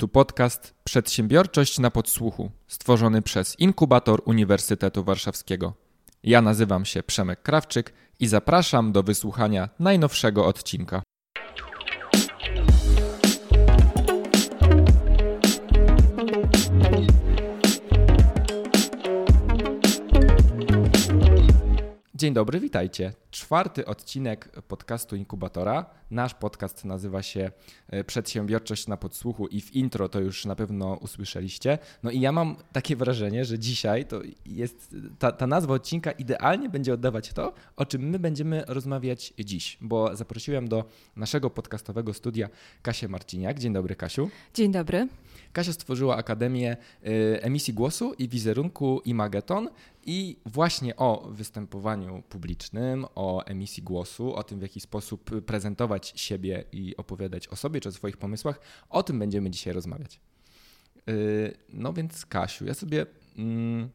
Tu 0.00 0.08
podcast 0.08 0.74
Przedsiębiorczość 0.84 1.78
na 1.78 1.90
podsłuchu, 1.90 2.50
stworzony 2.68 3.22
przez 3.22 3.58
Inkubator 3.58 4.22
Uniwersytetu 4.24 5.04
Warszawskiego. 5.04 5.74
Ja 6.22 6.42
nazywam 6.42 6.84
się 6.84 7.02
Przemek 7.02 7.42
Krawczyk 7.42 7.92
i 8.20 8.26
zapraszam 8.26 8.92
do 8.92 9.02
wysłuchania 9.02 9.68
najnowszego 9.78 10.46
odcinka. 10.46 11.02
Dzień 22.20 22.34
dobry, 22.34 22.60
witajcie. 22.60 23.12
Czwarty 23.30 23.86
odcinek 23.86 24.62
podcastu 24.68 25.16
Inkubatora. 25.16 25.86
Nasz 26.10 26.34
podcast 26.34 26.84
nazywa 26.84 27.22
się 27.22 27.50
e, 27.88 28.04
Przedsiębiorczość 28.04 28.86
na 28.86 28.96
podsłuchu 28.96 29.46
i 29.46 29.60
w 29.60 29.74
intro 29.74 30.08
to 30.08 30.20
już 30.20 30.44
na 30.44 30.56
pewno 30.56 30.94
usłyszeliście. 30.94 31.78
No 32.02 32.10
i 32.10 32.20
ja 32.20 32.32
mam 32.32 32.56
takie 32.72 32.96
wrażenie, 32.96 33.44
że 33.44 33.58
dzisiaj 33.58 34.06
to 34.06 34.20
jest 34.46 34.96
ta, 35.18 35.32
ta 35.32 35.46
nazwa 35.46 35.74
odcinka 35.74 36.12
idealnie 36.12 36.68
będzie 36.68 36.94
oddawać 36.94 37.32
to, 37.32 37.52
o 37.76 37.86
czym 37.86 38.02
my 38.02 38.18
będziemy 38.18 38.64
rozmawiać 38.66 39.34
dziś, 39.38 39.78
bo 39.80 40.16
zaprosiłem 40.16 40.68
do 40.68 40.84
naszego 41.16 41.50
podcastowego 41.50 42.14
studia 42.14 42.48
Kasię 42.82 43.08
Marciniak. 43.08 43.58
Dzień 43.58 43.72
dobry, 43.72 43.96
Kasiu. 43.96 44.30
Dzień 44.54 44.72
dobry. 44.72 45.08
Kasia 45.52 45.72
stworzyła 45.72 46.16
Akademię 46.16 46.76
y, 47.06 47.42
Emisji 47.42 47.74
Głosu 47.74 48.14
i 48.18 48.28
Wizerunku 48.28 49.00
Imageton 49.04 49.68
i 50.06 50.36
właśnie 50.46 50.96
o 50.96 51.28
występowaniu 51.30 52.22
publicznym, 52.28 53.06
o 53.14 53.44
emisji 53.44 53.82
głosu, 53.82 54.34
o 54.34 54.42
tym 54.42 54.58
w 54.58 54.62
jaki 54.62 54.80
sposób 54.80 55.42
prezentować 55.46 56.12
siebie 56.16 56.64
i 56.72 56.96
opowiadać 56.96 57.48
o 57.48 57.56
sobie 57.56 57.80
czy 57.80 57.88
o 57.88 57.92
swoich 57.92 58.16
pomysłach, 58.16 58.60
o 58.88 59.02
tym 59.02 59.18
będziemy 59.18 59.50
dzisiaj 59.50 59.72
rozmawiać. 59.72 60.20
Y, 61.08 61.56
no 61.68 61.92
więc 61.92 62.26
Kasiu, 62.26 62.66
ja 62.66 62.74
sobie 62.74 63.06
mm, 63.36 63.90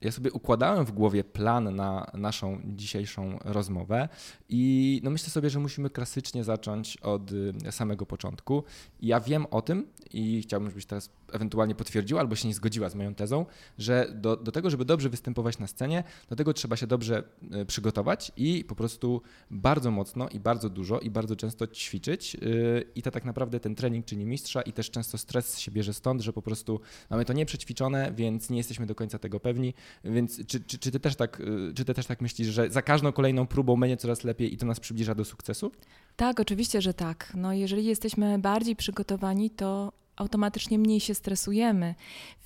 ja 0.00 0.12
sobie 0.12 0.32
układałem 0.32 0.84
w 0.84 0.92
głowie 0.92 1.24
plan 1.24 1.76
na 1.76 2.10
naszą 2.14 2.60
dzisiejszą 2.64 3.38
rozmowę 3.44 4.08
i 4.48 5.00
no 5.04 5.10
myślę 5.10 5.30
sobie, 5.30 5.50
że 5.50 5.58
musimy 5.58 5.90
klasycznie 5.90 6.44
zacząć 6.44 6.96
od 6.96 7.32
y, 7.32 7.52
samego 7.70 8.06
początku. 8.06 8.64
Ja 9.00 9.20
wiem 9.20 9.46
o 9.50 9.62
tym 9.62 9.86
i 10.12 10.42
chciałbym, 10.42 10.70
żebyś 10.70 10.86
teraz 10.86 11.10
ewentualnie 11.32 11.74
potwierdziła 11.74 12.20
albo 12.20 12.36
się 12.36 12.48
nie 12.48 12.54
zgodziła 12.54 12.88
z 12.88 12.94
moją 12.94 13.14
tezą, 13.14 13.46
że 13.78 14.12
do, 14.14 14.36
do 14.36 14.52
tego, 14.52 14.70
żeby 14.70 14.84
dobrze 14.84 15.08
występować 15.08 15.58
na 15.58 15.66
scenie, 15.66 16.04
do 16.28 16.36
tego 16.36 16.52
trzeba 16.52 16.76
się 16.76 16.86
dobrze 16.86 17.22
y, 17.62 17.66
przygotować 17.66 18.32
i 18.36 18.64
po 18.64 18.74
prostu 18.74 19.22
bardzo 19.50 19.90
mocno 19.90 20.28
i 20.28 20.40
bardzo 20.40 20.70
dużo 20.70 21.00
i 21.00 21.10
bardzo 21.10 21.36
często 21.36 21.66
ćwiczyć. 21.66 22.34
Y, 22.34 22.84
I 22.94 23.02
to 23.02 23.10
tak 23.10 23.24
naprawdę 23.24 23.60
ten 23.60 23.74
trening 23.74 24.06
czyni 24.06 24.26
mistrza 24.26 24.62
i 24.62 24.72
też 24.72 24.90
często 24.90 25.18
stres 25.18 25.58
się 25.58 25.70
bierze 25.70 25.94
stąd, 25.94 26.20
że 26.20 26.32
po 26.32 26.42
prostu 26.42 26.80
mamy 27.10 27.24
to 27.24 27.32
nieprzećwiczone, 27.32 28.12
więc 28.16 28.50
nie 28.50 28.56
jesteśmy 28.56 28.86
do 28.86 28.94
końca 28.94 29.18
tego 29.18 29.40
pewni. 29.40 29.74
Więc 30.04 30.46
czy, 30.46 30.60
czy, 30.60 30.78
czy, 30.78 30.90
ty 30.90 31.00
też 31.00 31.16
tak, 31.16 31.40
y, 31.40 31.72
czy 31.74 31.84
ty 31.84 31.94
też 31.94 32.06
tak 32.06 32.20
myślisz, 32.20 32.48
że 32.48 32.70
za 32.70 32.82
każdą 32.82 33.12
kolejną 33.12 33.46
próbą 33.46 33.80
będzie 33.80 33.96
coraz 33.96 34.24
lepiej 34.24 34.54
i 34.54 34.56
to 34.56 34.66
nas 34.66 34.80
przybliża 34.80 35.14
do 35.14 35.24
sukcesu? 35.24 35.72
Tak, 36.16 36.40
oczywiście, 36.40 36.82
że 36.82 36.94
tak. 36.94 37.32
No, 37.36 37.52
jeżeli 37.52 37.84
jesteśmy 37.84 38.38
bardziej 38.38 38.76
przygotowani, 38.76 39.50
to 39.50 39.92
automatycznie 40.16 40.78
mniej 40.78 41.00
się 41.00 41.14
stresujemy, 41.14 41.94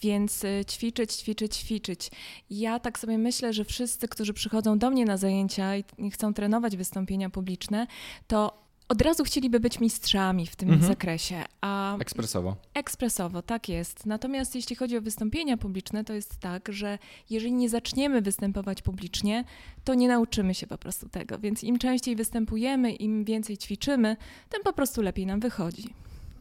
więc 0.03 0.45
y, 0.45 0.65
ćwiczyć, 0.71 1.13
ćwiczyć, 1.13 1.57
ćwiczyć. 1.57 2.11
Ja 2.51 2.79
tak 2.79 2.99
sobie 2.99 3.19
myślę, 3.19 3.53
że 3.53 3.65
wszyscy, 3.65 4.09
którzy 4.09 4.33
przychodzą 4.33 4.79
do 4.79 4.91
mnie 4.91 5.05
na 5.05 5.17
zajęcia 5.17 5.77
i 5.77 6.11
chcą 6.11 6.35
trenować 6.35 6.77
wystąpienia 6.77 7.31
publiczne, 7.31 7.87
to 8.27 8.71
od 8.91 9.03
razu 9.03 9.25
chcieliby 9.25 9.61
być 9.61 9.81
mistrzami 9.81 10.47
w 10.47 10.57
tym 10.57 10.71
mhm. 10.71 10.89
zakresie. 10.89 11.45
A 11.61 11.97
ekspresowo. 11.97 12.57
Ekspresowo, 12.75 13.43
tak 13.43 13.69
jest. 13.69 14.07
Natomiast 14.07 14.55
jeśli 14.55 14.77
chodzi 14.77 14.97
o 14.97 15.01
wystąpienia 15.01 15.57
publiczne, 15.57 16.05
to 16.05 16.13
jest 16.13 16.39
tak, 16.39 16.69
że 16.73 16.99
jeżeli 17.31 17.53
nie 17.53 17.69
zaczniemy 17.69 18.23
występować 18.23 18.83
publicznie, 18.83 19.45
to 19.85 19.95
nie 19.95 20.09
nauczymy 20.09 20.55
się 20.55 20.67
po 20.67 20.79
prostu 20.79 21.09
tego. 21.09 21.39
Więc 21.39 21.65
im 21.65 21.79
częściej 21.79 22.17
występujemy, 22.17 22.93
im 22.93 23.25
więcej 23.25 23.59
ćwiczymy, 23.59 24.17
tym 24.49 24.63
po 24.65 24.73
prostu 24.73 25.03
lepiej 25.03 25.27
nam 25.27 25.41
wychodzi. 25.41 25.95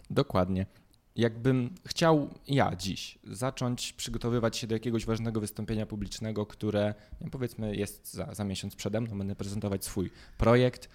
Dokładnie 0.10 0.66
jakbym 1.20 1.76
chciał 1.86 2.30
ja 2.48 2.76
dziś 2.76 3.20
zacząć 3.24 3.94
przygotowywać 3.94 4.58
się 4.58 4.68
do 4.68 4.76
jakiegoś 4.76 5.06
ważnego 5.06 5.40
wystąpienia 5.40 5.86
publicznego, 5.86 6.46
które 6.46 6.94
powiedzmy 7.32 7.76
jest 7.76 8.14
za, 8.14 8.34
za 8.34 8.44
miesiąc 8.44 8.76
przede 8.76 9.02
mną, 9.02 9.18
będę 9.18 9.36
prezentować 9.36 9.86
swój 9.86 10.12
projekt, 10.38 10.90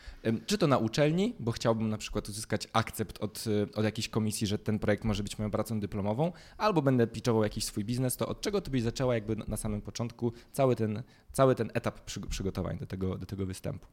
czy 0.46 0.58
to 0.58 0.66
na 0.66 0.78
uczelni, 0.78 1.34
bo 1.40 1.52
chciałbym 1.52 1.88
na 1.88 1.98
przykład 1.98 2.28
uzyskać 2.28 2.68
akcept 2.72 3.18
od, 3.18 3.46
y, 3.46 3.68
od 3.74 3.84
jakiejś 3.84 4.08
komisji, 4.08 4.46
że 4.46 4.58
ten 4.58 4.78
projekt 4.78 5.04
może 5.04 5.22
być 5.22 5.38
moją 5.38 5.50
pracą 5.50 5.80
dyplomową, 5.80 6.32
albo 6.58 6.82
będę 6.82 7.06
pitchował 7.06 7.42
jakiś 7.42 7.64
swój 7.64 7.84
biznes, 7.84 8.16
to 8.16 8.28
od 8.28 8.40
czego 8.40 8.60
ty 8.60 8.70
byś 8.70 8.82
zaczęła 8.82 9.14
jakby 9.14 9.36
na 9.36 9.56
samym 9.56 9.82
początku 9.82 10.32
cały 10.52 10.76
ten, 10.76 11.02
cały 11.32 11.54
ten 11.54 11.70
etap 11.74 12.00
przygotowań 12.28 12.78
do 12.78 12.86
tego, 12.86 13.18
do 13.18 13.26
tego 13.26 13.46
występu? 13.46 13.86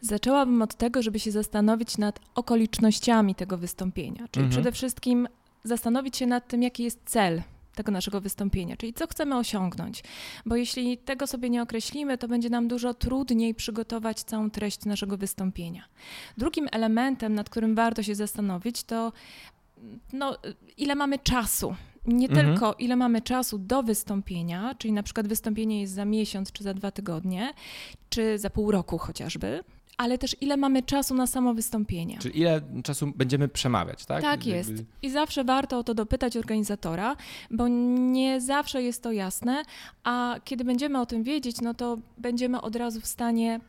Zaczęłabym 0.00 0.62
od 0.62 0.74
tego, 0.74 1.02
żeby 1.02 1.20
się 1.20 1.30
zastanowić 1.30 1.98
nad 1.98 2.20
okolicznościami 2.34 3.34
tego 3.34 3.58
wystąpienia, 3.58 4.28
czyli 4.30 4.46
mhm. 4.46 4.50
przede 4.50 4.72
wszystkim 4.72 5.28
zastanowić 5.64 6.16
się 6.16 6.26
nad 6.26 6.48
tym, 6.48 6.62
jaki 6.62 6.82
jest 6.82 7.00
cel 7.04 7.42
tego 7.74 7.92
naszego 7.92 8.20
wystąpienia, 8.20 8.76
czyli 8.76 8.94
co 8.94 9.06
chcemy 9.06 9.36
osiągnąć. 9.36 10.04
Bo 10.46 10.56
jeśli 10.56 10.98
tego 10.98 11.26
sobie 11.26 11.50
nie 11.50 11.62
określimy, 11.62 12.18
to 12.18 12.28
będzie 12.28 12.50
nam 12.50 12.68
dużo 12.68 12.94
trudniej 12.94 13.54
przygotować 13.54 14.22
całą 14.22 14.50
treść 14.50 14.84
naszego 14.84 15.16
wystąpienia. 15.16 15.84
Drugim 16.38 16.68
elementem, 16.72 17.34
nad 17.34 17.50
którym 17.50 17.74
warto 17.74 18.02
się 18.02 18.14
zastanowić, 18.14 18.82
to 18.82 19.12
no, 20.12 20.38
ile 20.76 20.94
mamy 20.94 21.18
czasu. 21.18 21.74
Nie 22.06 22.28
mhm. 22.28 22.46
tylko 22.46 22.74
ile 22.78 22.96
mamy 22.96 23.22
czasu 23.22 23.58
do 23.58 23.82
wystąpienia, 23.82 24.74
czyli 24.78 24.92
na 24.92 25.02
przykład 25.02 25.28
wystąpienie 25.28 25.80
jest 25.80 25.92
za 25.92 26.04
miesiąc 26.04 26.52
czy 26.52 26.64
za 26.64 26.74
dwa 26.74 26.90
tygodnie, 26.90 27.54
czy 28.10 28.38
za 28.38 28.50
pół 28.50 28.70
roku 28.70 28.98
chociażby, 28.98 29.64
ale 29.96 30.18
też 30.18 30.36
ile 30.40 30.56
mamy 30.56 30.82
czasu 30.82 31.14
na 31.14 31.26
samo 31.26 31.54
wystąpienie. 31.54 32.18
Czyli 32.18 32.40
ile 32.40 32.60
czasu 32.84 33.12
będziemy 33.16 33.48
przemawiać, 33.48 34.06
tak? 34.06 34.22
Tak 34.22 34.46
jest. 34.46 34.72
I 35.02 35.10
zawsze 35.10 35.44
warto 35.44 35.78
o 35.78 35.84
to 35.84 35.94
dopytać 35.94 36.36
organizatora, 36.36 37.16
bo 37.50 37.68
nie 37.68 38.40
zawsze 38.40 38.82
jest 38.82 39.02
to 39.02 39.12
jasne, 39.12 39.62
a 40.04 40.36
kiedy 40.44 40.64
będziemy 40.64 41.00
o 41.00 41.06
tym 41.06 41.22
wiedzieć, 41.22 41.60
no 41.60 41.74
to 41.74 41.98
będziemy 42.18 42.60
od 42.60 42.76
razu 42.76 43.00
w 43.00 43.06
stanie 43.06 43.60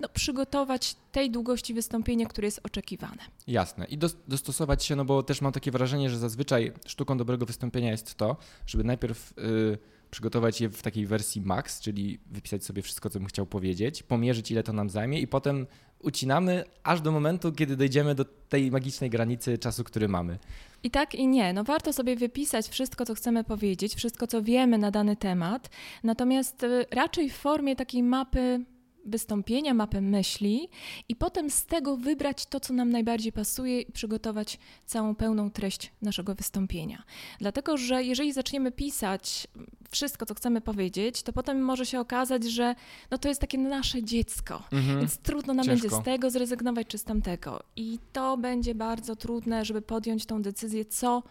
no, 0.00 0.08
przygotować 0.08 0.96
tej 1.12 1.30
długości 1.30 1.74
wystąpienia, 1.74 2.26
które 2.26 2.46
jest 2.46 2.60
oczekiwane. 2.62 3.22
Jasne. 3.46 3.86
I 3.86 3.98
dostosować 4.28 4.84
się, 4.84 4.96
no 4.96 5.04
bo 5.04 5.22
też 5.22 5.40
mam 5.40 5.52
takie 5.52 5.70
wrażenie, 5.70 6.10
że 6.10 6.18
zazwyczaj 6.18 6.72
sztuką 6.86 7.18
dobrego 7.18 7.46
wystąpienia 7.46 7.90
jest 7.90 8.14
to, 8.14 8.36
żeby 8.66 8.84
najpierw. 8.84 9.34
Yy, 9.36 9.78
przygotować 10.14 10.60
je 10.60 10.68
w 10.68 10.82
takiej 10.82 11.06
wersji 11.06 11.40
max, 11.40 11.80
czyli 11.80 12.18
wypisać 12.26 12.64
sobie 12.64 12.82
wszystko, 12.82 13.10
co 13.10 13.18
bym 13.18 13.28
chciał 13.28 13.46
powiedzieć, 13.46 14.02
pomierzyć, 14.02 14.50
ile 14.50 14.62
to 14.62 14.72
nam 14.72 14.90
zajmie 14.90 15.20
i 15.20 15.26
potem 15.26 15.66
ucinamy 16.02 16.64
aż 16.82 17.00
do 17.00 17.12
momentu, 17.12 17.52
kiedy 17.52 17.76
dojdziemy 17.76 18.14
do 18.14 18.24
tej 18.24 18.70
magicznej 18.70 19.10
granicy 19.10 19.58
czasu, 19.58 19.84
który 19.84 20.08
mamy. 20.08 20.38
I 20.82 20.90
tak 20.90 21.14
i 21.14 21.26
nie. 21.26 21.52
No 21.52 21.64
warto 21.64 21.92
sobie 21.92 22.16
wypisać 22.16 22.68
wszystko, 22.68 23.06
co 23.06 23.14
chcemy 23.14 23.44
powiedzieć, 23.44 23.94
wszystko, 23.94 24.26
co 24.26 24.42
wiemy 24.42 24.78
na 24.78 24.90
dany 24.90 25.16
temat, 25.16 25.70
natomiast 26.04 26.62
y, 26.62 26.86
raczej 26.90 27.30
w 27.30 27.36
formie 27.36 27.76
takiej 27.76 28.02
mapy 28.02 28.64
wystąpienia, 29.06 29.74
mapę 29.74 30.00
myśli 30.00 30.68
i 31.08 31.16
potem 31.16 31.50
z 31.50 31.66
tego 31.66 31.96
wybrać 31.96 32.46
to, 32.46 32.60
co 32.60 32.74
nam 32.74 32.90
najbardziej 32.90 33.32
pasuje 33.32 33.80
i 33.80 33.92
przygotować 33.92 34.58
całą 34.86 35.14
pełną 35.14 35.50
treść 35.50 35.92
naszego 36.02 36.34
wystąpienia. 36.34 37.02
Dlatego, 37.38 37.76
że 37.76 38.04
jeżeli 38.04 38.32
zaczniemy 38.32 38.72
pisać 38.72 39.48
wszystko, 39.90 40.26
co 40.26 40.34
chcemy 40.34 40.60
powiedzieć, 40.60 41.22
to 41.22 41.32
potem 41.32 41.62
może 41.62 41.86
się 41.86 42.00
okazać, 42.00 42.44
że 42.44 42.74
no 43.10 43.18
to 43.18 43.28
jest 43.28 43.40
takie 43.40 43.58
nasze 43.58 44.02
dziecko, 44.02 44.62
mhm. 44.72 44.98
więc 44.98 45.18
trudno 45.18 45.54
nam 45.54 45.66
Ciężko. 45.66 45.88
będzie 45.88 46.02
z 46.02 46.04
tego 46.04 46.30
zrezygnować 46.30 46.86
czy 46.86 46.98
z 46.98 47.04
tamtego. 47.04 47.62
I 47.76 47.98
to 48.12 48.36
będzie 48.36 48.74
bardzo 48.74 49.16
trudne, 49.16 49.64
żeby 49.64 49.82
podjąć 49.82 50.26
tą 50.26 50.42
decyzję, 50.42 50.84
co 50.84 51.22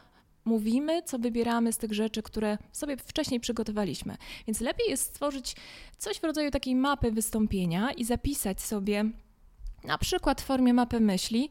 mówimy, 0.45 1.03
co 1.03 1.19
wybieramy 1.19 1.73
z 1.73 1.77
tych 1.77 1.93
rzeczy, 1.93 2.23
które 2.23 2.57
sobie 2.71 2.97
wcześniej 2.97 3.39
przygotowaliśmy. 3.39 4.17
Więc 4.47 4.61
lepiej 4.61 4.89
jest 4.89 5.03
stworzyć 5.03 5.55
coś 5.97 6.19
w 6.19 6.23
rodzaju 6.23 6.51
takiej 6.51 6.75
mapy 6.75 7.11
wystąpienia 7.11 7.91
i 7.91 8.03
zapisać 8.03 8.61
sobie 8.61 9.05
na 9.83 9.97
przykład 9.97 10.41
w 10.41 10.45
formie 10.45 10.73
mapy 10.73 10.99
myśli, 10.99 11.49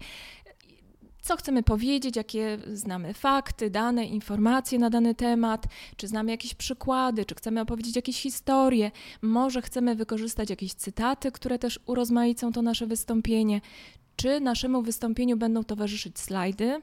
co 1.23 1.37
chcemy 1.37 1.63
powiedzieć, 1.63 2.17
jakie 2.17 2.59
znamy 2.73 3.15
fakty, 3.15 3.71
dane, 3.71 4.07
informacje 4.07 4.79
na 4.79 4.91
dany 4.91 5.15
temat, 5.15 5.67
czy 5.97 6.09
znamy 6.09 6.31
jakieś 6.31 6.55
przykłady, 6.55 7.25
czy 7.25 7.35
chcemy 7.35 7.61
opowiedzieć 7.61 7.97
jakieś 7.97 8.21
historie, 8.21 8.91
może 9.23 9.63
chcemy 9.63 9.95
wykorzystać 9.95 10.51
jakieś 10.51 10.75
cytaty, 10.75 11.33
które 11.33 11.59
też 11.59 11.81
urozmaicą 11.87 12.53
to 12.53 12.63
nasze 12.63 12.87
wystąpienie, 12.87 13.61
czy 14.17 14.41
naszemu 14.41 14.83
wystąpieniu 14.83 15.37
będą 15.37 15.65
towarzyszyć 15.65 16.19
slajdy, 16.19 16.81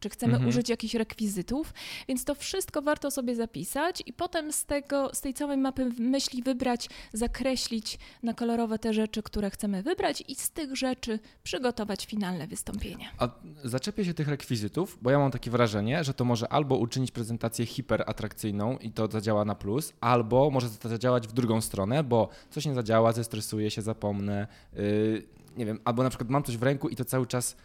czy 0.00 0.08
chcemy 0.08 0.32
mhm. 0.32 0.48
użyć 0.48 0.68
jakichś 0.68 0.94
rekwizytów, 0.94 1.74
więc 2.08 2.24
to 2.24 2.34
wszystko 2.34 2.82
warto 2.82 3.10
sobie 3.10 3.36
zapisać 3.36 4.02
i 4.06 4.12
potem 4.12 4.52
z, 4.52 4.64
tego, 4.64 5.10
z 5.14 5.20
tej 5.20 5.34
całej 5.34 5.56
mapy 5.56 5.90
myśli 5.98 6.42
wybrać, 6.42 6.88
zakreślić 7.12 7.98
na 8.22 8.34
kolorowe 8.34 8.78
te 8.78 8.94
rzeczy, 8.94 9.22
które 9.22 9.50
chcemy 9.50 9.82
wybrać 9.82 10.24
i 10.28 10.34
z 10.34 10.50
tych 10.50 10.76
rzeczy 10.76 11.18
przygotować 11.42 12.06
finalne 12.06 12.46
wystąpienie. 12.46 13.10
A 13.18 13.28
zaczepię 13.64 14.04
się 14.04 14.14
tych 14.14 14.28
rekwizytów, 14.28 14.98
bo 15.02 15.10
ja 15.10 15.18
mam 15.18 15.30
takie 15.30 15.50
wrażenie, 15.50 16.04
że 16.04 16.14
to 16.14 16.24
może 16.24 16.52
albo 16.52 16.76
uczynić 16.76 17.10
prezentację 17.10 17.66
hiperatrakcyjną 17.66 18.78
i 18.78 18.90
to 18.90 19.08
zadziała 19.10 19.44
na 19.44 19.54
plus, 19.54 19.92
albo 20.00 20.50
może 20.50 20.70
to 20.70 20.88
zadziałać 20.88 21.28
w 21.28 21.32
drugą 21.32 21.60
stronę, 21.60 22.04
bo 22.04 22.28
coś 22.50 22.66
nie 22.66 22.74
zadziała, 22.74 23.12
zestresuję 23.12 23.70
się, 23.70 23.82
zapomnę, 23.82 24.46
yy, 24.72 25.22
nie 25.56 25.66
wiem, 25.66 25.80
albo 25.84 26.02
na 26.02 26.08
przykład 26.08 26.30
mam 26.30 26.42
coś 26.42 26.56
w 26.56 26.62
ręku 26.62 26.88
i 26.88 26.96
to 26.96 27.04
cały 27.04 27.26
czas 27.26 27.56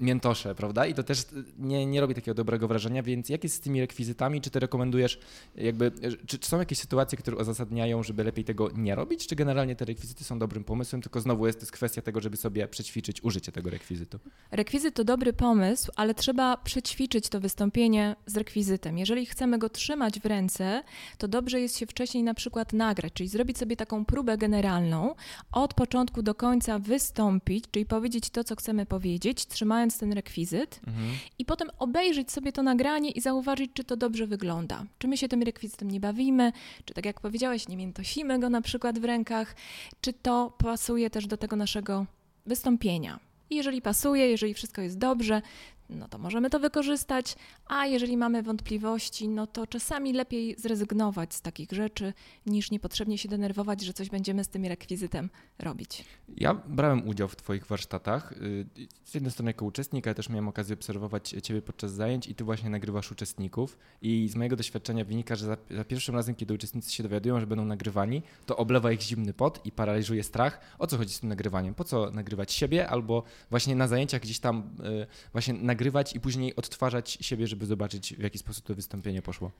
miętosze, 0.00 0.54
prawda? 0.54 0.86
I 0.86 0.94
to 0.94 1.02
też 1.02 1.26
nie, 1.58 1.86
nie 1.86 2.00
robi 2.00 2.14
takiego 2.14 2.34
dobrego 2.34 2.68
wrażenia, 2.68 3.02
więc 3.02 3.28
jak 3.28 3.42
jest 3.44 3.56
z 3.56 3.60
tymi 3.60 3.80
rekwizytami? 3.80 4.40
Czy 4.40 4.50
ty 4.50 4.60
rekomendujesz, 4.60 5.18
jakby, 5.54 5.92
czy, 6.26 6.38
czy, 6.38 6.48
są 6.48 6.58
jakieś 6.58 6.78
sytuacje, 6.78 7.18
które 7.18 7.36
uzasadniają, 7.36 8.02
żeby 8.02 8.24
lepiej 8.24 8.44
tego 8.44 8.70
nie 8.74 8.94
robić, 8.94 9.26
czy 9.26 9.36
generalnie 9.36 9.76
te 9.76 9.84
rekwizyty 9.84 10.24
są 10.24 10.38
dobrym 10.38 10.64
pomysłem, 10.64 11.02
tylko 11.02 11.20
znowu 11.20 11.46
jest 11.46 11.60
to 11.60 11.66
kwestia 11.72 12.02
tego, 12.02 12.20
żeby 12.20 12.36
sobie 12.36 12.68
przećwiczyć 12.68 13.24
użycie 13.24 13.52
tego 13.52 13.70
rekwizytu? 13.70 14.18
Rekwizyt 14.50 14.94
to 14.94 15.04
dobry 15.04 15.32
pomysł, 15.32 15.92
ale 15.96 16.14
trzeba 16.14 16.56
przećwiczyć 16.56 17.28
to 17.28 17.40
wystąpienie 17.40 18.16
z 18.26 18.36
rekwizytem. 18.36 18.98
Jeżeli 18.98 19.26
chcemy 19.26 19.58
go 19.58 19.68
trzymać 19.68 20.20
w 20.20 20.26
ręce, 20.26 20.82
to 21.18 21.28
dobrze 21.28 21.60
jest 21.60 21.78
się 21.78 21.86
wcześniej 21.86 22.22
na 22.22 22.34
przykład 22.34 22.72
nagrać, 22.72 23.12
czyli 23.12 23.28
zrobić 23.28 23.58
sobie 23.58 23.76
taką 23.76 24.04
próbę 24.04 24.38
generalną, 24.38 25.14
od 25.52 25.74
początku 25.74 26.22
do 26.22 26.34
końca 26.34 26.78
wystąpić, 26.78 27.64
czyli 27.70 27.86
powiedzieć 27.86 28.30
to, 28.30 28.44
co 28.44 28.56
chcemy 28.56 28.86
powiedzieć, 28.86 29.46
trzymając 29.60 29.98
ten 29.98 30.12
rekwizyt 30.12 30.80
mhm. 30.86 31.08
i 31.38 31.44
potem 31.44 31.70
obejrzeć 31.78 32.32
sobie 32.32 32.52
to 32.52 32.62
nagranie 32.62 33.10
i 33.10 33.20
zauważyć, 33.20 33.70
czy 33.74 33.84
to 33.84 33.96
dobrze 33.96 34.26
wygląda. 34.26 34.84
Czy 34.98 35.08
my 35.08 35.16
się 35.16 35.28
tym 35.28 35.42
rekwizytem 35.42 35.90
nie 35.90 36.00
bawimy, 36.00 36.52
czy 36.84 36.94
tak 36.94 37.06
jak 37.06 37.20
powiedziałeś, 37.20 37.68
nie 37.68 37.76
miętosimy 37.76 38.38
go 38.38 38.50
na 38.50 38.60
przykład 38.60 38.98
w 38.98 39.04
rękach, 39.04 39.56
czy 40.00 40.12
to 40.12 40.52
pasuje 40.58 41.10
też 41.10 41.26
do 41.26 41.36
tego 41.36 41.56
naszego 41.56 42.06
wystąpienia. 42.46 43.20
I 43.50 43.56
jeżeli 43.56 43.82
pasuje, 43.82 44.26
jeżeli 44.26 44.54
wszystko 44.54 44.82
jest 44.82 44.98
dobrze, 44.98 45.42
no 45.90 46.08
to 46.08 46.18
możemy 46.18 46.50
to 46.50 46.60
wykorzystać, 46.60 47.36
a 47.66 47.86
jeżeli 47.86 48.16
mamy 48.16 48.42
wątpliwości, 48.42 49.28
no 49.28 49.46
to 49.46 49.66
czasami 49.66 50.12
lepiej 50.12 50.54
zrezygnować 50.58 51.34
z 51.34 51.40
takich 51.40 51.72
rzeczy, 51.72 52.12
niż 52.46 52.70
niepotrzebnie 52.70 53.18
się 53.18 53.28
denerwować, 53.28 53.80
że 53.80 53.92
coś 53.92 54.08
będziemy 54.08 54.44
z 54.44 54.48
tym 54.48 54.64
rekwizytem 54.64 55.30
robić. 55.58 56.04
Ja 56.36 56.54
brałem 56.54 57.08
udział 57.08 57.28
w 57.28 57.36
Twoich 57.36 57.66
warsztatach. 57.66 58.32
Y, 58.32 58.66
z 59.04 59.14
jednej 59.14 59.32
strony 59.32 59.50
jako 59.50 59.64
uczestnik, 59.64 60.06
ale 60.06 60.14
też 60.14 60.28
miałem 60.28 60.48
okazję 60.48 60.74
obserwować 60.74 61.28
Ciebie 61.42 61.62
podczas 61.62 61.92
zajęć 61.92 62.26
i 62.26 62.34
Ty 62.34 62.44
właśnie 62.44 62.70
nagrywasz 62.70 63.12
uczestników. 63.12 63.78
I 64.02 64.28
z 64.28 64.36
mojego 64.36 64.56
doświadczenia 64.56 65.04
wynika, 65.04 65.36
że 65.36 65.46
za, 65.46 65.56
za 65.70 65.84
pierwszym 65.84 66.14
razem, 66.14 66.34
kiedy 66.34 66.54
uczestnicy 66.54 66.92
się 66.92 67.02
dowiadują, 67.02 67.40
że 67.40 67.46
będą 67.46 67.64
nagrywani, 67.64 68.22
to 68.46 68.56
oblewa 68.56 68.92
ich 68.92 69.00
zimny 69.00 69.32
pot 69.32 69.60
i 69.64 69.72
paraliżuje 69.72 70.22
strach. 70.22 70.60
O 70.78 70.86
co 70.86 70.96
chodzi 70.96 71.14
z 71.14 71.20
tym 71.20 71.28
nagrywaniem? 71.28 71.74
Po 71.74 71.84
co 71.84 72.10
nagrywać 72.10 72.52
siebie 72.52 72.88
albo 72.88 73.22
właśnie 73.50 73.76
na 73.76 73.88
zajęciach 73.88 74.20
gdzieś 74.20 74.38
tam 74.38 74.76
y, 75.02 75.06
właśnie 75.32 75.54
nagrywać 75.54 75.79
nagrywać 75.80 76.16
i 76.16 76.20
później 76.20 76.56
odtwarzać 76.56 77.18
siebie, 77.20 77.46
żeby 77.46 77.66
zobaczyć, 77.66 78.14
w 78.14 78.22
jaki 78.22 78.38
sposób 78.38 78.64
to 78.64 78.74
wystąpienie 78.74 79.22
poszło? 79.22 79.50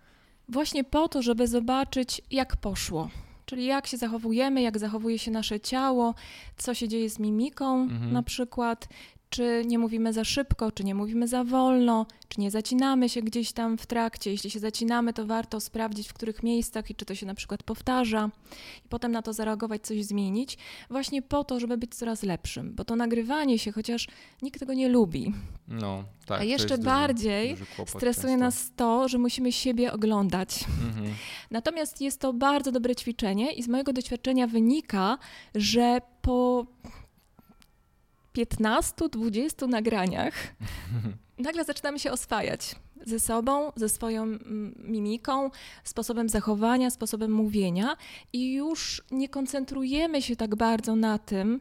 Właśnie 0.49 0.85
po 0.85 1.09
to, 1.09 1.23
żeby 1.23 1.47
zobaczyć, 1.47 2.23
jak 2.31 2.57
poszło. 2.57 3.11
Czyli 3.47 3.67
jak 3.67 3.87
się 3.87 3.97
zachowujemy, 3.97 4.63
jak 4.63 4.79
zachowuje 4.79 5.19
się 5.19 5.31
nasze 5.31 5.61
ciało, 5.61 6.15
co 6.57 6.75
się 6.75 6.89
dzieje 6.89 7.11
z 7.11 7.19
mimiką 7.19 7.83
mhm. 7.83 8.13
na 8.13 8.23
przykład, 8.23 8.89
czy 9.31 9.63
nie 9.67 9.79
mówimy 9.79 10.13
za 10.13 10.25
szybko, 10.25 10.73
czy 10.73 10.85
nie 10.85 10.95
mówimy 10.95 11.29
za 11.29 11.45
wolno, 11.45 12.07
czy 12.29 12.41
nie 12.41 12.51
zacinamy 12.51 13.09
się 13.09 13.23
gdzieś 13.23 13.53
tam 13.53 13.79
w 13.79 13.87
trakcie. 13.87 14.31
Jeśli 14.31 14.51
się 14.51 14.59
zacinamy, 14.59 15.13
to 15.13 15.27
warto 15.27 15.61
sprawdzić, 15.61 16.09
w 16.09 16.13
których 16.13 16.43
miejscach 16.43 16.91
i 16.91 16.95
czy 16.95 17.05
to 17.05 17.15
się 17.15 17.27
na 17.27 17.35
przykład 17.35 17.63
powtarza, 17.63 18.31
i 18.87 18.89
potem 18.89 19.13
na 19.13 19.23
to 19.23 19.33
zareagować, 19.33 19.83
coś 19.83 20.05
zmienić, 20.05 20.59
właśnie 20.91 21.23
po 21.23 21.45
to, 21.45 21.61
żeby 21.61 21.77
być 21.77 21.95
coraz 21.95 22.23
lepszym, 22.23 22.75
bo 22.75 22.85
to 22.85 22.97
nagrywanie 22.97 23.59
się, 23.59 23.73
chociaż 23.73 24.09
nikt 24.43 24.61
tego 24.61 24.75
nie 24.75 24.89
lubi. 24.89 25.35
No, 25.69 26.05
tak. 26.27 26.41
A 26.41 26.45
jeszcze 26.45 26.79
bardziej 26.79 27.51
duży, 27.51 27.65
duży 27.79 27.91
stresuje 27.91 28.33
często. 28.33 28.45
nas 28.45 28.73
to, 28.77 29.09
że 29.09 29.19
musimy 29.19 29.53
siebie 29.53 29.93
oglądać. 29.93 30.65
Mhm. 30.87 31.15
Natomiast 31.51 32.01
jest 32.01 32.21
to 32.21 32.33
bardzo 32.33 32.73
dobre 32.73 32.97
ćwiczenie 32.97 33.53
i 33.53 33.63
z 33.63 33.69
mojego 33.69 33.93
doświadczenia 33.93 34.47
wynika, 34.47 35.19
że 35.55 36.01
po 36.23 36.67
15-20 38.35 39.69
nagraniach 39.69 40.35
nagle 41.39 41.65
zaczynamy 41.65 41.99
się 41.99 42.13
oswajać 42.13 42.77
ze 43.07 43.21
sobą, 43.21 43.73
ze 43.77 43.89
swoją 43.89 44.23
mm, 44.23 44.75
mimiką, 44.79 45.51
sposobem 45.85 46.29
zachowania, 46.29 46.91
sposobem 46.91 47.31
mówienia 47.31 47.97
i 48.33 48.55
już 48.55 49.03
nie 49.11 49.29
koncentrujemy 49.29 50.23
się 50.23 50.37
tak 50.37 50.57
bardzo 50.57 50.97
na 50.97 51.19
tym, 51.19 51.61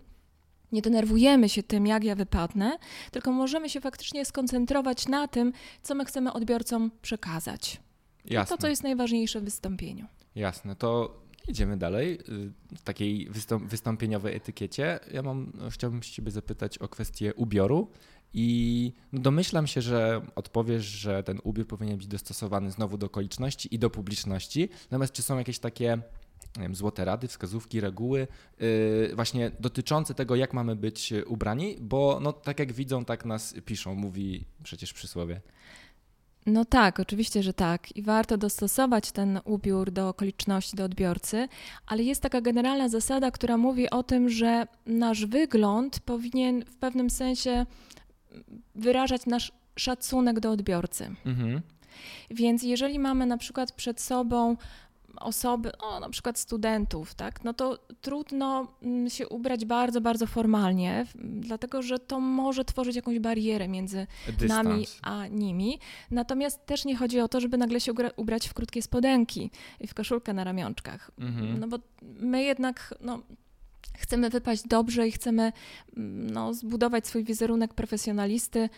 nie 0.72 0.82
denerwujemy 0.82 1.50
się 1.50 1.64
tym, 1.64 1.88
jak 1.88 2.04
ja 2.04 2.16
wypadnę, 2.16 2.78
tylko 3.12 3.32
możemy 3.32 3.70
się 3.70 3.82
faktycznie 3.82 4.26
skoncentrować 4.26 5.08
na 5.08 5.28
tym, 5.28 5.54
co 5.82 5.96
my 5.96 6.06
chcemy 6.06 6.34
odbiorcom 6.34 6.92
przekazać. 7.02 7.82
Jasne. 8.26 8.58
To, 8.58 8.62
co 8.62 8.68
jest 8.68 8.84
najważniejsze 8.84 9.42
w 9.42 9.44
wystąpieniu. 9.44 10.06
Jasne, 10.36 10.76
to 10.76 11.20
Idziemy 11.50 11.78
dalej. 11.78 12.20
Y, 12.30 12.76
w 12.78 12.82
takiej 12.82 13.30
wystąpieniowej 13.66 14.36
etykiecie. 14.36 15.00
Ja 15.14 15.22
mam, 15.22 15.52
no, 15.56 15.70
chciałbym 15.70 16.02
ciebie 16.02 16.32
zapytać 16.32 16.78
o 16.78 16.88
kwestię 16.88 17.34
ubioru. 17.34 17.92
I 18.34 18.92
no, 19.14 19.20
domyślam 19.20 19.68
się, 19.68 19.82
że 19.82 20.22
odpowiesz, 20.36 20.86
że 20.86 21.24
ten 21.24 21.40
ubiór 21.44 21.68
powinien 21.68 21.98
być 21.98 22.08
dostosowany 22.08 22.72
znowu 22.72 22.98
do 22.98 23.06
okoliczności 23.06 23.76
i 23.76 23.80
do 23.80 23.90
publiczności. 23.90 24.70
Natomiast 24.92 25.14
czy 25.14 25.22
są 25.22 25.38
jakieś 25.38 25.60
takie 25.60 26.02
wiem, 26.60 26.76
złote 26.76 27.06
rady, 27.06 27.28
wskazówki, 27.28 27.82
reguły, 27.82 28.28
yy, 28.60 29.12
właśnie 29.16 29.52
dotyczące 29.60 30.14
tego, 30.14 30.36
jak 30.36 30.54
mamy 30.54 30.76
być 30.76 31.14
ubrani? 31.28 31.78
Bo 31.82 32.20
no, 32.22 32.34
tak 32.34 32.60
jak 32.60 32.74
widzą, 32.74 33.06
tak 33.06 33.26
nas 33.26 33.56
piszą, 33.66 33.96
mówi 33.96 34.46
przecież 34.64 34.94
przysłowie. 34.94 35.42
No 36.46 36.66
tak, 36.66 37.00
oczywiście, 37.00 37.44
że 37.44 37.54
tak. 37.54 37.96
I 37.96 38.02
warto 38.02 38.38
dostosować 38.38 39.12
ten 39.12 39.40
ubiór 39.46 39.92
do 39.92 40.10
okoliczności, 40.10 40.78
do 40.78 40.84
odbiorcy, 40.84 41.48
ale 41.88 42.04
jest 42.04 42.22
taka 42.22 42.42
generalna 42.42 42.90
zasada, 42.90 43.32
która 43.32 43.58
mówi 43.58 43.90
o 43.90 44.04
tym, 44.04 44.30
że 44.30 44.68
nasz 44.86 45.26
wygląd 45.26 46.00
powinien 46.00 46.66
w 46.66 46.76
pewnym 46.76 47.10
sensie 47.10 47.66
wyrażać 48.76 49.26
nasz 49.26 49.52
szacunek 49.76 50.40
do 50.40 50.52
odbiorcy. 50.52 51.16
Mhm. 51.26 51.62
Więc 52.32 52.64
jeżeli 52.64 53.00
mamy 53.00 53.26
na 53.26 53.38
przykład 53.38 53.72
przed 53.72 54.02
sobą 54.02 54.58
osoby, 55.20 55.78
o, 55.78 56.00
na 56.00 56.10
przykład 56.10 56.40
studentów, 56.40 57.16
tak, 57.16 57.44
no 57.44 57.54
to 57.54 57.80
trudno 58.02 58.68
mm, 58.82 59.10
się 59.10 59.28
ubrać 59.28 59.66
bardzo, 59.66 60.02
bardzo 60.02 60.28
formalnie, 60.28 61.06
dlatego 61.16 61.82
że 61.82 62.00
to 62.00 62.20
może 62.20 62.66
tworzyć 62.66 62.96
jakąś 62.96 63.20
barierę 63.20 63.68
między 63.68 64.08
Dystans. 64.28 64.50
nami 64.50 64.88
a 65.02 65.28
nimi. 65.28 65.80
Natomiast 66.12 66.66
też 66.66 66.86
nie 66.86 66.96
chodzi 66.96 67.20
o 67.20 67.28
to, 67.28 67.42
żeby 67.42 67.58
nagle 67.58 67.80
się 67.80 67.92
ubrać 68.16 68.48
w 68.48 68.54
krótkie 68.54 68.82
spodenki 68.82 69.52
i 69.80 69.88
w 69.88 69.94
koszulkę 69.94 70.34
na 70.34 70.44
ramionczkach. 70.44 71.12
Mhm. 71.20 71.60
No 71.60 71.68
bo 71.68 71.80
my 72.02 72.44
jednak, 72.44 72.94
no, 73.02 73.20
chcemy 73.98 74.30
wypaść 74.30 74.64
dobrze 74.68 75.08
i 75.08 75.12
chcemy 75.12 75.52
mm, 75.98 76.32
no, 76.32 76.54
zbudować 76.54 77.08
swój 77.08 77.24
wizerunek 77.24 77.74
profesjonalisty 77.74 78.70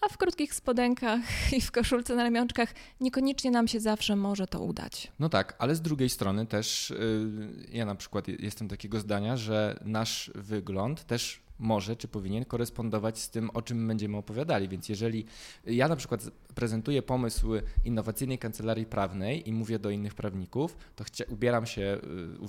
a 0.00 0.08
w 0.08 0.16
krótkich 0.16 0.54
spodenkach 0.54 1.20
i 1.56 1.60
w 1.60 1.70
koszulce 1.70 2.14
na 2.14 2.22
ramionczkach 2.22 2.74
niekoniecznie 3.00 3.50
nam 3.50 3.68
się 3.68 3.80
zawsze 3.80 4.16
może 4.16 4.46
to 4.46 4.60
udać. 4.60 5.12
No 5.18 5.28
tak, 5.28 5.56
ale 5.58 5.74
z 5.74 5.80
drugiej 5.80 6.08
strony 6.08 6.46
też 6.46 6.90
yy, 6.90 7.66
ja 7.72 7.84
na 7.84 7.94
przykład 7.94 8.28
jestem 8.28 8.68
takiego 8.68 9.00
zdania, 9.00 9.36
że 9.36 9.78
nasz 9.84 10.30
wygląd 10.34 11.04
też 11.04 11.47
może 11.58 11.96
czy 11.96 12.08
powinien 12.08 12.44
korespondować 12.44 13.18
z 13.18 13.30
tym, 13.30 13.50
o 13.50 13.62
czym 13.62 13.88
będziemy 13.88 14.16
opowiadali. 14.16 14.68
Więc 14.68 14.88
jeżeli 14.88 15.24
ja 15.66 15.88
na 15.88 15.96
przykład 15.96 16.30
prezentuję 16.54 17.02
pomysł 17.02 17.48
innowacyjnej 17.84 18.38
kancelarii 18.38 18.86
prawnej 18.86 19.48
i 19.48 19.52
mówię 19.52 19.78
do 19.78 19.90
innych 19.90 20.14
prawników, 20.14 20.76
to 20.96 21.04
ubieram 21.28 21.66
się, 21.66 21.98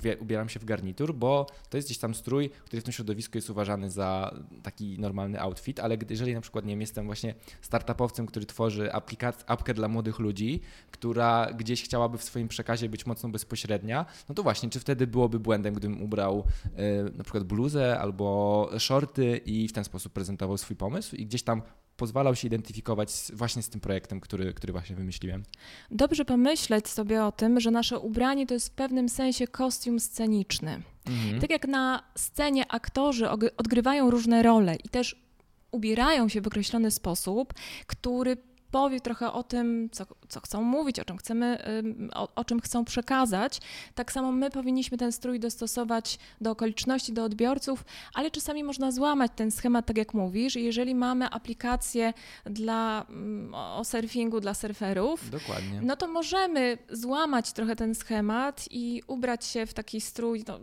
y, 0.06 0.18
ubieram 0.18 0.50
się 0.50 0.60
w 0.60 0.66
garnitur, 0.66 1.16
bo 1.16 1.48
to 1.70 1.78
jest 1.78 1.88
gdzieś 1.88 1.98
tam 1.98 2.16
strój, 2.16 2.50
który 2.50 2.82
w 2.82 2.84
tym 2.84 2.94
środowisku 2.94 3.38
jest 3.38 3.50
uważany 3.50 3.90
za 3.90 4.36
taki 4.64 5.00
normalny 5.00 5.42
outfit, 5.42 5.80
ale 5.80 5.98
jeżeli 6.10 6.34
na 6.34 6.42
przykład 6.42 6.66
nie 6.66 6.72
wiem, 6.72 6.82
jestem 6.82 7.06
właśnie 7.06 7.36
startupowcem, 7.62 8.26
który 8.26 8.46
tworzy 8.46 8.90
aplikac- 8.94 9.44
apkę 9.48 9.74
dla 9.74 9.88
młodych 9.88 10.20
ludzi, 10.20 10.62
która 10.92 11.54
gdzieś 11.54 11.84
chciałaby 11.84 12.18
w 12.18 12.24
swoim 12.24 12.48
przekazie 12.48 12.90
być 12.90 13.06
mocno 13.06 13.30
bezpośrednia, 13.30 14.06
no 14.30 14.36
to 14.36 14.44
właśnie, 14.44 14.70
czy 14.70 14.80
wtedy 14.80 15.08
byłoby 15.08 15.40
błędem, 15.40 15.74
gdybym 15.74 16.02
ubrał 16.04 16.44
y, 16.66 17.18
na 17.18 17.24
przykład 17.24 17.44
bluzę 17.44 18.00
albo 18.00 18.70
shorty 19.00 19.42
i 19.46 19.68
w 19.68 19.74
ten 19.74 19.84
sposób 19.84 20.14
prezentował 20.14 20.58
swój 20.58 20.76
pomysł 20.76 21.16
i 21.16 21.26
gdzieś 21.26 21.44
tam 21.44 21.62
pozwalał 21.98 22.36
się 22.36 22.48
identyfikować 22.48 23.10
właśnie 23.34 23.64
z 23.64 23.70
tym 23.70 23.82
projektem, 23.82 24.20
który, 24.20 24.54
który 24.54 24.74
właśnie 24.74 24.96
wymyśliłem. 24.96 25.44
Dobrze 25.92 26.26
pomyśleć 26.26 26.88
sobie 26.88 27.24
o 27.24 27.32
tym, 27.32 27.60
że 27.60 27.72
nasze 27.72 28.00
ubranie 28.00 28.48
to 28.48 28.54
jest 28.54 28.70
w 28.70 28.72
pewnym 28.72 29.10
sensie 29.10 29.48
kostium 29.48 30.00
sceniczny. 30.00 30.82
Mhm. 31.08 31.42
Tak 31.42 31.50
jak 31.50 31.68
na 31.68 32.04
scenie 32.16 32.72
aktorzy 32.72 33.30
odgrywają 33.58 34.12
różne 34.12 34.44
role 34.44 34.76
i 34.76 34.90
też 34.90 35.16
ubierają 35.72 36.30
się 36.30 36.42
w 36.42 36.48
określony 36.48 36.92
sposób, 36.92 37.54
który 37.88 38.38
powie 38.72 39.02
trochę 39.02 39.32
o 39.32 39.44
tym, 39.44 39.90
co, 39.92 40.06
co 40.30 40.40
chcą 40.40 40.62
mówić, 40.62 41.00
o 41.00 41.06
czym, 41.06 41.18
chcemy, 41.18 41.64
o, 42.14 42.28
o, 42.36 42.46
czym 42.46 42.60
chcą 42.60 42.86
przekazać. 42.86 43.60
Tak 43.96 44.12
samo 44.12 44.32
my 44.32 44.50
powinniśmy 44.50 44.98
ten 44.98 45.12
strój 45.12 45.40
dostosować 45.40 46.20
do 46.42 46.52
okoliczności, 46.52 47.14
do 47.14 47.24
odbiorców, 47.24 47.86
ale 48.14 48.32
czasami 48.32 48.64
można 48.64 48.92
złamać 48.92 49.32
ten 49.36 49.52
schemat, 49.52 49.86
tak 49.86 49.98
jak 49.98 50.14
mówisz. 50.14 50.56
Jeżeli 50.56 50.96
mamy 50.96 51.30
aplikację 51.30 52.14
dla, 52.46 53.06
mm, 53.10 53.54
o 53.54 53.84
surfingu 53.86 54.40
dla 54.40 54.54
surferów, 54.54 55.30
Dokładnie. 55.30 55.82
no 55.82 55.96
to 55.96 56.08
możemy 56.08 56.78
złamać 56.90 57.52
trochę 57.52 57.76
ten 57.76 57.96
schemat 57.96 58.66
i 58.72 59.04
ubrać 59.08 59.46
się 59.46 59.66
w 59.66 59.74
taki 59.74 60.02
strój 60.02 60.44
no, 60.48 60.60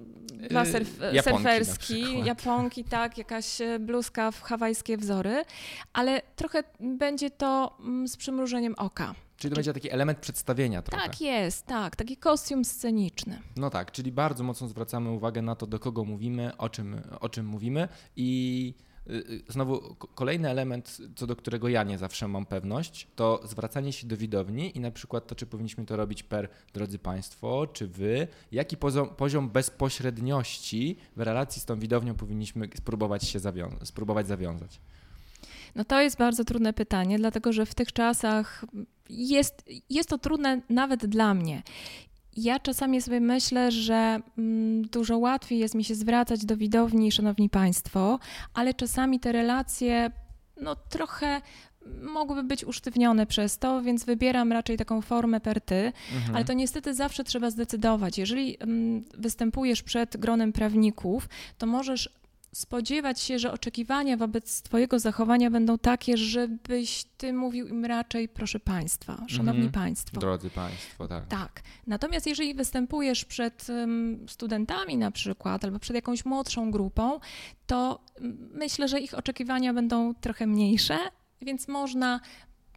dla 0.48 0.64
yy, 0.64 0.72
surf, 0.72 0.88
surferski, 1.24 2.24
japonki, 2.24 2.84
tak, 2.84 3.18
jakaś 3.18 3.60
e, 3.60 3.78
bluzka 3.78 4.30
w 4.30 4.42
hawajskie 4.42 4.96
wzory, 4.96 5.44
ale 5.92 6.22
trochę 6.36 6.64
będzie 6.80 7.30
to 7.30 7.76
mm, 7.96 8.08
z 8.08 8.16
przymrużeniem 8.16 8.74
oka. 8.78 9.14
Czyli 9.36 9.50
to 9.50 9.54
będzie 9.56 9.72
taki 9.72 9.90
element 9.90 10.18
przedstawienia 10.18 10.82
trochę. 10.82 11.04
Tak 11.06 11.20
jest, 11.20 11.66
tak, 11.66 11.96
taki 11.96 12.16
kostium 12.16 12.64
sceniczny. 12.64 13.38
No 13.56 13.70
tak, 13.70 13.92
czyli 13.92 14.12
bardzo 14.12 14.44
mocno 14.44 14.68
zwracamy 14.68 15.10
uwagę 15.10 15.42
na 15.42 15.54
to, 15.54 15.66
do 15.66 15.78
kogo 15.78 16.04
mówimy, 16.04 16.56
o 16.56 16.68
czym, 16.68 17.00
o 17.20 17.28
czym 17.28 17.46
mówimy 17.46 17.88
i 18.16 18.74
y, 19.10 19.12
y, 19.12 19.42
Znowu 19.48 19.94
kolejny 19.94 20.50
element, 20.50 20.98
co 21.16 21.26
do 21.26 21.36
którego 21.36 21.68
ja 21.68 21.82
nie 21.82 21.98
zawsze 21.98 22.28
mam 22.28 22.46
pewność, 22.46 23.08
to 23.16 23.40
zwracanie 23.44 23.92
się 23.92 24.06
do 24.06 24.16
widowni 24.16 24.76
i 24.76 24.80
na 24.80 24.90
przykład 24.90 25.26
to, 25.26 25.34
czy 25.34 25.46
powinniśmy 25.46 25.86
to 25.86 25.96
robić 25.96 26.22
per 26.22 26.48
drodzy 26.74 26.98
Państwo, 26.98 27.66
czy 27.66 27.86
Wy, 27.88 28.28
jaki 28.52 28.76
poziom, 28.76 29.08
poziom 29.08 29.50
bezpośredniości 29.50 30.96
w 31.16 31.20
relacji 31.20 31.62
z 31.62 31.64
tą 31.64 31.78
widownią 31.78 32.14
powinniśmy 32.14 32.68
spróbować 32.76 33.24
się 33.24 33.38
zawią- 33.38 33.84
spróbować 33.84 34.26
zawiązać. 34.26 34.80
No 35.76 35.84
to 35.84 36.00
jest 36.00 36.18
bardzo 36.18 36.44
trudne 36.44 36.72
pytanie, 36.72 37.18
dlatego 37.18 37.52
że 37.52 37.66
w 37.66 37.74
tych 37.74 37.92
czasach 37.92 38.64
jest, 39.10 39.64
jest 39.90 40.08
to 40.08 40.18
trudne 40.18 40.60
nawet 40.68 41.06
dla 41.06 41.34
mnie. 41.34 41.62
Ja 42.36 42.60
czasami 42.60 43.02
sobie 43.02 43.20
myślę, 43.20 43.72
że 43.72 44.20
mm, 44.38 44.82
dużo 44.82 45.18
łatwiej 45.18 45.58
jest 45.58 45.74
mi 45.74 45.84
się 45.84 45.94
zwracać 45.94 46.44
do 46.44 46.56
widowni, 46.56 47.12
szanowni 47.12 47.50
państwo, 47.50 48.18
ale 48.54 48.74
czasami 48.74 49.20
te 49.20 49.32
relacje 49.32 50.10
no 50.60 50.76
trochę 50.76 51.40
mogłyby 52.02 52.42
być 52.42 52.64
usztywnione 52.64 53.26
przez 53.26 53.58
to, 53.58 53.82
więc 53.82 54.04
wybieram 54.04 54.52
raczej 54.52 54.76
taką 54.76 55.02
formę 55.02 55.40
per 55.40 55.60
ty, 55.60 55.92
mhm. 56.14 56.36
ale 56.36 56.44
to 56.44 56.52
niestety 56.52 56.94
zawsze 56.94 57.24
trzeba 57.24 57.50
zdecydować. 57.50 58.18
Jeżeli 58.18 58.62
mm, 58.62 59.04
występujesz 59.18 59.82
przed 59.82 60.16
gronem 60.16 60.52
prawników, 60.52 61.28
to 61.58 61.66
możesz 61.66 62.10
spodziewać 62.56 63.20
się, 63.20 63.38
że 63.38 63.52
oczekiwania 63.52 64.16
wobec 64.16 64.62
Twojego 64.62 64.98
zachowania 64.98 65.50
będą 65.50 65.78
takie, 65.78 66.16
żebyś 66.16 67.04
Ty 67.16 67.32
mówił 67.32 67.66
im 67.66 67.84
raczej, 67.84 68.28
proszę 68.28 68.60
Państwa, 68.60 69.24
Szanowni 69.28 69.60
mm 69.60 69.72
-hmm. 69.72 69.74
Państwo. 69.74 70.20
Drodzy 70.20 70.50
Państwo, 70.50 71.08
tak. 71.08 71.26
Tak. 71.26 71.62
Natomiast 71.86 72.26
jeżeli 72.26 72.54
występujesz 72.54 73.24
przed 73.24 73.66
um, 73.68 74.26
studentami 74.28 74.96
na 74.96 75.10
przykład, 75.10 75.64
albo 75.64 75.78
przed 75.78 75.96
jakąś 75.96 76.24
młodszą 76.24 76.70
grupą, 76.70 77.20
to 77.66 78.00
myślę, 78.54 78.88
że 78.88 79.00
ich 79.00 79.14
oczekiwania 79.14 79.74
będą 79.74 80.14
trochę 80.14 80.46
mniejsze, 80.46 80.98
więc 81.42 81.68
można 81.68 82.20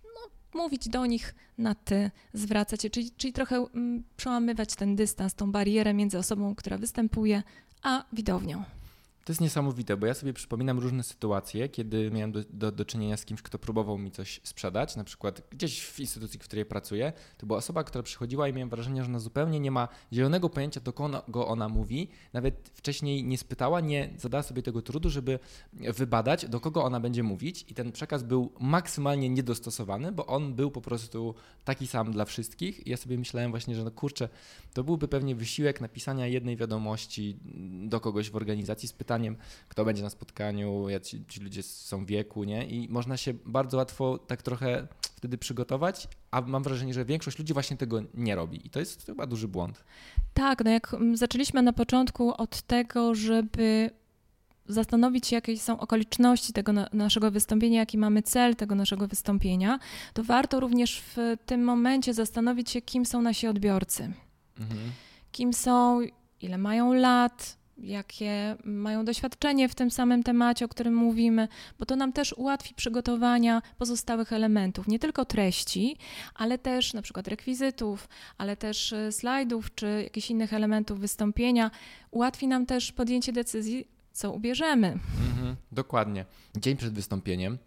no, 0.03 0.61
mówić 0.61 0.89
do 0.89 1.05
nich 1.05 1.35
na 1.57 1.75
ty, 1.75 2.11
zwracać 2.33 2.81
się, 2.81 2.89
czyli, 2.89 3.11
czyli 3.11 3.33
trochę 3.33 3.65
przełamywać 4.17 4.75
ten 4.75 4.95
dystans, 4.95 5.33
tą 5.33 5.51
barierę 5.51 5.93
między 5.93 6.17
osobą, 6.17 6.55
która 6.55 6.77
występuje, 6.77 7.43
a 7.83 8.05
widownią. 8.13 8.78
To 9.25 9.31
jest 9.31 9.41
niesamowite, 9.41 9.97
bo 9.97 10.05
ja 10.07 10.13
sobie 10.13 10.33
przypominam 10.33 10.79
różne 10.79 11.03
sytuacje, 11.03 11.69
kiedy 11.69 12.11
miałem 12.11 12.31
do, 12.31 12.39
do, 12.49 12.71
do, 12.71 12.85
czynienia 12.85 13.17
z 13.17 13.25
kimś, 13.25 13.41
kto 13.41 13.59
próbował 13.59 13.97
mi 13.97 14.11
coś 14.11 14.41
sprzedać, 14.43 14.95
na 14.95 15.03
przykład 15.03 15.41
gdzieś 15.51 15.85
w 15.85 15.99
instytucji, 15.99 16.39
w 16.39 16.43
której 16.43 16.65
pracuję. 16.65 17.13
To 17.37 17.45
była 17.45 17.59
osoba, 17.59 17.83
która 17.83 18.03
przychodziła 18.03 18.47
i 18.47 18.53
miałem 18.53 18.69
wrażenie, 18.69 19.03
że 19.03 19.09
ona 19.09 19.19
zupełnie 19.19 19.59
nie 19.59 19.71
ma 19.71 19.87
zielonego 20.13 20.49
pojęcia, 20.49 20.81
do 20.81 20.93
kogo 20.93 21.47
ona 21.47 21.69
mówi. 21.69 22.09
Nawet 22.33 22.69
wcześniej 22.73 23.23
nie 23.23 23.37
spytała, 23.37 23.81
nie 23.81 24.09
zadała 24.17 24.43
sobie 24.43 24.63
tego 24.63 24.81
trudu, 24.81 25.09
żeby 25.09 25.39
wybadać, 25.73 26.45
do 26.45 26.59
kogo 26.59 26.83
ona 26.83 26.99
będzie 26.99 27.23
mówić. 27.23 27.65
I 27.67 27.73
ten 27.73 27.91
przekaz 27.91 28.23
był 28.23 28.51
maksymalnie 28.59 29.29
niedostosowany, 29.29 30.11
bo 30.11 30.25
on 30.25 30.53
był 30.53 30.71
po 30.71 30.81
prostu 30.81 31.35
taki 31.65 31.87
sam 31.87 32.11
dla 32.11 32.25
wszystkich. 32.25 32.87
I 32.87 32.89
ja 32.89 32.97
sobie 32.97 33.17
myślałem 33.17 33.51
właśnie, 33.51 33.75
że 33.75 33.83
no 33.83 33.91
kurczę, 33.91 34.29
to 34.73 34.83
byłby 34.83 35.07
pewnie 35.07 35.35
wysiłek 35.35 35.81
napisania 35.81 36.27
jednej 36.27 36.57
wiadomości 36.57 37.37
do 37.87 37.99
kogoś 37.99 38.29
w 38.29 38.35
organizacji 38.35 38.87
z 38.87 38.93
pytaniem, 39.09 39.35
kto 39.67 39.85
będzie 39.85 40.03
na 40.03 40.09
spotkaniu, 40.09 40.89
jacy 40.89 41.21
ci 41.27 41.39
ludzie 41.39 41.63
są 41.63 42.05
w 42.05 42.07
wieku, 42.07 42.43
nie? 42.43 42.65
I 42.65 42.89
można 42.89 43.17
się 43.17 43.33
bardzo 43.45 43.77
łatwo 43.77 44.17
tak 44.17 44.41
trochę 44.41 44.87
wtedy 45.01 45.37
przygotować, 45.37 46.07
a 46.31 46.41
mam 46.41 46.63
wrażenie, 46.63 46.93
że 46.93 47.05
większość 47.05 47.39
ludzi 47.39 47.53
właśnie 47.53 47.77
tego 47.77 48.01
nie 48.13 48.35
robi 48.35 48.67
i 48.67 48.69
to 48.69 48.79
jest 48.79 49.05
chyba 49.05 49.27
duży 49.27 49.47
błąd. 49.47 49.83
Tak, 50.33 50.63
no 50.65 50.71
jak 50.71 50.93
mm, 50.93 51.17
zaczęliśmy 51.17 51.61
na 51.61 51.73
początku 51.73 52.33
od 52.41 52.61
tego, 52.61 53.15
żeby 53.15 53.89
zastanowić 54.67 55.27
się, 55.27 55.35
jakie 55.35 55.57
są 55.57 55.79
okoliczności 55.79 56.53
tego 56.53 56.73
na, 56.73 56.89
naszego 56.93 57.31
wystąpienia, 57.31 57.79
jaki 57.79 57.97
mamy 57.97 58.21
cel 58.21 58.55
tego 58.55 58.75
naszego 58.75 59.07
wystąpienia, 59.07 59.79
to 60.13 60.23
warto 60.23 60.59
również 60.59 61.01
w 61.01 61.37
tym 61.45 61.63
momencie 61.63 62.13
zastanowić 62.13 62.69
się, 62.69 62.81
kim 62.81 63.05
są 63.05 63.21
nasi 63.21 63.47
odbiorcy. 63.47 64.03
Mhm. 64.59 64.79
Kim 65.31 65.53
są, 65.53 66.01
ile 66.41 66.57
mają 66.57 66.93
lat, 66.93 67.58
jakie 67.83 68.55
mają 68.63 69.05
doświadczenie 69.05 69.69
w 69.69 69.75
tym 69.75 69.91
samym 69.91 70.23
temacie, 70.23 70.65
o 70.65 70.67
którym 70.67 70.95
mówimy, 70.95 71.47
bo 71.79 71.85
to 71.85 71.95
nam 71.95 72.13
też 72.13 72.33
ułatwi 72.33 72.73
przygotowania 72.75 73.61
pozostałych 73.77 74.33
elementów, 74.33 74.87
nie 74.87 74.99
tylko 74.99 75.25
treści, 75.25 75.97
ale 76.35 76.57
też 76.57 76.93
na 76.93 77.01
przykład 77.01 77.27
rekwizytów, 77.27 78.09
ale 78.37 78.57
też 78.57 78.93
e, 78.93 79.11
slajdów 79.11 79.75
czy 79.75 80.01
jakichś 80.03 80.31
innych 80.31 80.53
elementów 80.53 80.99
wystąpienia. 80.99 81.71
Ułatwi 82.11 82.47
nam 82.47 82.65
też 82.65 82.91
podjęcie 82.91 83.33
decyzji, 83.33 83.87
co 84.11 84.31
ubierzemy. 84.31 84.87
Mhm, 85.31 85.55
dokładnie. 85.71 86.25
Dzień 86.57 86.77
przed 86.77 86.93
wystąpieniem 86.93 87.57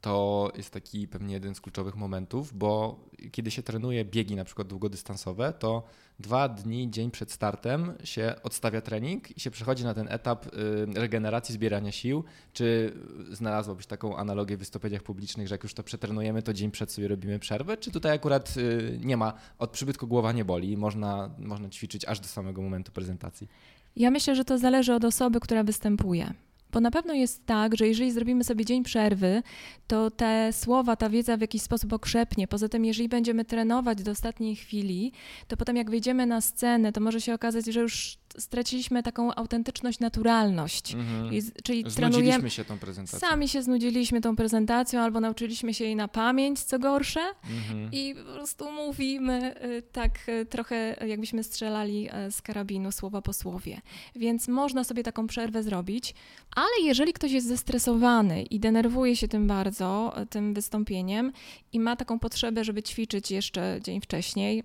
to 0.00 0.50
jest 0.56 0.70
taki 0.70 1.08
pewnie 1.08 1.34
jeden 1.34 1.54
z 1.54 1.60
kluczowych 1.60 1.96
momentów, 1.96 2.58
bo 2.58 3.00
kiedy 3.32 3.50
się 3.50 3.62
trenuje 3.62 4.04
biegi 4.04 4.36
na 4.36 4.44
przykład 4.44 4.68
długodystansowe, 4.68 5.52
to 5.52 5.82
dwa 6.18 6.48
dni, 6.48 6.90
dzień 6.90 7.10
przed 7.10 7.32
startem 7.32 7.92
się 8.04 8.34
odstawia 8.42 8.80
trening 8.80 9.36
i 9.36 9.40
się 9.40 9.50
przechodzi 9.50 9.84
na 9.84 9.94
ten 9.94 10.08
etap 10.10 10.46
y, 10.46 10.50
regeneracji, 10.94 11.54
zbierania 11.54 11.92
sił. 11.92 12.24
Czy 12.52 12.92
znalazłabyś 13.30 13.86
taką 13.86 14.16
analogię 14.16 14.56
w 14.56 14.58
wystąpieniach 14.58 15.02
publicznych, 15.02 15.48
że 15.48 15.54
jak 15.54 15.62
już 15.62 15.74
to 15.74 15.82
przetrenujemy, 15.82 16.42
to 16.42 16.52
dzień 16.52 16.70
przed 16.70 16.92
sobie 16.92 17.08
robimy 17.08 17.38
przerwę? 17.38 17.76
Czy 17.76 17.90
tutaj 17.90 18.16
akurat 18.16 18.56
y, 18.56 18.98
nie 19.04 19.16
ma, 19.16 19.32
od 19.58 19.70
przybytku 19.70 20.06
głowa 20.06 20.32
nie 20.32 20.44
boli, 20.44 20.76
można, 20.76 21.30
można 21.38 21.68
ćwiczyć 21.68 22.04
aż 22.04 22.20
do 22.20 22.28
samego 22.28 22.62
momentu 22.62 22.92
prezentacji? 22.92 23.48
Ja 23.96 24.10
myślę, 24.10 24.34
że 24.34 24.44
to 24.44 24.58
zależy 24.58 24.94
od 24.94 25.04
osoby, 25.04 25.40
która 25.40 25.64
występuje. 25.64 26.34
Bo 26.72 26.80
na 26.80 26.90
pewno 26.90 27.14
jest 27.14 27.46
tak, 27.46 27.76
że 27.76 27.88
jeżeli 27.88 28.12
zrobimy 28.12 28.44
sobie 28.44 28.64
dzień 28.64 28.84
przerwy, 28.84 29.42
to 29.86 30.10
te 30.10 30.52
słowa, 30.52 30.96
ta 30.96 31.10
wiedza 31.10 31.36
w 31.36 31.40
jakiś 31.40 31.62
sposób 31.62 31.92
okrzepnie. 31.92 32.48
Poza 32.48 32.68
tym, 32.68 32.84
jeżeli 32.84 33.08
będziemy 33.08 33.44
trenować 33.44 34.02
do 34.02 34.10
ostatniej 34.10 34.56
chwili, 34.56 35.12
to 35.48 35.56
potem 35.56 35.76
jak 35.76 35.90
wyjdziemy 35.90 36.26
na 36.26 36.40
scenę, 36.40 36.92
to 36.92 37.00
może 37.00 37.20
się 37.20 37.34
okazać, 37.34 37.66
że 37.66 37.80
już 37.80 38.18
straciliśmy 38.38 39.02
taką 39.02 39.34
autentyczność, 39.34 40.00
naturalność. 40.00 40.94
Mhm. 40.94 41.34
I, 41.34 41.42
czyli 41.64 41.84
trenujemy. 41.84 42.50
się 42.50 42.64
tą 42.64 42.78
prezentacją. 42.78 43.28
Sami 43.28 43.48
się 43.48 43.62
znudziliśmy 43.62 44.20
tą 44.20 44.36
prezentacją, 44.36 45.00
albo 45.00 45.20
nauczyliśmy 45.20 45.74
się 45.74 45.84
jej 45.84 45.96
na 45.96 46.08
pamięć, 46.08 46.60
co 46.60 46.78
gorsze, 46.78 47.20
mhm. 47.50 47.90
i 47.92 48.14
po 48.26 48.32
prostu 48.32 48.72
mówimy 48.72 49.54
y, 49.64 49.82
tak 49.82 50.28
y, 50.28 50.46
trochę, 50.46 50.96
jakbyśmy 51.06 51.44
strzelali 51.44 52.08
y, 52.28 52.32
z 52.32 52.42
karabinu 52.42 52.92
słowa 52.92 53.22
po 53.22 53.32
słowie. 53.32 53.80
Więc 54.16 54.48
można 54.48 54.84
sobie 54.84 55.02
taką 55.02 55.26
przerwę 55.26 55.62
zrobić, 55.62 56.14
ale 56.56 56.84
jeżeli 56.84 57.12
ktoś 57.12 57.32
jest 57.32 57.46
zestresowany 57.46 58.42
i 58.42 58.60
denerwuje 58.60 59.16
się 59.16 59.28
tym 59.28 59.46
bardzo, 59.46 60.14
tym 60.30 60.54
wystąpieniem, 60.54 61.32
i 61.72 61.80
ma 61.80 61.96
taką 61.96 62.18
potrzebę, 62.18 62.64
żeby 62.64 62.82
ćwiczyć 62.82 63.30
jeszcze 63.30 63.78
dzień 63.82 64.00
wcześniej, 64.00 64.64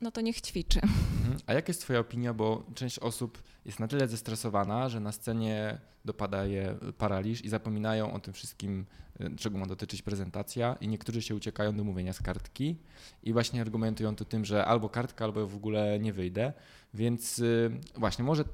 no 0.00 0.10
to 0.10 0.20
niech 0.20 0.40
ćwiczy. 0.40 0.80
Mhm. 0.82 1.38
A 1.46 1.52
jaka 1.52 1.70
jest 1.70 1.80
Twoja 1.80 1.98
opinia, 1.98 2.34
bo 2.34 2.66
część 2.74 2.98
osób 2.98 3.42
jest 3.64 3.80
na 3.80 3.88
tyle 3.88 4.08
zestresowana, 4.08 4.88
że 4.88 5.00
na 5.00 5.12
scenie 5.12 5.78
dopada 6.04 6.44
je 6.44 6.74
paraliż 6.98 7.44
i 7.44 7.48
zapominają 7.48 8.12
o 8.12 8.18
tym 8.18 8.34
wszystkim, 8.34 8.86
y, 9.20 9.36
czego 9.36 9.58
ma 9.58 9.66
dotyczyć 9.66 10.02
prezentacja 10.02 10.76
i 10.80 10.88
niektórzy 10.88 11.22
się 11.22 11.34
uciekają 11.34 11.76
do 11.76 11.84
mówienia 11.84 12.12
z 12.12 12.22
kartki 12.22 12.76
i 13.22 13.32
właśnie 13.32 13.60
argumentują 13.60 14.16
to 14.16 14.24
tym, 14.24 14.44
że 14.44 14.64
albo 14.64 14.88
kartka, 14.88 15.24
albo 15.24 15.46
w 15.46 15.56
ogóle 15.56 15.98
nie 15.98 16.12
wyjdę. 16.12 16.52
Więc 16.94 17.38
y, 17.38 17.70
właśnie, 17.94 18.24
może 18.24 18.44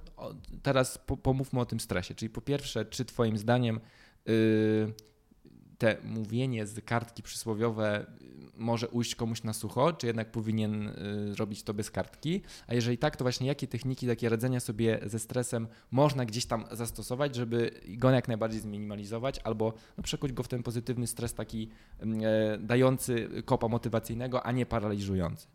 teraz 0.62 0.98
pomówmy 1.22 1.60
o 1.60 1.66
tym 1.66 1.80
stresie. 1.80 2.14
Czyli 2.14 2.30
po 2.30 2.40
pierwsze, 2.40 2.84
czy 2.84 3.04
Twoim 3.04 3.38
zdaniem 3.38 3.80
y, 4.28 4.92
te 5.78 5.96
mówienie 6.04 6.66
z 6.66 6.84
kartki 6.84 7.22
przysłowiowe 7.22 8.06
może 8.58 8.88
ujść 8.88 9.14
komuś 9.14 9.42
na 9.42 9.52
sucho, 9.52 9.92
czy 9.92 10.06
jednak 10.06 10.32
powinien 10.32 10.88
y, 10.88 11.34
robić 11.38 11.62
to 11.62 11.74
bez 11.74 11.90
kartki? 11.90 12.42
A 12.66 12.74
jeżeli 12.74 12.98
tak, 12.98 13.16
to 13.16 13.24
właśnie 13.24 13.46
jakie 13.46 13.66
techniki 13.66 14.06
takie 14.06 14.28
radzenia 14.28 14.60
sobie 14.60 15.00
ze 15.06 15.18
stresem 15.18 15.68
można 15.90 16.24
gdzieś 16.24 16.46
tam 16.46 16.64
zastosować, 16.70 17.34
żeby 17.34 17.80
go 17.88 18.10
jak 18.10 18.28
najbardziej 18.28 18.60
zminimalizować 18.60 19.38
albo 19.44 19.72
no, 19.96 20.02
przekuć 20.02 20.32
go 20.32 20.42
w 20.42 20.48
ten 20.48 20.62
pozytywny 20.62 21.06
stres 21.06 21.34
taki 21.34 21.68
mm, 22.00 22.20
e, 22.24 22.58
dający 22.58 23.28
kopa 23.44 23.68
motywacyjnego, 23.68 24.46
a 24.46 24.52
nie 24.52 24.66
paraliżujący? 24.66 25.46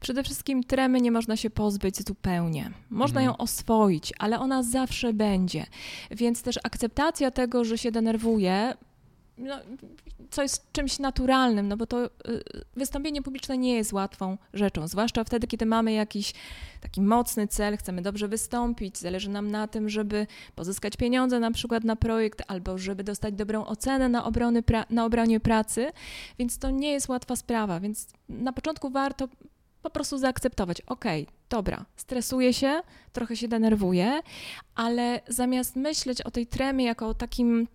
Przede 0.00 0.22
wszystkim 0.22 0.64
tremy 0.64 1.00
nie 1.00 1.12
można 1.12 1.36
się 1.36 1.50
pozbyć 1.50 2.06
zupełnie. 2.06 2.70
Można 2.90 3.20
mhm. 3.20 3.26
ją 3.26 3.36
oswoić, 3.36 4.12
ale 4.18 4.40
ona 4.40 4.62
zawsze 4.62 5.12
będzie. 5.12 5.66
Więc 6.10 6.42
też 6.42 6.58
akceptacja 6.62 7.30
tego, 7.30 7.64
że 7.64 7.78
się 7.78 7.92
denerwuje, 7.92 8.74
no, 9.38 9.54
co 10.30 10.42
jest 10.42 10.72
czymś 10.72 10.98
naturalnym, 10.98 11.68
no 11.68 11.76
bo 11.76 11.86
to 11.86 12.04
y, 12.04 12.10
wystąpienie 12.76 13.22
publiczne 13.22 13.58
nie 13.58 13.74
jest 13.74 13.92
łatwą 13.92 14.38
rzeczą, 14.54 14.88
zwłaszcza 14.88 15.24
wtedy, 15.24 15.46
kiedy 15.46 15.66
mamy 15.66 15.92
jakiś 15.92 16.32
taki 16.80 17.00
mocny 17.00 17.48
cel, 17.48 17.76
chcemy 17.76 18.02
dobrze 18.02 18.28
wystąpić, 18.28 18.98
zależy 18.98 19.30
nam 19.30 19.50
na 19.50 19.68
tym, 19.68 19.88
żeby 19.88 20.26
pozyskać 20.54 20.96
pieniądze 20.96 21.40
na 21.40 21.50
przykład 21.50 21.84
na 21.84 21.96
projekt 21.96 22.42
albo 22.46 22.78
żeby 22.78 23.04
dostać 23.04 23.34
dobrą 23.34 23.66
ocenę 23.66 24.08
na, 24.08 24.24
obrony 24.24 24.62
na 24.90 25.04
obronie 25.04 25.40
pracy, 25.40 25.90
więc 26.38 26.58
to 26.58 26.70
nie 26.70 26.92
jest 26.92 27.08
łatwa 27.08 27.36
sprawa, 27.36 27.80
więc 27.80 28.08
na 28.28 28.52
początku 28.52 28.90
warto 28.90 29.28
po 29.82 29.90
prostu 29.90 30.18
zaakceptować, 30.18 30.80
ok, 30.80 31.04
dobra, 31.48 31.84
stresuję 31.96 32.52
się, 32.52 32.80
trochę 33.12 33.36
się 33.36 33.48
denerwuję, 33.48 34.20
ale 34.74 35.20
zamiast 35.28 35.76
myśleć 35.76 36.22
o 36.22 36.30
tej 36.30 36.46
tremie 36.46 36.84
jako 36.84 37.08
o 37.08 37.14
takim 37.14 37.68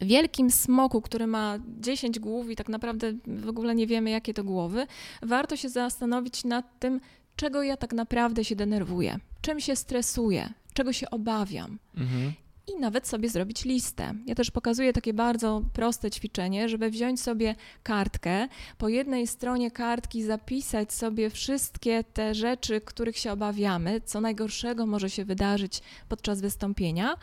wielkim 0.00 0.50
smoku, 0.50 1.02
który 1.02 1.26
ma 1.26 1.58
10 1.80 2.18
głów 2.18 2.50
i 2.50 2.56
tak 2.56 2.68
naprawdę 2.68 3.12
w 3.26 3.48
ogóle 3.48 3.74
nie 3.74 3.86
wiemy, 3.86 4.10
jakie 4.10 4.34
to 4.34 4.44
głowy, 4.44 4.86
warto 5.22 5.56
się 5.56 5.68
zastanowić 5.68 6.44
nad 6.44 6.78
tym, 6.78 7.00
czego 7.36 7.62
ja 7.62 7.76
tak 7.76 7.92
naprawdę 7.92 8.44
się 8.44 8.56
denerwuję, 8.56 9.18
czym 9.40 9.60
się 9.60 9.76
stresuję, 9.76 10.52
czego 10.74 10.92
się 10.92 11.10
obawiam. 11.10 11.78
Mhm 11.96 12.32
i 12.68 12.80
nawet 12.80 13.08
sobie 13.08 13.28
zrobić 13.28 13.64
listę. 13.64 14.14
Ja 14.26 14.34
też 14.34 14.50
pokazuję 14.50 14.92
takie 14.92 15.14
bardzo 15.14 15.62
proste 15.72 16.10
ćwiczenie, 16.10 16.68
żeby 16.68 16.90
wziąć 16.90 17.20
sobie 17.20 17.54
kartkę, 17.82 18.48
po 18.78 18.88
jednej 18.88 19.26
stronie 19.26 19.70
kartki 19.70 20.22
zapisać 20.22 20.92
sobie 20.92 21.30
wszystkie 21.30 22.04
te 22.04 22.34
rzeczy, 22.34 22.80
których 22.80 23.18
się 23.18 23.32
obawiamy, 23.32 24.00
co 24.00 24.20
najgorszego 24.20 24.86
może 24.86 25.10
się 25.10 25.24
wydarzyć 25.24 25.80
podczas 26.08 26.40
wystąpienia, 26.40 27.14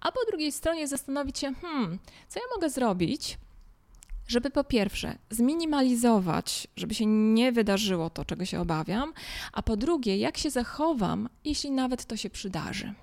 a 0.00 0.12
po 0.12 0.20
drugiej 0.28 0.52
stronie 0.52 0.88
zastanowić 0.88 1.38
się, 1.38 1.54
hmm, 1.54 1.98
co 2.28 2.40
ja 2.40 2.46
mogę 2.56 2.70
zrobić, 2.70 3.38
żeby 4.28 4.50
po 4.50 4.64
pierwsze 4.64 5.18
zminimalizować, 5.30 6.68
żeby 6.76 6.94
się 6.94 7.06
nie 7.06 7.52
wydarzyło 7.52 8.10
to, 8.10 8.24
czego 8.24 8.44
się 8.44 8.60
obawiam, 8.60 9.12
a 9.52 9.62
po 9.62 9.76
drugie, 9.76 10.18
jak 10.18 10.38
się 10.38 10.50
zachowam, 10.50 11.28
jeśli 11.44 11.70
nawet 11.70 12.04
to 12.04 12.16
się 12.16 12.30
przydarzy. 12.30 12.94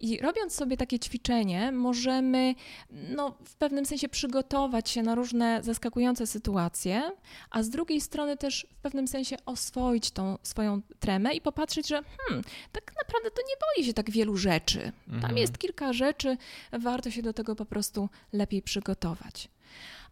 I 0.00 0.18
robiąc 0.18 0.54
sobie 0.54 0.76
takie 0.76 0.98
ćwiczenie, 0.98 1.72
możemy 1.72 2.54
no, 2.90 3.34
w 3.44 3.54
pewnym 3.54 3.86
sensie 3.86 4.08
przygotować 4.08 4.90
się 4.90 5.02
na 5.02 5.14
różne 5.14 5.62
zaskakujące 5.62 6.26
sytuacje, 6.26 7.12
a 7.50 7.62
z 7.62 7.70
drugiej 7.70 8.00
strony 8.00 8.36
też 8.36 8.66
w 8.74 8.80
pewnym 8.80 9.08
sensie 9.08 9.36
oswoić 9.46 10.10
tą 10.10 10.38
swoją 10.42 10.82
tremę 11.00 11.34
i 11.34 11.40
popatrzeć, 11.40 11.88
że 11.88 12.02
hmm, 12.18 12.44
tak 12.72 12.92
naprawdę 13.02 13.30
to 13.30 13.42
nie 13.42 13.54
boi 13.60 13.86
się 13.86 13.94
tak 13.94 14.10
wielu 14.10 14.36
rzeczy. 14.36 14.92
Mhm. 15.08 15.22
Tam 15.22 15.38
jest 15.38 15.58
kilka 15.58 15.92
rzeczy, 15.92 16.36
warto 16.72 17.10
się 17.10 17.22
do 17.22 17.32
tego 17.32 17.56
po 17.56 17.64
prostu 17.64 18.08
lepiej 18.32 18.62
przygotować. 18.62 19.48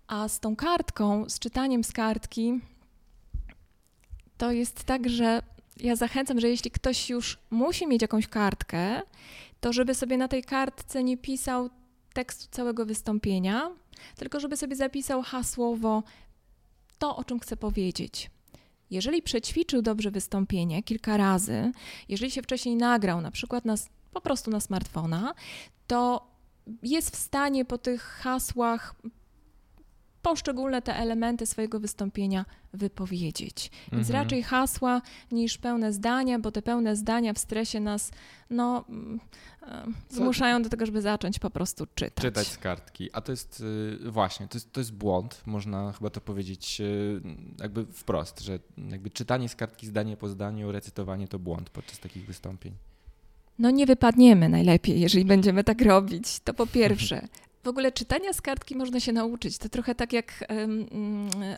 A 0.06 0.28
z 0.28 0.40
tą 0.40 0.56
kartką, 0.56 1.28
z 1.28 1.38
czytaniem 1.38 1.84
z 1.84 1.92
kartki, 1.92 2.60
to 4.38 4.52
jest 4.52 4.84
tak, 4.84 5.08
że 5.08 5.42
ja 5.80 5.96
zachęcam, 5.96 6.40
że 6.40 6.48
jeśli 6.48 6.70
ktoś 6.70 7.10
już 7.10 7.38
musi 7.50 7.86
mieć 7.86 8.02
jakąś 8.02 8.26
kartkę, 8.26 9.02
to 9.60 9.72
żeby 9.72 9.94
sobie 9.94 10.16
na 10.16 10.28
tej 10.28 10.42
kartce 10.42 11.04
nie 11.04 11.16
pisał 11.16 11.70
tekstu 12.14 12.48
całego 12.50 12.86
wystąpienia, 12.86 13.70
tylko 14.16 14.40
żeby 14.40 14.56
sobie 14.56 14.76
zapisał 14.76 15.22
hasłowo 15.22 16.02
to, 16.98 17.16
o 17.16 17.24
czym 17.24 17.40
chce 17.40 17.56
powiedzieć. 17.56 18.30
Jeżeli 18.90 19.22
przećwiczył 19.22 19.82
dobrze 19.82 20.10
wystąpienie 20.10 20.82
kilka 20.82 21.16
razy, 21.16 21.72
jeżeli 22.08 22.30
się 22.30 22.42
wcześniej 22.42 22.76
nagrał, 22.76 23.20
na 23.20 23.30
przykład 23.30 23.64
na, 23.64 23.74
po 24.12 24.20
prostu 24.20 24.50
na 24.50 24.60
smartfona, 24.60 25.34
to 25.86 26.26
jest 26.82 27.16
w 27.16 27.18
stanie 27.18 27.64
po 27.64 27.78
tych 27.78 28.02
hasłach 28.02 28.94
poszczególne 30.22 30.82
te 30.82 30.96
elementy 30.96 31.46
swojego 31.46 31.80
wystąpienia 31.80 32.44
wypowiedzieć. 32.72 33.70
Więc 33.92 34.08
mhm. 34.08 34.24
raczej 34.24 34.42
hasła 34.42 35.02
niż 35.32 35.58
pełne 35.58 35.92
zdania, 35.92 36.38
bo 36.38 36.52
te 36.52 36.62
pełne 36.62 36.96
zdania 36.96 37.32
w 37.32 37.38
stresie 37.38 37.80
nas 37.80 38.10
no, 38.50 38.84
mm, 38.88 39.20
e, 39.62 39.84
zmuszają 40.08 40.62
do 40.62 40.68
tego, 40.68 40.86
żeby 40.86 41.02
zacząć 41.02 41.38
po 41.38 41.50
prostu 41.50 41.86
czytać. 41.94 42.24
Czytać 42.24 42.46
z 42.46 42.58
kartki. 42.58 43.10
A 43.12 43.20
to 43.20 43.32
jest 43.32 43.60
y, 43.60 44.10
właśnie, 44.10 44.48
to 44.48 44.56
jest, 44.56 44.72
to 44.72 44.80
jest 44.80 44.92
błąd, 44.92 45.42
można 45.46 45.92
chyba 45.92 46.10
to 46.10 46.20
powiedzieć 46.20 46.80
y, 46.80 47.20
jakby 47.60 47.86
wprost, 47.86 48.40
że 48.40 48.58
jakby 48.90 49.10
czytanie 49.10 49.48
z 49.48 49.56
kartki 49.56 49.86
zdanie 49.86 50.16
po 50.16 50.28
zdaniu, 50.28 50.72
recytowanie 50.72 51.28
to 51.28 51.38
błąd 51.38 51.70
podczas 51.70 51.98
takich 51.98 52.26
wystąpień. 52.26 52.72
No 53.58 53.70
nie 53.70 53.86
wypadniemy 53.86 54.48
najlepiej, 54.48 55.00
jeżeli 55.00 55.24
będziemy 55.24 55.64
tak 55.64 55.82
robić. 55.82 56.40
To 56.40 56.54
po 56.54 56.66
pierwsze. 56.66 57.28
W 57.62 57.68
ogóle 57.68 57.92
czytania 57.92 58.32
z 58.32 58.40
kartki 58.40 58.76
można 58.76 59.00
się 59.00 59.12
nauczyć. 59.12 59.58
To 59.58 59.68
trochę 59.68 59.94
tak 59.94 60.12
jak 60.12 60.44
um, 60.48 60.86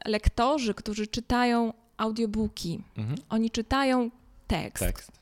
lektorzy, 0.06 0.74
którzy 0.74 1.06
czytają 1.06 1.72
audiobooki. 1.96 2.80
Mhm. 2.96 3.18
Oni 3.28 3.50
czytają 3.50 4.10
tekst. 4.46 4.84
tekst. 4.84 5.12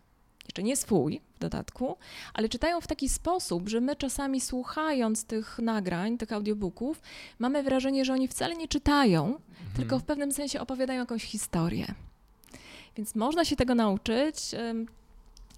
Jeszcze 0.44 0.62
nie 0.62 0.76
swój 0.76 1.20
w 1.34 1.38
dodatku, 1.38 1.96
ale 2.34 2.48
czytają 2.48 2.80
w 2.80 2.86
taki 2.86 3.08
sposób, 3.08 3.68
że 3.68 3.80
my 3.80 3.96
czasami 3.96 4.40
słuchając 4.40 5.24
tych 5.24 5.58
nagrań, 5.58 6.18
tych 6.18 6.32
audiobooków, 6.32 7.00
mamy 7.38 7.62
wrażenie, 7.62 8.04
że 8.04 8.12
oni 8.12 8.28
wcale 8.28 8.56
nie 8.56 8.68
czytają, 8.68 9.24
mhm. 9.26 9.40
tylko 9.76 9.98
w 9.98 10.02
pewnym 10.02 10.32
sensie 10.32 10.60
opowiadają 10.60 11.00
jakąś 11.00 11.24
historię. 11.24 11.94
Więc 12.96 13.14
można 13.14 13.44
się 13.44 13.56
tego 13.56 13.74
nauczyć. 13.74 14.36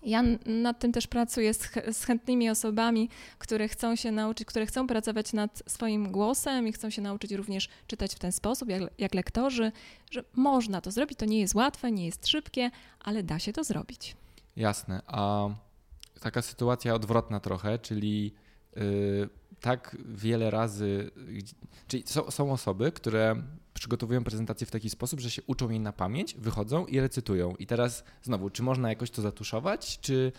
Ja 0.04 0.22
nad 0.46 0.78
tym 0.78 0.92
też 0.92 1.06
pracuję 1.06 1.54
z, 1.54 1.70
z, 1.92 2.04
chętnymi 2.04 2.50
osobami, 2.50 3.08
które 3.38 3.68
chcą 3.68 3.96
się 3.96 4.12
nauczyć, 4.12 4.48
które 4.48 4.66
chcą 4.66 4.86
pracować 4.86 5.32
nad 5.32 5.62
swoim 5.66 6.12
głosem 6.12 6.68
i 6.68 6.72
chcą 6.72 6.90
się 6.90 7.02
nauczyć 7.02 7.32
również 7.32 7.68
czytać 7.86 8.14
w 8.14 8.18
ten 8.18 8.32
sposób, 8.32 8.68
jak, 8.68 8.82
jak 8.98 9.14
lektorzy, 9.14 9.72
że 10.10 10.24
można 10.34 10.80
to 10.80 10.90
zrobić. 10.90 11.18
To 11.18 11.24
nie 11.24 11.40
jest 11.40 11.54
łatwe, 11.54 11.92
nie 11.92 12.06
jest 12.06 12.26
szybkie, 12.26 12.70
ale 13.00 13.22
da 13.22 13.38
się 13.38 13.52
to 13.52 13.64
zrobić. 13.64 14.16
Jasne. 14.56 15.02
A 15.06 15.48
taka 16.20 16.42
sytuacja 16.42 16.94
odwrotna 16.94 17.40
trochę, 17.40 17.78
czyli 17.78 18.34
yy, 18.76 19.28
tak 19.60 19.96
wiele 20.04 20.50
razy, 20.50 21.10
czyli 21.88 22.02
są, 22.06 22.30
są 22.30 22.52
osoby, 22.52 22.92
które 22.92 23.42
przygotowują 23.74 24.24
prezentację 24.24 24.66
w 24.66 24.70
taki 24.70 24.90
sposób, 24.90 25.20
że 25.20 25.30
się 25.30 25.42
uczą 25.46 25.70
jej 25.70 25.80
na 25.80 25.92
pamięć, 25.92 26.34
wychodzą 26.34 26.87
i 26.87 27.00
recytują. 27.00 27.54
I 27.56 27.66
teraz 27.66 28.04
znowu, 28.22 28.50
czy 28.50 28.62
można 28.62 28.88
jakoś 28.88 29.10
to 29.10 29.22
zatuszować, 29.22 30.00
czy 30.00 30.32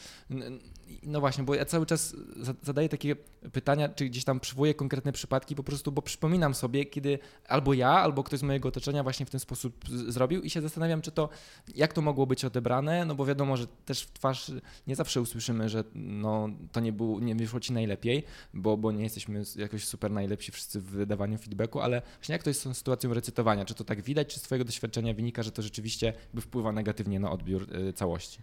no 1.03 1.19
właśnie, 1.19 1.43
bo 1.43 1.55
ja 1.55 1.65
cały 1.65 1.85
czas 1.85 2.15
zadaję 2.61 2.89
takie 2.89 3.15
pytania, 3.53 3.89
czy 3.89 4.05
gdzieś 4.05 4.23
tam 4.23 4.39
przywołuję 4.39 4.73
konkretne 4.73 5.11
przypadki 5.11 5.55
po 5.55 5.63
prostu, 5.63 5.91
bo 5.91 6.01
przypominam 6.01 6.53
sobie, 6.53 6.85
kiedy 6.85 7.19
albo 7.47 7.73
ja, 7.73 7.89
albo 7.89 8.23
ktoś 8.23 8.39
z 8.39 8.43
mojego 8.43 8.69
otoczenia 8.69 9.03
właśnie 9.03 9.25
w 9.25 9.29
ten 9.29 9.39
sposób 9.39 9.85
zrobił 9.89 10.41
i 10.41 10.49
się 10.49 10.61
zastanawiam, 10.61 11.01
czy 11.01 11.11
to, 11.11 11.29
jak 11.75 11.93
to 11.93 12.01
mogło 12.01 12.27
być 12.27 12.45
odebrane, 12.45 13.05
no 13.05 13.15
bo 13.15 13.25
wiadomo, 13.25 13.57
że 13.57 13.67
też 13.85 14.03
w 14.03 14.11
twarz 14.11 14.51
nie 14.87 14.95
zawsze 14.95 15.21
usłyszymy, 15.21 15.69
że 15.69 15.83
no, 15.95 16.49
to 16.71 16.79
nie, 16.79 16.91
było, 16.91 17.19
nie 17.19 17.35
wyszło 17.35 17.59
ci 17.59 17.73
najlepiej, 17.73 18.23
bo, 18.53 18.77
bo 18.77 18.91
nie 18.91 19.03
jesteśmy 19.03 19.43
jakoś 19.55 19.85
super 19.85 20.11
najlepsi 20.11 20.51
wszyscy 20.51 20.79
w 20.79 20.85
wydawaniu 20.85 21.37
feedbacku, 21.37 21.79
ale 21.79 22.01
właśnie 22.19 22.33
jak 22.33 22.43
to 22.43 22.49
jest 22.49 22.59
z 22.59 22.63
tą 22.63 22.73
sytuacją 22.73 23.13
recytowania? 23.25 23.65
Czy 23.65 23.73
to 23.73 23.83
tak 23.83 24.01
widać, 24.01 24.33
czy 24.33 24.39
z 24.39 24.41
twojego 24.41 24.65
doświadczenia 24.65 25.13
wynika, 25.13 25.43
że 25.43 25.51
to 25.51 25.61
rzeczywiście 25.61 26.13
by 26.33 26.41
wpływa 26.41 26.71
negatywnie 26.71 27.19
na 27.19 27.31
odbiór 27.31 27.75
y, 27.75 27.93
całości? 27.93 28.39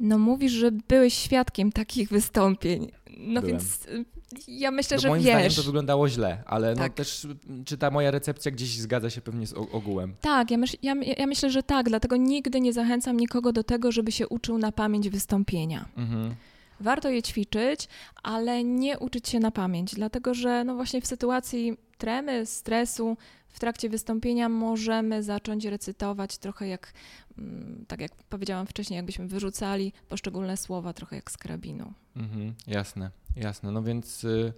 No 0.00 0.18
mówisz, 0.18 0.52
że 0.52 0.70
byłeś 0.88 1.14
świadkiem 1.14 1.72
takich 1.72 2.08
wystąpień. 2.08 2.92
No 3.18 3.40
Byłem. 3.40 3.56
więc 3.56 3.86
y, 3.86 4.04
ja 4.48 4.70
myślę, 4.70 4.96
no 4.96 5.00
że 5.00 5.08
moim 5.08 5.22
wiesz. 5.22 5.32
zdaniem 5.32 5.52
to 5.52 5.62
wyglądało 5.62 6.08
źle, 6.08 6.42
ale 6.46 6.70
no 6.70 6.76
tak. 6.76 6.92
no 6.92 6.96
też 6.96 7.26
czy 7.64 7.78
ta 7.78 7.90
moja 7.90 8.10
recepcja 8.10 8.50
gdzieś 8.50 8.78
zgadza 8.78 9.10
się 9.10 9.20
pewnie 9.20 9.46
z 9.46 9.52
ogółem? 9.52 10.14
Tak, 10.20 10.50
ja, 10.50 10.58
myśl, 10.58 10.76
ja, 10.82 10.94
ja, 11.18 11.26
myślę, 11.26 11.50
że 11.50 11.62
tak, 11.62 11.88
dlatego 11.88 12.16
nigdy 12.16 12.60
nie 12.60 12.72
zachęcam 12.72 13.16
nikogo 13.16 13.52
do 13.52 13.64
tego, 13.64 13.92
żeby 13.92 14.12
się 14.12 14.28
uczył 14.28 14.58
na 14.58 14.72
pamięć 14.72 15.08
wystąpienia. 15.08 15.88
Mhm. 15.96 16.34
Warto 16.80 17.10
je 17.10 17.22
ćwiczyć, 17.22 17.88
ale 18.22 18.64
nie 18.64 18.98
uczyć 18.98 19.28
się 19.28 19.40
na 19.40 19.50
pamięć, 19.50 19.94
dlatego 19.94 20.34
że 20.34 20.64
no 20.64 20.74
właśnie 20.74 21.00
w 21.00 21.06
sytuacji 21.06 21.76
tremy, 21.98 22.46
stresu, 22.46 23.16
w 23.56 23.58
trakcie 23.58 23.88
wystąpienia 23.88 24.48
możemy 24.48 25.22
zacząć 25.22 25.64
recytować 25.64 26.38
trochę 26.38 26.68
jak, 26.68 26.92
mm, 27.38 27.84
tak 27.88 28.00
jak 28.00 28.12
powiedziałam 28.28 28.66
wcześniej, 28.66 28.96
jakbyśmy 28.96 29.28
wyrzucali 29.28 29.92
poszczególne 30.08 30.56
słowa 30.56 30.92
trochę 30.92 31.16
jak 31.16 31.30
z 31.30 31.36
karabinu. 31.36 31.92
Mhm, 32.16 32.54
jasne, 32.66 33.10
jasne. 33.36 33.70
No 33.70 33.82
więc 33.82 34.24
y, 34.24 34.52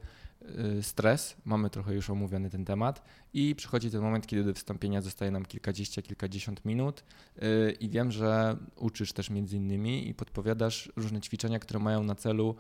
y, 0.78 0.82
stres, 0.82 1.37
mamy 1.44 1.70
trochę 1.70 1.94
już 1.94 2.11
omówiony 2.11 2.50
ten 2.50 2.64
temat 2.64 3.02
i 3.34 3.54
przychodzi 3.54 3.90
ten 3.90 4.00
moment, 4.00 4.26
kiedy 4.26 4.44
do 4.44 4.52
wystąpienia 4.52 5.00
zostaje 5.00 5.30
nam 5.30 5.44
kilkadziesiąt, 5.44 6.06
kilkadziesiąt 6.06 6.64
minut 6.64 7.04
y, 7.37 7.72
i 7.80 7.88
wiem, 7.88 8.12
że 8.12 8.56
uczysz 8.76 9.12
też 9.12 9.30
między 9.30 9.56
innymi 9.56 10.08
i 10.08 10.14
podpowiadasz 10.14 10.92
różne 10.96 11.20
ćwiczenia, 11.20 11.58
które 11.58 11.80
mają 11.80 12.02
na 12.02 12.14
celu 12.14 12.56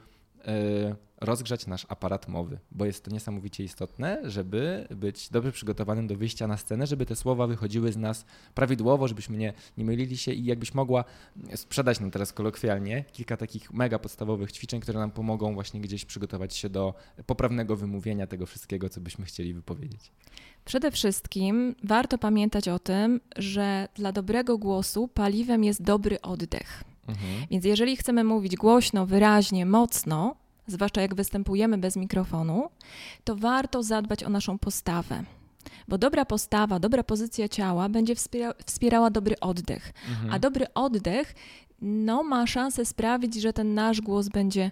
rozgrzać 1.20 1.66
nasz 1.66 1.86
aparat 1.88 2.28
mowy, 2.28 2.58
bo 2.70 2.84
jest 2.84 3.04
to 3.04 3.10
niesamowicie 3.10 3.64
istotne, 3.64 4.20
żeby 4.24 4.88
być 4.90 5.28
dobrze 5.30 5.52
przygotowanym 5.52 6.06
do 6.06 6.16
wyjścia 6.16 6.46
na 6.46 6.56
scenę, 6.56 6.86
żeby 6.86 7.06
te 7.06 7.16
słowa 7.16 7.46
wychodziły 7.46 7.92
z 7.92 7.96
nas 7.96 8.24
prawidłowo, 8.54 9.08
żebyśmy 9.08 9.36
nie, 9.36 9.52
nie 9.76 9.84
mylili 9.84 10.16
się 10.16 10.32
i 10.32 10.44
jakbyś 10.44 10.74
mogła 10.74 11.04
sprzedać 11.54 12.00
nam 12.00 12.10
teraz 12.10 12.32
kolokwialnie 12.32 13.04
kilka 13.12 13.36
takich 13.36 13.72
mega 13.72 13.98
podstawowych 13.98 14.52
ćwiczeń, 14.52 14.80
które 14.80 14.98
nam 14.98 15.10
pomogą 15.10 15.54
właśnie 15.54 15.80
gdzieś 15.80 16.04
przygotować 16.04 16.56
się 16.56 16.68
do 16.68 16.94
poprawnego 17.26 17.76
wymówienia 17.76 18.26
tego 18.26 18.46
wszystkiego, 18.46 18.88
co 18.88 19.00
byśmy 19.00 19.24
chcieli 19.24 19.54
wypowiedzieć. 19.54 20.12
Przede 20.64 20.90
wszystkim 20.90 21.74
warto 21.84 22.18
pamiętać 22.18 22.68
o 22.68 22.78
tym, 22.78 23.20
że 23.36 23.88
dla 23.94 24.12
dobrego 24.12 24.58
głosu 24.58 25.08
paliwem 25.08 25.64
jest 25.64 25.82
dobry 25.82 26.20
oddech. 26.20 26.84
Mhm. 27.08 27.46
Więc 27.50 27.64
jeżeli 27.64 27.96
chcemy 27.96 28.24
mówić 28.24 28.56
głośno, 28.56 29.06
wyraźnie, 29.06 29.66
mocno, 29.66 30.34
zwłaszcza 30.66 31.00
jak 31.00 31.14
występujemy 31.14 31.78
bez 31.78 31.96
mikrofonu, 31.96 32.68
to 33.24 33.36
warto 33.36 33.82
zadbać 33.82 34.24
o 34.24 34.28
naszą 34.28 34.58
postawę. 34.58 35.24
Bo 35.88 35.98
dobra 35.98 36.24
postawa, 36.24 36.78
dobra 36.78 37.02
pozycja 37.02 37.48
ciała 37.48 37.88
będzie 37.88 38.14
wspiera, 38.14 38.54
wspierała 38.66 39.10
dobry 39.10 39.40
oddech. 39.40 39.92
Mhm. 40.10 40.32
A 40.32 40.38
dobry 40.38 40.66
oddech 40.74 41.34
no, 41.82 42.22
ma 42.22 42.46
szansę 42.46 42.84
sprawić, 42.84 43.34
że 43.34 43.52
ten 43.52 43.74
nasz 43.74 44.00
głos 44.00 44.28
będzie 44.28 44.70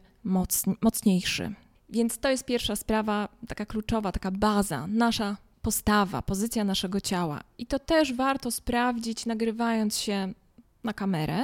mocniejszy. 0.82 1.54
Więc 1.88 2.18
to 2.18 2.30
jest 2.30 2.44
pierwsza 2.44 2.76
sprawa, 2.76 3.28
taka 3.48 3.66
kluczowa, 3.66 4.12
taka 4.12 4.30
baza, 4.30 4.86
nasza 4.86 5.36
postawa, 5.62 6.22
pozycja 6.22 6.64
naszego 6.64 7.00
ciała. 7.00 7.40
I 7.58 7.66
to 7.66 7.78
też 7.78 8.12
warto 8.12 8.50
sprawdzić, 8.50 9.26
nagrywając 9.26 9.98
się 9.98 10.32
na 10.86 10.92
kamerę, 10.92 11.42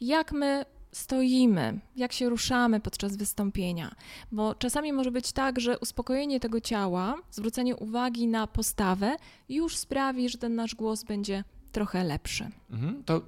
jak 0.00 0.32
my 0.32 0.64
stoimy, 0.92 1.80
jak 1.96 2.12
się 2.12 2.28
ruszamy 2.28 2.80
podczas 2.80 3.16
wystąpienia. 3.16 3.94
Bo 4.32 4.54
czasami 4.54 4.92
może 4.92 5.10
być 5.10 5.32
tak, 5.32 5.60
że 5.60 5.78
uspokojenie 5.78 6.40
tego 6.40 6.60
ciała, 6.60 7.14
zwrócenie 7.30 7.76
uwagi 7.76 8.26
na 8.26 8.46
postawę 8.46 9.16
już 9.48 9.76
sprawi, 9.76 10.28
że 10.28 10.38
ten 10.38 10.54
nasz 10.54 10.74
głos 10.74 11.04
będzie 11.04 11.44
trochę 11.72 12.04
lepszy. 12.04 12.50
Mhm. 12.70 13.04
To, 13.04 13.22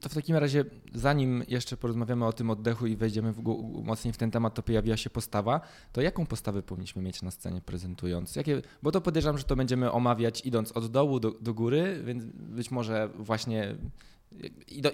to 0.00 0.08
w 0.08 0.14
takim 0.14 0.36
razie, 0.36 0.64
zanim 0.94 1.44
jeszcze 1.48 1.76
porozmawiamy 1.76 2.26
o 2.26 2.32
tym 2.32 2.50
oddechu 2.50 2.86
i 2.86 2.96
wejdziemy 2.96 3.32
w, 3.32 3.42
mocniej 3.84 4.14
w 4.14 4.16
ten 4.16 4.30
temat, 4.30 4.54
to 4.54 4.62
pojawiła 4.62 4.96
się 4.96 5.10
postawa, 5.10 5.60
to 5.92 6.00
jaką 6.00 6.26
postawę 6.26 6.62
powinniśmy 6.62 7.02
mieć 7.02 7.22
na 7.22 7.30
scenie 7.30 7.60
prezentując? 7.60 8.36
Jakie, 8.36 8.62
bo 8.82 8.92
to 8.92 9.00
podejrzewam, 9.00 9.38
że 9.38 9.44
to 9.44 9.56
będziemy 9.56 9.92
omawiać 9.92 10.46
idąc 10.46 10.72
od 10.72 10.90
dołu 10.90 11.20
do, 11.20 11.30
do 11.30 11.54
góry, 11.54 12.02
więc 12.04 12.24
być 12.34 12.70
może 12.70 13.10
właśnie 13.14 13.74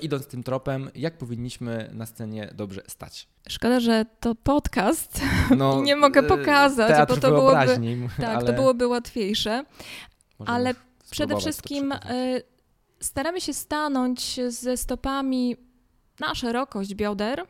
idąc 0.03 0.27
tym 0.27 0.42
tropem, 0.42 0.90
jak 0.94 1.18
powinniśmy 1.18 1.90
na 1.92 2.07
scenie 2.07 2.53
dobrze 2.55 2.83
stać. 2.88 3.29
Szkoda, 3.49 3.81
że 3.81 4.07
to 4.20 4.35
podcast 4.35 5.20
no, 5.57 5.81
nie 5.83 5.97
mogę 5.97 6.20
e, 6.20 6.23
pokazać, 6.23 7.09
bo 7.09 7.16
to 7.16 7.31
byłoby, 7.31 7.79
tak, 8.16 8.37
ale... 8.37 8.47
to 8.47 8.53
byłoby 8.53 8.87
łatwiejsze. 8.87 9.64
ale 10.47 10.75
przede 11.11 11.37
wszystkim 11.37 11.92
e, 11.92 11.99
staramy 13.01 13.40
się 13.40 13.55
stanąć 13.55 14.40
ze 14.49 14.77
stopami 14.77 15.57
na 16.20 16.35
szerokość 16.35 16.94
bioder, 16.94 17.47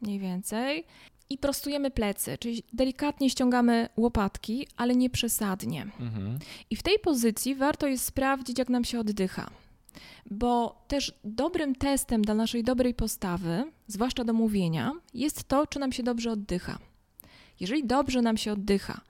mniej 0.00 0.18
więcej, 0.18 0.84
i 1.30 1.38
prostujemy 1.38 1.90
plecy, 1.90 2.38
czyli 2.38 2.62
delikatnie 2.72 3.30
ściągamy 3.30 3.88
łopatki, 3.96 4.68
ale 4.76 4.96
nie 4.96 5.10
przesadnie. 5.10 5.82
Mhm. 5.82 6.38
I 6.70 6.76
w 6.76 6.82
tej 6.82 6.98
pozycji 6.98 7.54
warto 7.54 7.86
jest 7.86 8.04
sprawdzić, 8.04 8.58
jak 8.58 8.68
nam 8.68 8.84
się 8.84 9.00
oddycha 9.00 9.50
bo 10.30 10.84
też 10.88 11.12
dobrym 11.24 11.74
testem 11.74 12.22
dla 12.22 12.34
naszej 12.34 12.64
dobrej 12.64 12.94
postawy, 12.94 13.64
zwłaszcza 13.86 14.24
do 14.24 14.32
mówienia, 14.32 14.92
jest 15.14 15.44
to, 15.44 15.66
czy 15.66 15.78
nam 15.78 15.92
się 15.92 16.02
dobrze 16.02 16.30
oddycha. 16.30 16.78
Jeżeli 17.60 17.86
dobrze 17.86 18.22
nam 18.22 18.36
się 18.36 18.52
oddycha, 18.52 19.00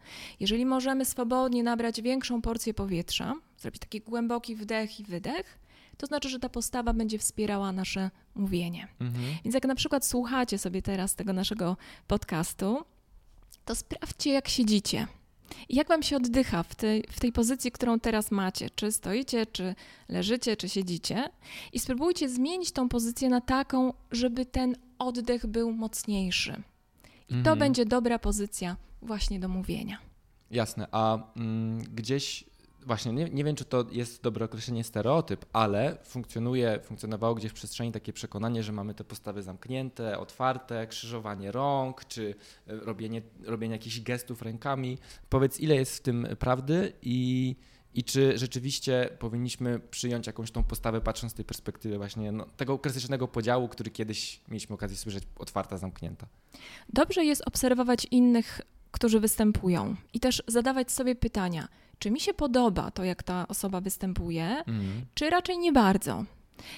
jeżeli 0.40 0.66
możemy 0.66 1.04
swobodnie 1.04 1.62
nabrać 1.62 2.02
większą 2.02 2.42
porcję 2.42 2.74
powietrza, 2.74 3.34
zrobić 3.58 3.80
taki 3.80 4.00
głęboki 4.00 4.56
wdech 4.56 5.00
i 5.00 5.04
wydech, 5.04 5.58
to 5.96 6.06
znaczy, 6.06 6.28
że 6.28 6.38
ta 6.38 6.48
postawa 6.48 6.92
będzie 6.92 7.18
wspierała 7.18 7.72
nasze 7.72 8.10
mówienie. 8.34 8.88
Mhm. 9.00 9.24
Więc 9.44 9.54
jak 9.54 9.64
na 9.64 9.74
przykład 9.74 10.06
słuchacie 10.06 10.58
sobie 10.58 10.82
teraz 10.82 11.14
tego 11.14 11.32
naszego 11.32 11.76
podcastu, 12.06 12.84
to 13.64 13.74
sprawdźcie, 13.74 14.32
jak 14.32 14.48
siedzicie. 14.48 15.06
I 15.68 15.76
jak 15.76 15.88
wam 15.88 16.02
się 16.02 16.16
oddycha 16.16 16.62
w 16.62 16.74
tej, 16.74 17.04
w 17.10 17.20
tej 17.20 17.32
pozycji, 17.32 17.72
którą 17.72 18.00
teraz 18.00 18.30
macie? 18.30 18.70
Czy 18.70 18.92
stoicie, 18.92 19.46
czy 19.46 19.74
leżycie, 20.08 20.56
czy 20.56 20.68
siedzicie? 20.68 21.30
I 21.72 21.78
spróbujcie 21.78 22.28
zmienić 22.28 22.72
tą 22.72 22.88
pozycję 22.88 23.28
na 23.28 23.40
taką, 23.40 23.92
żeby 24.10 24.46
ten 24.46 24.76
oddech 24.98 25.46
był 25.46 25.72
mocniejszy. 25.72 26.62
I 27.28 27.32
to 27.32 27.38
mhm. 27.38 27.58
będzie 27.58 27.86
dobra 27.86 28.18
pozycja 28.18 28.76
właśnie 29.02 29.40
do 29.40 29.48
mówienia. 29.48 29.98
Jasne. 30.50 30.86
A 30.92 31.18
mm, 31.36 31.78
gdzieś 31.78 32.44
właśnie 32.88 33.12
nie, 33.12 33.24
nie 33.24 33.44
wiem, 33.44 33.56
czy 33.56 33.64
to 33.64 33.84
jest 33.90 34.22
dobre 34.22 34.44
określenie 34.44 34.84
stereotyp, 34.84 35.46
ale 35.52 35.98
funkcjonuje, 36.04 36.80
funkcjonowało 36.82 37.34
gdzieś 37.34 37.50
w 37.50 37.54
przestrzeni 37.54 37.92
takie 37.92 38.12
przekonanie, 38.12 38.62
że 38.62 38.72
mamy 38.72 38.94
te 38.94 39.04
postawy 39.04 39.42
zamknięte, 39.42 40.18
otwarte, 40.18 40.86
krzyżowanie 40.86 41.52
rąk, 41.52 42.04
czy 42.04 42.34
e, 42.66 42.76
robienie, 42.76 43.22
robienie 43.44 43.72
jakichś 43.74 44.00
gestów 44.00 44.42
rękami. 44.42 44.98
Powiedz, 45.28 45.60
ile 45.60 45.74
jest 45.74 45.96
w 45.96 46.00
tym 46.00 46.26
prawdy 46.38 46.92
i, 47.02 47.56
i 47.94 48.04
czy 48.04 48.38
rzeczywiście 48.38 49.08
powinniśmy 49.18 49.78
przyjąć 49.78 50.26
jakąś 50.26 50.50
tą 50.50 50.62
postawę, 50.62 51.00
patrząc 51.00 51.32
z 51.32 51.36
tej 51.36 51.44
perspektywy 51.44 51.96
właśnie 51.96 52.32
no, 52.32 52.46
tego 52.56 52.78
klasycznego 52.78 53.28
podziału, 53.28 53.68
który 53.68 53.90
kiedyś 53.90 54.40
mieliśmy 54.48 54.74
okazję 54.74 54.96
słyszeć, 54.96 55.24
otwarta, 55.38 55.78
zamknięta. 55.78 56.26
Dobrze 56.92 57.24
jest 57.24 57.42
obserwować 57.46 58.06
innych, 58.10 58.60
którzy 58.90 59.20
występują 59.20 59.96
i 60.12 60.20
też 60.20 60.42
zadawać 60.46 60.92
sobie 60.92 61.14
pytania– 61.14 61.68
czy 61.98 62.10
mi 62.10 62.20
się 62.20 62.34
podoba 62.34 62.90
to, 62.90 63.04
jak 63.04 63.22
ta 63.22 63.48
osoba 63.48 63.80
występuje, 63.80 64.64
mm. 64.66 65.04
czy 65.14 65.30
raczej 65.30 65.58
nie 65.58 65.72
bardzo. 65.72 66.24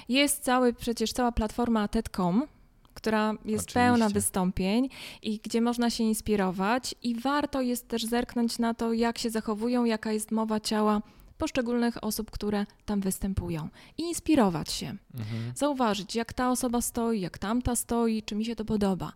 Jest 0.09 0.45
cały, 0.45 0.73
przecież 0.73 1.13
cała 1.13 1.33
platforma 1.33 1.89
TED.com, 1.89 2.47
która 2.95 3.31
jest 3.31 3.45
Oczywiście. 3.45 3.73
pełna 3.73 4.09
wystąpień 4.09 4.89
i 5.23 5.39
gdzie 5.39 5.61
można 5.61 5.91
się 5.91 6.05
inspirować 6.05 6.95
i 7.03 7.15
warto 7.15 7.61
jest 7.61 7.89
też 7.89 8.05
zerknąć 8.05 8.59
na 8.59 8.75
to, 8.75 8.93
jak 8.93 9.19
się 9.19 9.31
zachowują, 9.31 9.85
jaka 9.85 10.13
jest 10.13 10.31
mowa 10.31 10.61
ciała 10.61 11.03
poszczególnych 11.39 12.05
osób, 12.05 12.31
które 12.31 12.67
tam 12.85 13.01
występują 13.01 13.69
i 13.99 14.03
inspirować 14.03 14.73
się. 14.73 14.87
Mhm. 14.87 15.53
Zauważyć, 15.55 16.15
jak 16.15 16.33
ta 16.33 16.51
osoba 16.51 16.81
stoi, 16.81 17.21
jak 17.21 17.39
tamta 17.39 17.77
stoi, 17.77 18.23
czy 18.23 18.35
mi 18.35 18.45
się 18.45 18.57
to 18.57 18.65
podoba. 18.65 19.13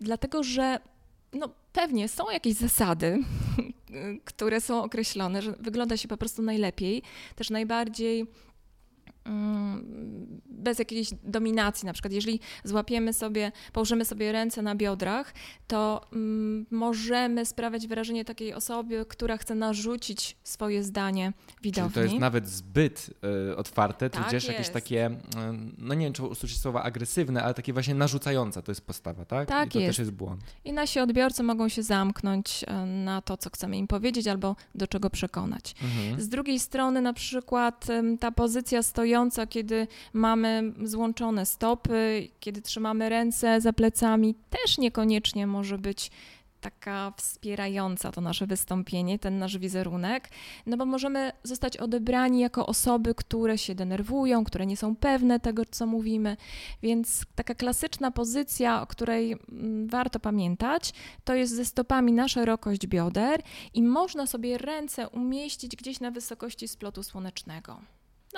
Dlatego, 0.00 0.42
że 0.42 0.80
no, 1.32 1.48
pewnie 1.72 2.08
są 2.08 2.30
jakieś 2.30 2.54
zasady, 2.54 3.18
które 4.24 4.60
są 4.60 4.82
określone, 4.84 5.42
że 5.42 5.52
wygląda 5.52 5.96
się 5.96 6.08
po 6.08 6.16
prostu 6.16 6.42
najlepiej, 6.42 7.02
też 7.36 7.50
najbardziej 7.50 8.26
bez 10.48 10.78
jakiejś 10.78 11.08
dominacji. 11.24 11.86
Na 11.86 11.92
przykład, 11.92 12.12
jeżeli 12.12 12.40
złapiemy 12.64 13.12
sobie, 13.12 13.52
położymy 13.72 14.04
sobie 14.04 14.32
ręce 14.32 14.62
na 14.62 14.74
biodrach, 14.74 15.34
to 15.66 16.06
mm, 16.12 16.66
możemy 16.70 17.46
sprawiać 17.46 17.86
wrażenie 17.86 18.24
takiej 18.24 18.54
osoby, 18.54 19.04
która 19.08 19.36
chce 19.36 19.54
narzucić 19.54 20.36
swoje 20.44 20.82
zdanie 20.82 21.32
widowni. 21.62 21.92
Czyli 21.92 22.06
to 22.06 22.12
jest 22.12 22.20
nawet 22.20 22.48
zbyt 22.48 23.10
y, 23.50 23.56
otwarte, 23.56 24.10
tak 24.10 24.24
tudzież 24.24 24.48
jakieś 24.48 24.68
takie, 24.68 25.06
y, 25.06 25.16
no 25.78 25.94
nie 25.94 26.06
wiem, 26.06 26.12
czy 26.12 26.22
usłyszeć 26.22 26.60
słowa 26.60 26.82
agresywne, 26.82 27.42
ale 27.42 27.54
takie 27.54 27.72
właśnie 27.72 27.94
narzucające 27.94 28.62
to 28.62 28.70
jest 28.70 28.86
postawa, 28.86 29.24
tak? 29.24 29.48
Tak 29.48 29.68
I 29.68 29.70
to 29.70 29.78
jest. 29.78 29.90
też 29.90 29.98
jest 29.98 30.10
błąd. 30.10 30.40
I 30.64 30.72
nasi 30.72 31.00
odbiorcy 31.00 31.42
mogą 31.42 31.68
się 31.68 31.82
zamknąć 31.82 32.62
y, 32.62 32.86
na 32.86 33.22
to, 33.22 33.36
co 33.36 33.50
chcemy 33.50 33.76
im 33.76 33.86
powiedzieć 33.86 34.26
albo 34.26 34.56
do 34.74 34.86
czego 34.86 35.10
przekonać. 35.10 35.74
Mhm. 35.82 36.20
Z 36.20 36.28
drugiej 36.28 36.60
strony 36.60 37.00
na 37.00 37.12
przykład 37.12 37.86
ta 38.20 38.32
pozycja 38.32 38.82
stojąca 38.82 39.15
kiedy 39.50 39.86
mamy 40.12 40.72
złączone 40.84 41.46
stopy, 41.46 42.28
kiedy 42.40 42.62
trzymamy 42.62 43.08
ręce 43.08 43.60
za 43.60 43.72
plecami, 43.72 44.34
też 44.50 44.78
niekoniecznie 44.78 45.46
może 45.46 45.78
być 45.78 46.10
taka 46.60 47.12
wspierająca 47.16 48.12
to 48.12 48.20
nasze 48.20 48.46
wystąpienie, 48.46 49.18
ten 49.18 49.38
nasz 49.38 49.58
wizerunek, 49.58 50.28
no 50.66 50.76
bo 50.76 50.86
możemy 50.86 51.32
zostać 51.42 51.76
odebrani 51.76 52.40
jako 52.40 52.66
osoby, 52.66 53.14
które 53.14 53.58
się 53.58 53.74
denerwują, 53.74 54.44
które 54.44 54.66
nie 54.66 54.76
są 54.76 54.96
pewne 54.96 55.40
tego, 55.40 55.62
co 55.70 55.86
mówimy. 55.86 56.36
Więc 56.82 57.24
taka 57.34 57.54
klasyczna 57.54 58.10
pozycja, 58.10 58.82
o 58.82 58.86
której 58.86 59.32
mm, 59.32 59.88
warto 59.88 60.20
pamiętać, 60.20 60.92
to 61.24 61.34
jest 61.34 61.56
ze 61.56 61.64
stopami 61.64 62.12
na 62.12 62.28
szerokość 62.28 62.86
bioder 62.86 63.42
i 63.74 63.82
można 63.82 64.26
sobie 64.26 64.58
ręce 64.58 65.08
umieścić 65.08 65.76
gdzieś 65.76 66.00
na 66.00 66.10
wysokości 66.10 66.68
splotu 66.68 67.02
słonecznego 67.02 67.80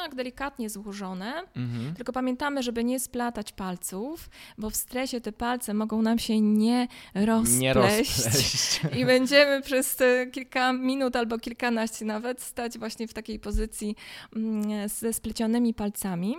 tak 0.02 0.14
delikatnie 0.14 0.70
złożone, 0.70 1.42
mhm. 1.56 1.94
tylko 1.94 2.12
pamiętamy, 2.12 2.62
żeby 2.62 2.84
nie 2.84 3.00
splatać 3.00 3.52
palców, 3.52 4.30
bo 4.58 4.70
w 4.70 4.76
stresie 4.76 5.20
te 5.20 5.32
palce 5.32 5.74
mogą 5.74 6.02
nam 6.02 6.18
się 6.18 6.40
nie 6.40 6.88
rozpleść, 7.14 7.61
nie 7.61 7.74
rozpleść. 7.74 8.80
i 9.00 9.06
będziemy 9.06 9.62
przez 9.62 9.96
kilka 10.32 10.72
minut 10.72 11.16
albo 11.16 11.38
kilkanaście 11.38 12.04
nawet 12.04 12.42
stać 12.42 12.78
właśnie 12.78 13.08
w 13.08 13.14
takiej 13.14 13.38
pozycji 13.38 13.96
mm, 14.37 14.88
ze 14.88 15.12
splecionymi 15.12 15.74
palcami. 15.74 16.37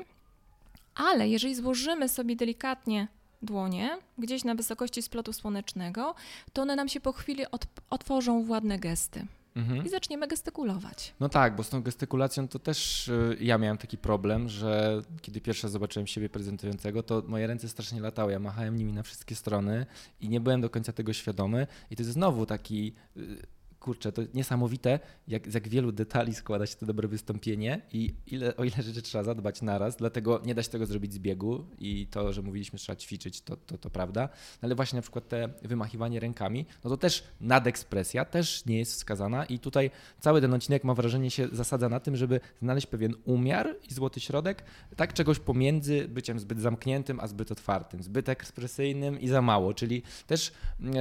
Ale 0.95 1.29
jeżeli 1.29 1.55
złożymy 1.55 2.09
sobie 2.09 2.35
delikatnie 2.35 3.07
dłonie, 3.41 3.97
gdzieś 4.17 4.43
na 4.43 4.55
wysokości 4.55 5.01
splotu 5.01 5.33
słonecznego, 5.33 6.15
to 6.53 6.61
one 6.61 6.75
nam 6.75 6.89
się 6.89 6.99
po 6.99 7.11
chwili 7.13 7.43
otworzą 7.89 8.43
w 8.43 8.49
ładne 8.49 8.79
gesty. 8.79 9.25
Mhm. 9.55 9.85
I 9.85 9.89
zaczniemy 9.89 10.27
gestykulować. 10.27 11.13
No 11.19 11.29
tak, 11.29 11.55
bo 11.55 11.63
z 11.63 11.69
tą 11.69 11.81
gestykulacją 11.81 12.47
to 12.47 12.59
też 12.59 13.07
y, 13.07 13.37
ja 13.41 13.57
miałem 13.57 13.77
taki 13.77 13.97
problem, 13.97 14.49
że 14.49 15.01
kiedy 15.21 15.41
pierwszy 15.41 15.63
raz 15.63 15.71
zobaczyłem 15.71 16.07
siebie 16.07 16.29
prezentującego, 16.29 17.03
to 17.03 17.23
moje 17.27 17.47
ręce 17.47 17.69
strasznie 17.69 18.01
latały. 18.01 18.31
Ja 18.31 18.39
machałem 18.39 18.75
nimi 18.75 18.93
na 18.93 19.03
wszystkie 19.03 19.35
strony 19.35 19.85
i 20.21 20.29
nie 20.29 20.39
byłem 20.39 20.61
do 20.61 20.69
końca 20.69 20.93
tego 20.93 21.13
świadomy. 21.13 21.67
I 21.91 21.95
to 21.95 22.01
jest 22.03 22.13
znowu 22.13 22.45
taki 22.45 22.93
y, 23.17 23.37
kurczę, 23.79 24.11
to 24.11 24.21
niesamowite, 24.33 24.99
jak 25.27 25.51
z 25.51 25.53
jak 25.53 25.67
wielu 25.67 25.91
detali 25.91 26.35
składa 26.35 26.65
się 26.65 26.75
to 26.75 26.85
dobre 26.85 27.07
wystąpienie 27.07 27.81
i 27.93 28.13
ile, 28.27 28.57
o 28.57 28.63
ile 28.63 28.83
rzeczy 28.83 29.01
trzeba 29.01 29.23
zadbać 29.23 29.61
naraz, 29.61 29.95
dlatego 29.95 30.41
nie 30.45 30.55
da 30.55 30.63
się 30.63 30.69
tego 30.69 30.85
zrobić 30.85 31.13
z 31.13 31.19
biegu 31.19 31.65
i 31.79 32.07
to, 32.07 32.33
że 32.33 32.41
mówiliśmy, 32.41 32.79
że 32.79 32.83
trzeba 32.83 32.95
ćwiczyć, 32.95 33.41
to, 33.41 33.57
to, 33.57 33.77
to 33.77 33.89
prawda, 33.89 34.29
no 34.31 34.65
ale 34.65 34.75
właśnie 34.75 34.97
na 34.97 35.01
przykład 35.01 35.27
te 35.27 35.49
wymachiwanie 35.61 36.19
rękami, 36.19 36.65
no 36.83 36.89
to 36.89 36.97
też 36.97 37.23
nadekspresja 37.41 38.25
też 38.25 38.65
nie 38.65 38.79
jest 38.79 38.91
wskazana 38.93 39.45
i 39.45 39.59
tutaj 39.59 39.91
cały 40.19 40.41
ten 40.41 40.53
odcinek 40.53 40.83
mam 40.83 40.95
wrażenie 40.95 41.31
się 41.31 41.47
zasadza 41.51 41.89
na 41.89 41.99
tym, 41.99 42.15
żeby 42.15 42.39
znaleźć 42.61 42.87
pewien 42.87 43.13
umiar 43.25 43.75
i 43.89 43.93
złoty 43.93 44.19
środek, 44.19 44.63
tak 44.95 45.13
czegoś 45.13 45.39
pomiędzy 45.39 46.07
byciem 46.07 46.39
zbyt 46.39 46.59
zamkniętym, 46.59 47.19
a 47.19 47.27
zbyt 47.27 47.51
otwartym, 47.51 48.03
zbyt 48.03 48.29
ekspresyjnym 48.29 49.19
i 49.19 49.27
za 49.27 49.41
mało, 49.41 49.73
czyli 49.73 50.03
też, 50.27 50.51
yy, 50.79 50.91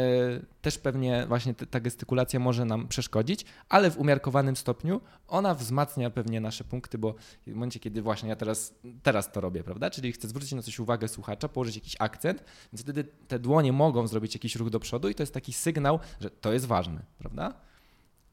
też 0.62 0.78
pewnie 0.78 1.24
właśnie 1.28 1.54
ta 1.54 1.80
gestykulacja 1.80 2.40
może 2.40 2.64
nam 2.68 2.88
przeszkodzić, 2.88 3.44
ale 3.68 3.90
w 3.90 3.98
umiarkowanym 3.98 4.56
stopniu 4.56 5.00
ona 5.28 5.54
wzmacnia 5.54 6.10
pewnie 6.10 6.40
nasze 6.40 6.64
punkty, 6.64 6.98
bo 6.98 7.14
w 7.46 7.54
momencie, 7.54 7.80
kiedy 7.80 8.02
właśnie 8.02 8.28
ja 8.28 8.36
teraz, 8.36 8.74
teraz 9.02 9.32
to 9.32 9.40
robię, 9.40 9.64
prawda? 9.64 9.90
Czyli 9.90 10.12
chcę 10.12 10.28
zwrócić 10.28 10.52
na 10.52 10.62
coś 10.62 10.78
uwagę 10.78 11.08
słuchacza, 11.08 11.48
położyć 11.48 11.74
jakiś 11.74 11.96
akcent, 11.98 12.44
więc 12.72 12.82
wtedy 12.82 13.04
te 13.04 13.38
dłonie 13.38 13.72
mogą 13.72 14.06
zrobić 14.06 14.34
jakiś 14.34 14.56
ruch 14.56 14.70
do 14.70 14.80
przodu 14.80 15.08
i 15.08 15.14
to 15.14 15.22
jest 15.22 15.34
taki 15.34 15.52
sygnał, 15.52 15.98
że 16.20 16.30
to 16.30 16.52
jest 16.52 16.66
ważne, 16.66 17.02
prawda? 17.18 17.54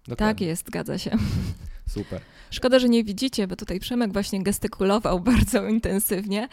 Dokładnie. 0.07 0.33
Tak 0.33 0.41
jest, 0.41 0.67
zgadza 0.67 0.97
się. 0.97 1.11
Super. 1.89 2.21
Szkoda, 2.51 2.79
że 2.79 2.89
nie 2.89 3.03
widzicie, 3.03 3.47
bo 3.47 3.55
tutaj 3.55 3.79
Przemek 3.79 4.13
właśnie 4.13 4.43
gestykulował 4.43 5.19
bardzo 5.31 5.67
intensywnie, 5.67 6.47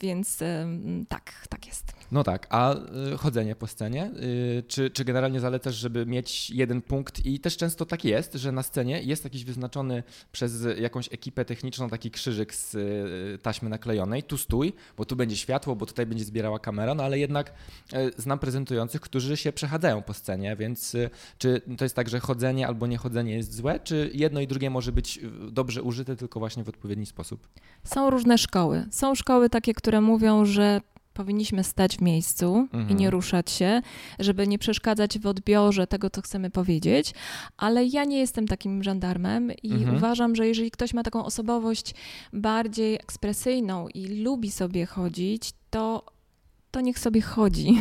więc 0.00 0.38
tak, 1.08 1.46
tak 1.48 1.66
jest. 1.66 1.95
No 2.12 2.24
tak, 2.24 2.46
a 2.50 2.74
y, 2.74 3.16
chodzenie 3.18 3.56
po 3.56 3.66
scenie, 3.66 4.10
y, 4.58 4.62
czy, 4.68 4.90
czy 4.90 5.04
generalnie 5.04 5.40
zalecasz, 5.40 5.74
żeby 5.74 6.06
mieć 6.06 6.50
jeden 6.50 6.82
punkt 6.82 7.26
i 7.26 7.40
też 7.40 7.56
często 7.56 7.86
tak 7.86 8.04
jest, 8.04 8.34
że 8.34 8.52
na 8.52 8.62
scenie 8.62 9.02
jest 9.02 9.24
jakiś 9.24 9.44
wyznaczony 9.44 10.02
przez 10.32 10.66
jakąś 10.78 11.12
ekipę 11.12 11.44
techniczną 11.44 11.88
taki 11.88 12.10
krzyżyk 12.10 12.54
z 12.54 12.74
y, 12.74 13.38
taśmy 13.42 13.68
naklejonej, 13.68 14.22
tu 14.22 14.38
stój, 14.38 14.72
bo 14.96 15.04
tu 15.04 15.16
będzie 15.16 15.36
światło, 15.36 15.76
bo 15.76 15.86
tutaj 15.86 16.06
będzie 16.06 16.24
zbierała 16.24 16.58
kamera, 16.58 16.94
no 16.94 17.04
ale 17.04 17.18
jednak 17.18 17.52
znam 18.16 18.38
prezentujących, 18.38 19.00
którzy 19.00 19.36
się 19.36 19.52
przechadzają 19.52 20.02
po 20.02 20.14
scenie, 20.14 20.56
więc 20.56 20.96
czy 21.38 21.60
to 21.78 21.84
jest 21.84 21.96
tak, 21.96 22.08
że 22.08 22.20
chodzenie 22.20 22.66
albo 22.66 22.86
niechodzenie 22.86 23.36
jest 23.36 23.54
złe, 23.54 23.80
czy 23.80 24.10
jedno 24.14 24.40
i 24.40 24.46
drugie 24.46 24.70
może 24.70 24.92
być 24.92 25.20
dobrze 25.50 25.82
użyte, 25.82 26.16
tylko 26.16 26.40
właśnie 26.40 26.64
w 26.64 26.68
odpowiedni 26.68 27.06
sposób? 27.06 27.48
Są 27.84 28.10
różne 28.10 28.38
szkoły. 28.38 28.86
Są 28.90 29.14
szkoły 29.14 29.50
takie, 29.50 29.74
które 29.74 30.00
mówią, 30.00 30.44
że 30.44 30.80
powinniśmy 31.16 31.64
stać 31.64 31.96
w 31.96 32.00
miejscu 32.00 32.56
mhm. 32.56 32.90
i 32.90 32.94
nie 32.94 33.10
ruszać 33.10 33.50
się, 33.50 33.82
żeby 34.18 34.46
nie 34.46 34.58
przeszkadzać 34.58 35.18
w 35.18 35.26
odbiorze 35.26 35.86
tego, 35.86 36.10
co 36.10 36.22
chcemy 36.22 36.50
powiedzieć, 36.50 37.14
ale 37.56 37.84
ja 37.84 38.04
nie 38.04 38.18
jestem 38.18 38.48
takim 38.48 38.82
żandarmem 38.82 39.52
i 39.62 39.72
mhm. 39.72 39.96
uważam, 39.96 40.36
że 40.36 40.48
jeżeli 40.48 40.70
ktoś 40.70 40.94
ma 40.94 41.02
taką 41.02 41.24
osobowość 41.24 41.94
bardziej 42.32 42.94
ekspresyjną 42.94 43.88
i 43.88 44.22
lubi 44.22 44.50
sobie 44.50 44.86
chodzić, 44.86 45.50
to 45.70 46.16
to 46.76 46.80
niech 46.80 46.98
sobie 46.98 47.20
chodzi, 47.20 47.74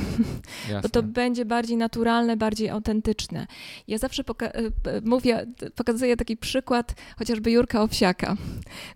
Jasne. 0.69 0.81
bo 0.83 0.89
to 0.89 1.03
będzie 1.03 1.45
bardziej 1.45 1.77
naturalne, 1.77 2.37
bardziej 2.37 2.69
autentyczne. 2.69 3.47
Ja 3.87 3.97
zawsze 3.97 4.23
poka 4.23 4.45
e, 4.45 4.71
mówię, 5.03 5.45
pokazuję 5.75 6.17
taki 6.17 6.37
przykład 6.37 6.95
chociażby 7.17 7.51
Jurka 7.51 7.81
Owsiaka, 7.81 8.35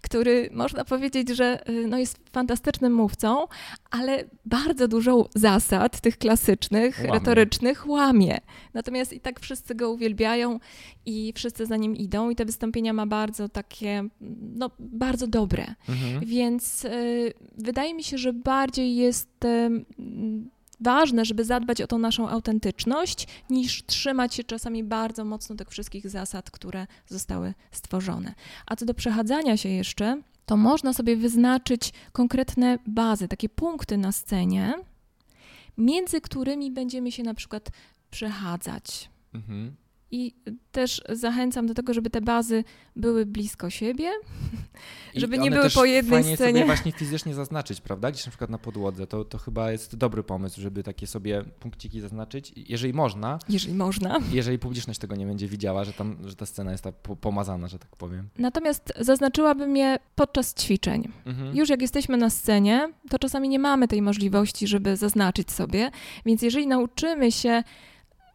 który 0.01 0.49
można 0.53 0.85
powiedzieć, 0.85 1.29
że 1.29 1.67
e, 1.67 1.71
no 1.71 1.97
jest 1.97 2.28
fantastycznym 2.31 2.93
mówcą, 2.93 3.47
ale 3.91 4.23
bardzo 4.45 4.87
dużo 4.87 5.29
zasad 5.35 6.01
tych 6.01 6.17
klasycznych, 6.17 6.97
łamie. 6.99 7.13
retorycznych 7.13 7.87
łamie. 7.87 8.37
Natomiast 8.73 9.13
i 9.13 9.19
tak 9.19 9.39
wszyscy 9.39 9.75
go 9.75 9.91
uwielbiają 9.91 10.59
i 11.05 11.33
wszyscy 11.35 11.65
za 11.65 11.77
nim 11.77 11.95
idą 11.95 12.29
i 12.29 12.35
te 12.35 12.45
wystąpienia 12.45 12.93
ma 12.93 13.05
bardzo 13.05 13.49
takie, 13.49 14.03
no 14.55 14.69
bardzo 14.79 15.27
dobre. 15.27 15.75
Mhm. 15.89 16.25
Więc 16.25 16.85
y, 16.85 17.33
wydaje 17.57 17.93
mi 17.93 18.03
się, 18.03 18.17
że 18.17 18.33
bardziej 18.33 18.95
jest 18.95 19.45
y, 19.45 19.85
ważne, 20.79 21.25
żeby 21.25 21.45
zadbać 21.45 21.81
o 21.81 21.87
tą 21.87 21.97
naszą 21.97 22.29
autentyczność, 22.29 23.27
niż 23.49 23.85
trzymać 23.85 24.35
się 24.35 24.43
czasami 24.43 24.83
bardzo 24.83 25.25
mocno 25.25 25.55
tych 25.55 25.69
wszystkich 25.69 26.09
zasad, 26.09 26.51
które 26.51 26.87
zostały 27.07 27.53
stworzone. 27.71 28.33
A 28.65 28.75
co 28.75 28.85
do 28.85 28.93
przechadzania 28.93 29.57
się 29.57 29.69
jeszcze, 29.69 30.21
to 30.49 30.57
można 30.57 30.93
sobie 30.93 31.15
wyznaczyć 31.15 31.93
konkretne 32.11 32.79
bazy, 32.87 33.27
takie 33.27 33.49
punkty 33.49 33.97
na 33.97 34.11
scenie, 34.11 34.73
między 35.77 36.21
którymi 36.21 36.71
będziemy 36.71 37.11
się 37.11 37.23
na 37.23 37.33
przykład 37.33 37.69
przechadzać. 38.11 39.09
Mhm. 39.33 39.75
I 40.11 40.35
też 40.71 41.01
zachęcam 41.09 41.67
do 41.67 41.73
tego, 41.73 41.93
żeby 41.93 42.09
te 42.09 42.21
bazy 42.21 42.63
były 42.95 43.25
blisko 43.25 43.69
siebie, 43.69 44.11
I 45.13 45.19
żeby 45.19 45.37
nie 45.37 45.51
były 45.51 45.69
po 45.69 45.85
jednej 45.85 46.23
fajnie 46.23 46.35
scenie. 46.35 46.53
sobie 46.53 46.65
właśnie 46.65 46.91
fizycznie 46.91 47.33
zaznaczyć, 47.33 47.81
prawda? 47.81 48.11
Gdzieś 48.11 48.25
na 48.25 48.29
przykład 48.29 48.49
na 48.49 48.57
podłodze. 48.57 49.07
To, 49.07 49.25
to 49.25 49.37
chyba 49.37 49.71
jest 49.71 49.95
dobry 49.95 50.23
pomysł, 50.23 50.61
żeby 50.61 50.83
takie 50.83 51.07
sobie 51.07 51.43
punkciki 51.59 52.01
zaznaczyć, 52.01 52.53
jeżeli 52.55 52.93
można. 52.93 53.39
Jeżeli 53.49 53.73
można. 53.73 54.19
Jeżeli 54.31 54.59
publiczność 54.59 54.99
tego 54.99 55.15
nie 55.15 55.25
będzie 55.25 55.47
widziała, 55.47 55.83
że, 55.83 55.93
tam, 55.93 56.17
że 56.25 56.35
ta 56.35 56.45
scena 56.45 56.71
jest 56.71 56.83
ta 56.83 56.91
pomazana, 56.91 57.67
że 57.67 57.79
tak 57.79 57.95
powiem. 57.95 58.29
Natomiast 58.37 58.93
zaznaczyłabym 58.99 59.77
je 59.77 59.99
podczas 60.15 60.53
ćwiczeń. 60.53 61.11
Mhm. 61.25 61.55
Już 61.55 61.69
jak 61.69 61.81
jesteśmy 61.81 62.17
na 62.17 62.29
scenie, 62.29 62.89
to 63.09 63.19
czasami 63.19 63.49
nie 63.49 63.59
mamy 63.59 63.87
tej 63.87 64.01
możliwości, 64.01 64.67
żeby 64.67 64.97
zaznaczyć 64.97 65.51
sobie, 65.51 65.91
więc 66.25 66.41
jeżeli 66.41 66.67
nauczymy 66.67 67.31
się 67.31 67.63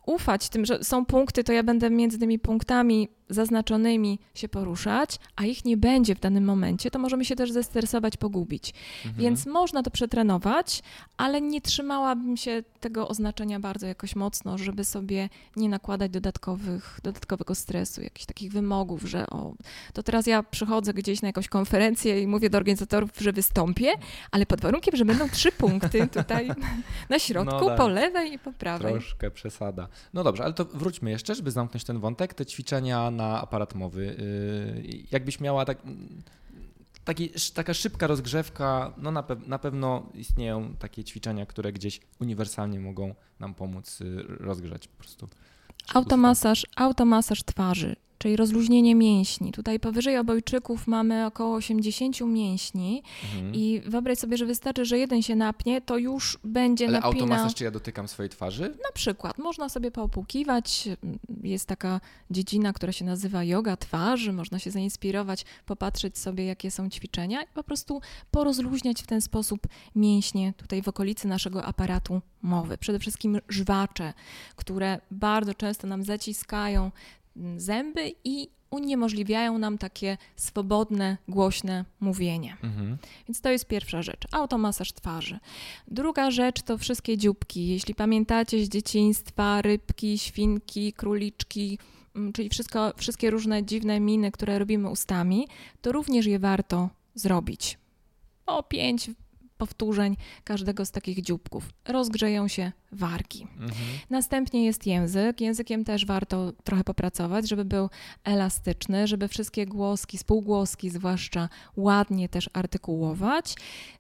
ufać 0.06 0.48
tym, 0.48 0.66
że 0.66 0.84
są 0.84 1.06
punkty, 1.06 1.44
to 1.44 1.52
ja 1.52 1.62
będę 1.62 1.90
między 1.90 2.18
tymi 2.18 2.38
punktami 2.38 3.08
zaznaczonymi 3.28 4.18
się 4.34 4.48
poruszać, 4.48 5.18
a 5.37 5.44
ich 5.44 5.64
nie 5.64 5.76
będzie 5.76 6.14
w 6.14 6.20
danym 6.20 6.44
momencie, 6.44 6.90
to 6.90 6.98
możemy 6.98 7.24
się 7.24 7.37
też 7.37 7.52
zestresować, 7.52 8.16
pogubić. 8.16 8.74
Mhm. 8.96 9.14
Więc 9.14 9.46
można 9.46 9.82
to 9.82 9.90
przetrenować, 9.90 10.82
ale 11.16 11.40
nie 11.40 11.60
trzymałabym 11.60 12.37
się 12.37 12.62
tego 12.80 13.08
oznaczenia 13.08 13.60
bardzo 13.60 13.87
jakoś 13.87 14.16
mocno, 14.16 14.58
żeby 14.58 14.84
sobie 14.84 15.28
nie 15.56 15.68
nakładać 15.68 16.10
dodatkowych, 16.10 17.00
dodatkowego 17.02 17.54
stresu, 17.54 18.02
jakichś 18.02 18.26
takich 18.26 18.52
wymogów, 18.52 19.02
że 19.02 19.26
o, 19.26 19.54
to 19.92 20.02
teraz 20.02 20.26
ja 20.26 20.42
przychodzę 20.42 20.94
gdzieś 20.94 21.22
na 21.22 21.28
jakąś 21.28 21.48
konferencję 21.48 22.22
i 22.22 22.26
mówię 22.26 22.50
do 22.50 22.58
organizatorów, 22.58 23.10
że 23.20 23.32
wystąpię, 23.32 23.92
ale 24.30 24.46
pod 24.46 24.60
warunkiem, 24.60 24.96
że 24.96 25.04
będą 25.04 25.28
trzy 25.28 25.52
punkty 25.52 26.06
tutaj 26.06 26.50
na 27.10 27.18
środku, 27.18 27.60
no 27.60 27.66
tak. 27.66 27.76
po 27.76 27.88
lewej 27.88 28.32
i 28.32 28.38
po 28.38 28.52
prawej. 28.52 28.92
Troszkę 28.92 29.30
przesada. 29.30 29.88
No 30.14 30.24
dobrze, 30.24 30.44
ale 30.44 30.52
to 30.52 30.64
wróćmy 30.64 31.10
jeszcze, 31.10 31.34
żeby 31.34 31.50
zamknąć 31.50 31.84
ten 31.84 32.00
wątek. 32.00 32.34
Te 32.34 32.46
ćwiczenia 32.46 33.10
na 33.14 33.40
aparat 33.40 33.74
mowy. 33.74 34.03
Y, 34.03 35.07
jakbyś 35.12 35.40
miała 35.40 35.64
tak, 35.64 35.79
taki, 37.05 37.31
taka 37.55 37.74
szybka 37.74 38.07
rozgrzewka, 38.07 38.92
no 38.96 39.11
na, 39.11 39.22
pe 39.22 39.37
na 39.46 39.59
pewno 39.59 40.07
istnieją 40.14 40.74
takie 40.79 41.05
ćwiczenia, 41.05 41.46
które 41.46 41.72
gdzieś 41.72 42.00
uniwersalnie 42.20 42.81
mogą 42.81 43.14
nam 43.40 43.55
pomóc 43.55 44.00
y, 44.00 44.22
rozgrzać 44.22 44.88
po 44.88 44.96
prostu. 44.96 45.29
Automasaż, 45.94 46.66
automasaż 46.77 47.42
twarzy, 47.42 47.96
czyli 48.24 48.37
rozluźnienie 48.37 48.94
mięśni. 48.94 49.52
Tutaj 49.52 49.80
powyżej 49.80 50.18
obojczyków 50.18 50.87
mamy 50.87 51.26
około 51.26 51.56
80 51.56 52.20
mięśni 52.20 53.02
mhm. 53.24 53.54
i 53.54 53.80
wyobraź 53.87 54.18
sobie, 54.18 54.37
że 54.37 54.46
wystarczy, 54.46 54.84
że 54.84 54.98
jeden 54.98 55.22
się 55.22 55.37
napnie, 55.37 55.80
to 55.80 55.98
już 55.98 56.38
będzie 56.44 56.84
Ale 56.88 57.00
napina... 57.00 57.12
automasaż, 57.12 57.54
czy 57.54 57.64
ja 57.64 57.70
dotykam 57.70 58.08
swojej 58.08 58.30
twarzy? 58.30 58.68
Na 58.68 58.92
przykład. 58.94 59.38
Można 59.38 59.68
sobie 59.68 59.90
popłukiwać. 59.90 60.88
Jest 61.42 61.66
taka 61.66 62.00
dziedzina, 62.30 62.72
która 62.72 62.92
się 62.92 63.04
nazywa 63.04 63.44
yoga 63.44 63.76
twarzy. 63.76 64.32
Można 64.32 64.58
się 64.58 64.70
zainspirować, 64.70 65.44
popatrzeć 65.66 66.18
sobie, 66.18 66.44
jakie 66.44 66.70
są 66.70 66.90
ćwiczenia 66.90 67.42
i 67.42 67.46
po 67.54 67.64
prostu 67.64 68.00
porozluźniać 68.30 69.02
w 69.02 69.06
ten 69.06 69.20
sposób 69.20 69.60
mięśnie 69.94 70.52
tutaj 70.56 70.82
w 70.82 70.88
okolicy 70.88 71.28
naszego 71.28 71.64
aparatu 71.64 72.22
mowy. 72.42 72.78
Przede 72.78 72.98
wszystkim 72.98 73.40
żwacze, 73.48 74.12
które 74.56 75.00
bardzo 75.10 75.54
często 75.54 75.87
nam 75.87 76.02
zaciskają 76.02 76.90
zęby 77.57 78.12
i 78.25 78.49
uniemożliwiają 78.75 79.59
nam 79.59 79.79
takie 79.79 80.18
swobodne, 80.37 81.16
głośne 81.29 81.85
mówienie. 82.01 82.57
Mhm. 82.62 82.99
Więc 83.29 83.40
to 83.40 83.51
jest 83.51 83.66
pierwsza 83.66 84.03
rzecz. 84.03 84.23
Automasaż 84.33 84.92
twarzy. 84.92 85.38
Druga 85.88 86.31
rzecz 86.31 86.62
to 86.62 86.79
wszystkie 86.79 87.18
dzióbki. 87.18 87.68
Jeśli 87.68 87.94
pamiętacie 87.94 88.64
z 88.64 88.68
dzieciństwa, 88.68 89.62
rybki, 89.62 90.18
świnki, 90.18 90.92
króliczki, 90.92 91.79
mm, 92.16 92.33
czyli 92.33 92.49
wszystko, 92.49 92.92
wszystkie 92.97 93.31
różne 93.31 93.64
dziwne 93.64 94.01
miny, 94.01 94.33
które 94.33 94.59
robimy 94.59 94.90
ustami, 94.90 95.49
to 95.83 95.92
również 95.92 96.27
je 96.27 96.38
warto 96.38 96.90
zrobić. 97.14 97.79
O 98.47 98.62
pięć 98.62 99.11
powtórzeń 99.58 100.16
każdego 100.44 100.84
z 100.84 100.90
takich 100.90 101.22
dzióbków. 101.22 101.70
Rozgrzeją 101.84 102.48
się 102.48 102.72
wargi. 102.92 103.42
Mhm. 103.52 103.72
Następnie 104.10 104.64
jest 104.64 104.86
język. 104.86 105.40
Językiem 105.40 105.84
też 105.84 106.06
warto 106.06 106.52
trochę 106.64 106.84
popracować, 106.84 107.48
żeby 107.48 107.64
był 107.64 107.90
elastyczny, 108.24 109.06
żeby 109.06 109.28
wszystkie 109.28 109.66
głoski, 109.66 110.18
spółgłoski 110.18 110.90
zwłaszcza 110.90 111.48
ładnie 111.76 112.28
też 112.28 112.50
artykułować. 112.52 113.54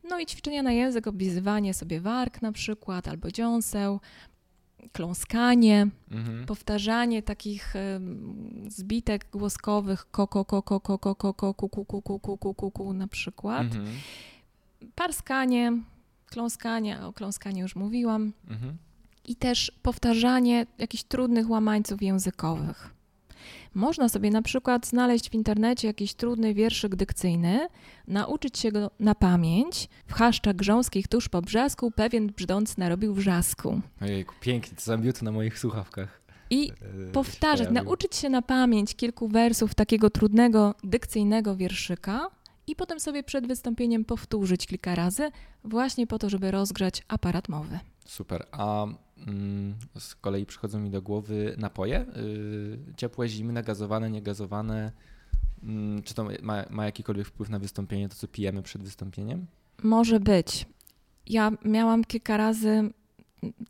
No 0.08 0.18
i 0.18 0.26
ćwiczenia 0.26 0.62
na 0.62 0.72
język, 0.72 1.06
oblizywanie 1.06 1.74
sobie 1.74 2.00
warg 2.00 2.42
na 2.42 2.52
przykład 2.52 3.08
albo 3.08 3.30
dziąseł, 3.30 4.00
kląskanie, 4.92 5.86
mhm. 6.10 6.46
powtarzanie 6.46 7.22
takich 7.22 7.74
zbitek 8.68 9.26
głoskowych 9.32 10.10
koko, 10.10 10.44
koko, 10.44 10.80
koko, 10.80 11.14
koko, 11.14 11.54
kuku, 11.54 11.84
kuku, 11.84 12.18
kuku, 12.18 12.54
kuku 12.54 12.92
na 12.92 13.08
przykład. 13.08 13.62
Mhm 13.62 13.86
parskanie, 14.94 15.72
kląskanie, 16.26 17.00
o 17.00 17.12
kląskaniu 17.12 17.62
już 17.62 17.76
mówiłam, 17.76 18.32
mhm. 18.48 18.76
i 19.24 19.36
też 19.36 19.72
powtarzanie 19.82 20.66
jakichś 20.78 21.04
trudnych 21.04 21.50
łamańców 21.50 22.02
językowych. 22.02 22.94
Można 23.74 24.08
sobie 24.08 24.30
na 24.30 24.42
przykład 24.42 24.86
znaleźć 24.86 25.30
w 25.30 25.34
internecie 25.34 25.88
jakiś 25.88 26.14
trudny 26.14 26.54
wierszyk 26.54 26.96
dykcyjny, 26.96 27.68
nauczyć 28.08 28.58
się 28.58 28.72
go 28.72 28.90
na 29.00 29.14
pamięć. 29.14 29.88
W 30.06 30.12
chaszczach 30.12 30.56
grząskich 30.56 31.08
tuż 31.08 31.28
po 31.28 31.42
brzasku 31.42 31.90
pewien 31.90 32.26
brzdąc 32.26 32.78
narobił 32.78 33.14
wrzasku. 33.14 33.80
Ojejku, 34.00 34.34
pięknie, 34.40 34.76
to 34.76 34.82
zabiód 34.82 35.22
na 35.22 35.32
moich 35.32 35.58
słuchawkach. 35.58 36.20
I 36.50 36.66
yy, 36.66 37.12
powtarzać, 37.12 37.68
nauczyć 37.70 38.16
się 38.16 38.30
na 38.30 38.42
pamięć 38.42 38.94
kilku 38.94 39.28
wersów 39.28 39.74
takiego 39.74 40.10
trudnego 40.10 40.74
dykcyjnego 40.84 41.56
wierszyka, 41.56 42.30
i 42.66 42.76
potem 42.76 43.00
sobie 43.00 43.22
przed 43.22 43.46
wystąpieniem 43.46 44.04
powtórzyć 44.04 44.66
kilka 44.66 44.94
razy, 44.94 45.30
właśnie 45.64 46.06
po 46.06 46.18
to, 46.18 46.28
żeby 46.30 46.50
rozgrzać 46.50 47.02
aparat 47.08 47.48
mowy. 47.48 47.78
Super. 48.06 48.46
A 48.52 48.86
mm, 49.26 49.74
z 49.98 50.14
kolei 50.14 50.46
przychodzą 50.46 50.80
mi 50.80 50.90
do 50.90 51.02
głowy 51.02 51.54
napoje. 51.58 52.06
Yy, 52.16 52.78
ciepłe, 52.96 53.28
zimne, 53.28 53.62
gazowane, 53.62 54.10
niegazowane. 54.10 54.92
Yy, 55.62 56.02
czy 56.02 56.14
to 56.14 56.26
ma, 56.42 56.64
ma 56.70 56.84
jakikolwiek 56.84 57.26
wpływ 57.26 57.50
na 57.50 57.58
wystąpienie, 57.58 58.08
to 58.08 58.14
co 58.14 58.28
pijemy 58.28 58.62
przed 58.62 58.82
wystąpieniem? 58.82 59.46
Może 59.82 60.20
być. 60.20 60.66
Ja 61.26 61.52
miałam 61.64 62.04
kilka 62.04 62.36
razy 62.36 62.90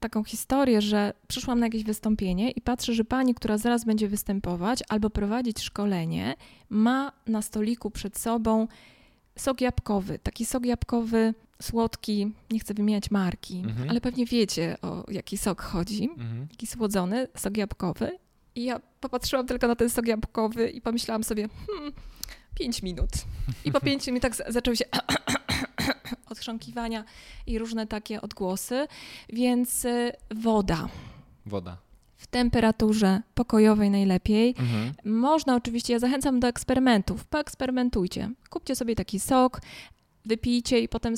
taką 0.01 0.25
historię, 0.25 0.83
że 0.83 1.13
przyszłam 1.29 1.61
na 1.61 1.67
jakieś 1.67 1.85
wystąpienie 1.85 2.51
i 2.51 2.61
patrzę, 2.61 2.95
że 2.95 3.05
pani, 3.05 3.35
która 3.35 3.59
zaraz 3.59 3.85
będzie 3.85 4.09
występować 4.09 4.83
albo 4.89 5.11
prowadzić 5.11 5.61
szkolenie, 5.61 6.35
ma 6.71 7.13
na 7.27 7.43
stoliku 7.43 7.91
przed 7.91 8.19
sobą 8.19 8.69
sok 9.37 9.61
jabłkowy. 9.61 10.19
Taki 10.19 10.47
sok 10.47 10.67
jabłkowy, 10.67 11.35
słodki, 11.63 12.33
nie 12.51 12.59
chcę 12.61 12.75
wymieniać 12.75 13.11
marki, 13.11 13.59
mhm. 13.59 13.91
ale 13.91 14.01
pewnie 14.01 14.27
wiecie 14.27 14.77
o 14.83 15.05
jaki 15.09 15.39
sok 15.39 15.63
chodzi. 15.63 16.05
Mhm. 16.05 16.49
Taki 16.49 16.67
słodzony 16.67 17.29
sok 17.37 17.57
jabłkowy. 17.57 18.19
I 18.55 18.65
ja 18.65 18.81
popatrzyłam 19.01 19.47
tylko 19.47 19.69
na 19.69 19.77
ten 19.77 19.91
sok 19.91 20.07
jabłkowy 20.07 20.69
i 20.69 20.81
pomyślałam 20.81 21.25
sobie, 21.25 21.49
hmm, 21.67 21.93
pięć 22.55 22.83
minut. 22.83 23.11
I 23.65 23.73
po 23.73 23.81
pięciu 23.91 24.11
minutach 24.11 24.33
zaczęły 24.53 24.77
się 24.77 24.85
odchrząkiwania 26.31 27.05
i 27.47 27.59
różne 27.59 27.87
takie 27.87 28.21
odgłosy, 28.21 28.87
więc 29.29 29.85
y, 29.85 30.13
woda. 30.35 30.89
Woda. 31.47 31.77
W 32.17 32.27
temperaturze 32.27 33.23
pokojowej 33.35 33.91
najlepiej. 33.91 34.55
Mhm. 34.59 34.95
Można 35.05 35.57
oczywiście, 35.57 35.93
ja 35.93 35.99
zachęcam 35.99 36.41
do 36.41 36.49
eksperymentów. 36.49 37.25
Poeksperymentujcie. 37.25 38.31
Kupcie 38.51 38.77
sobie 38.77 38.95
taki 38.95 39.21
sok, 39.21 39.61
wypijcie 40.25 40.81
i 40.81 40.89
potem 40.89 41.15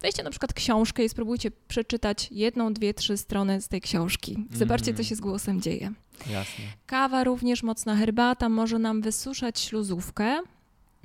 weźcie 0.00 0.22
na 0.22 0.30
przykład 0.30 0.52
książkę 0.52 1.04
i 1.04 1.08
spróbujcie 1.08 1.50
przeczytać 1.68 2.28
jedną, 2.30 2.72
dwie, 2.72 2.94
trzy 2.94 3.16
strony 3.16 3.60
z 3.60 3.68
tej 3.68 3.80
książki. 3.80 4.36
Zobaczcie, 4.52 4.84
co 4.84 4.90
mhm. 4.90 5.04
się 5.04 5.16
z 5.16 5.20
głosem 5.20 5.60
dzieje. 5.60 5.92
Jasne. 6.30 6.64
Kawa 6.86 7.24
również, 7.24 7.62
mocna 7.62 7.96
herbata 7.96 8.48
może 8.48 8.78
nam 8.78 9.02
wysuszać 9.02 9.60
śluzówkę, 9.60 10.42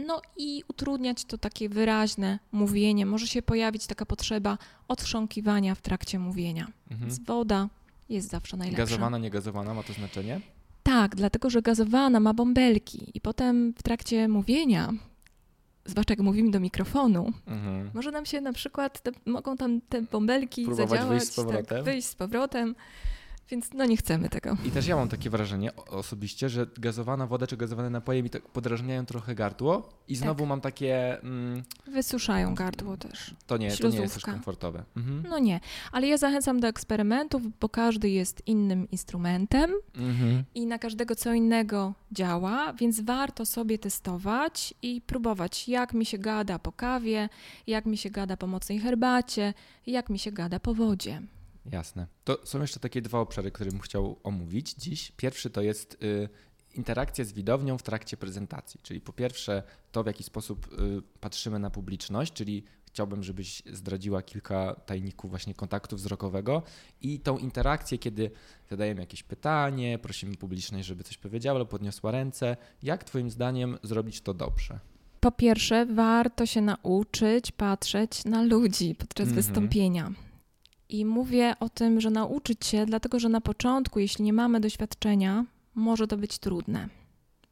no 0.02 0.22
i 0.38 0.64
utrudniać 0.68 1.26
to 1.26 1.38
takie 1.38 1.70
wyraźne 1.70 2.40
mówienie. 2.52 3.06
Może 3.06 3.28
się 3.28 3.42
pojawić 3.42 3.88
taka 3.88 4.06
potrzeba 4.06 4.58
odchrząkiwania 4.88 5.76
w 5.76 5.82
trakcie 5.82 6.20
mówienia. 6.20 6.68
Mhm. 6.92 7.10
Więc 7.10 7.26
woda 7.26 7.70
jest 8.10 8.30
zawsze 8.30 8.58
najlepsza. 8.58 8.84
Gazowana, 8.84 9.18
niegazowana 9.18 9.74
ma 9.74 9.84
to 9.84 9.94
znaczenie? 9.94 10.42
Tak, 10.84 11.16
dlatego 11.16 11.50
że 11.50 11.62
gazowana 11.62 12.20
ma 12.20 12.34
bąbelki 12.34 13.12
i 13.14 13.22
potem 13.22 13.74
w 13.78 13.84
trakcie 13.84 14.28
mówienia, 14.28 14.94
zwłaszcza 15.86 16.12
jak 16.14 16.20
mówimy 16.20 16.52
do 16.52 16.60
mikrofonu, 16.60 17.34
mhm. 17.48 17.92
może 17.94 18.12
nam 18.12 18.26
się 18.26 18.42
na 18.42 18.54
przykład, 18.54 19.02
te, 19.02 19.12
mogą 19.26 19.58
tam 19.58 19.82
te 19.82 20.02
bąbelki 20.02 20.66
Próbować 20.66 20.90
zadziałać, 20.90 21.10
wyjść 21.10 21.32
z 21.32 21.36
powrotem. 21.36 21.66
Tak, 21.66 21.84
wyjść 21.84 22.08
z 22.08 22.16
powrotem. 22.16 22.76
Więc 23.50 23.74
no 23.74 23.86
nie 23.86 23.98
chcemy 23.98 24.30
tego. 24.30 24.58
I 24.66 24.72
też 24.72 24.88
ja 24.88 24.96
mam 24.96 25.10
takie 25.10 25.30
wrażenie 25.30 25.76
osobiście, 25.76 26.50
że 26.50 26.68
gazowana 26.78 27.28
woda 27.28 27.48
czy 27.48 27.58
gazowane 27.58 27.90
napoje 27.90 28.24
mi 28.24 28.30
tak 28.30 28.50
podrażniają 28.50 29.06
trochę 29.06 29.36
gardło 29.36 29.90
i 30.08 30.16
znowu 30.16 30.40
tak. 30.40 30.50
mam 30.50 30.62
takie... 30.62 31.22
Mm, 31.22 31.64
Wysuszają 31.88 32.56
gardło 32.56 32.98
też. 32.98 33.36
To 33.48 33.58
nie, 33.58 33.72
to 33.72 33.90
nie 33.90 34.00
jest 34.00 34.14
też 34.14 34.24
komfortowe. 34.24 34.84
Mhm. 34.98 35.24
No 35.30 35.40
nie, 35.40 35.60
ale 35.92 36.08
ja 36.08 36.18
zachęcam 36.18 36.60
do 36.60 36.68
eksperymentów, 36.68 37.42
bo 37.60 37.70
każdy 37.70 38.10
jest 38.10 38.48
innym 38.48 38.90
instrumentem 38.92 39.72
mhm. 39.98 40.44
i 40.56 40.66
na 40.66 40.80
każdego 40.80 41.16
co 41.16 41.34
innego 41.34 41.94
działa, 42.12 42.74
więc 42.74 43.02
warto 43.02 43.46
sobie 43.46 43.78
testować 43.80 44.74
i 44.82 45.02
próbować, 45.02 45.68
jak 45.68 45.94
mi 45.94 46.06
się 46.06 46.18
gada 46.18 46.60
po 46.60 46.72
kawie, 46.72 47.30
jak 47.68 47.86
mi 47.86 47.98
się 47.98 48.10
gada 48.10 48.38
po 48.38 48.48
mocnej 48.48 48.80
herbacie, 48.80 49.54
jak 49.88 50.10
mi 50.10 50.20
się 50.20 50.32
gada 50.32 50.60
po 50.60 50.74
wodzie. 50.74 51.22
Jasne. 51.66 52.08
To 52.24 52.38
są 52.44 52.62
jeszcze 52.62 52.80
takie 52.80 53.02
dwa 53.02 53.20
obszary, 53.20 53.52
które 53.52 53.72
bym 53.72 53.80
chciał 53.80 54.20
omówić 54.24 54.74
dziś. 54.74 55.12
Pierwszy 55.18 55.50
to 55.50 55.62
jest 55.62 56.04
y, 56.04 56.30
interakcja 56.74 57.26
z 57.26 57.32
widownią 57.32 57.78
w 57.78 57.84
trakcie 57.84 58.18
prezentacji, 58.18 58.80
czyli 58.84 59.02
po 59.02 59.14
pierwsze 59.14 59.64
to, 59.92 60.04
w 60.04 60.08
jaki 60.08 60.24
sposób 60.24 60.68
y, 60.74 61.02
patrzymy 61.20 61.60
na 61.60 61.70
publiczność, 61.70 62.34
czyli 62.34 62.64
chciałbym, 62.86 63.24
żebyś 63.24 63.64
zdradziła 63.66 64.22
kilka 64.22 64.76
tajników 64.86 65.30
właśnie 65.30 65.54
kontaktu 65.54 65.96
wzrokowego 65.96 66.64
i 67.02 67.20
tą 67.20 67.38
interakcję, 67.38 67.98
kiedy 67.98 68.32
zadajemy 68.70 69.02
jakieś 69.02 69.24
pytanie, 69.24 70.00
prosimy 70.00 70.36
publiczność, 70.36 70.88
żeby 70.88 71.04
coś 71.04 71.18
powiedziała 71.18 71.60
lub 71.60 71.70
podniosła 71.70 72.12
ręce. 72.12 72.58
Jak 72.84 73.04
Twoim 73.04 73.30
zdaniem 73.30 73.78
zrobić 73.84 74.22
to 74.22 74.34
dobrze? 74.34 74.80
Po 75.20 75.32
pierwsze, 75.32 75.86
warto 75.86 76.46
się 76.46 76.62
nauczyć 76.62 77.52
patrzeć 77.52 78.26
na 78.26 78.42
ludzi 78.42 78.96
podczas 78.96 79.28
mm 79.28 79.34
-hmm. 79.34 79.36
wystąpienia. 79.36 80.12
I 80.92 81.06
mówię 81.06 81.54
o 81.60 81.70
tym, 81.70 82.02
że 82.02 82.10
nauczyć 82.10 82.66
się, 82.66 82.86
dlatego 82.86 83.20
że 83.20 83.30
na 83.30 83.42
początku, 83.42 84.00
jeśli 84.00 84.26
nie 84.26 84.34
mamy 84.34 84.60
doświadczenia, 84.60 85.46
może 85.76 86.08
to 86.08 86.18
być 86.18 86.40
trudne. 86.40 86.90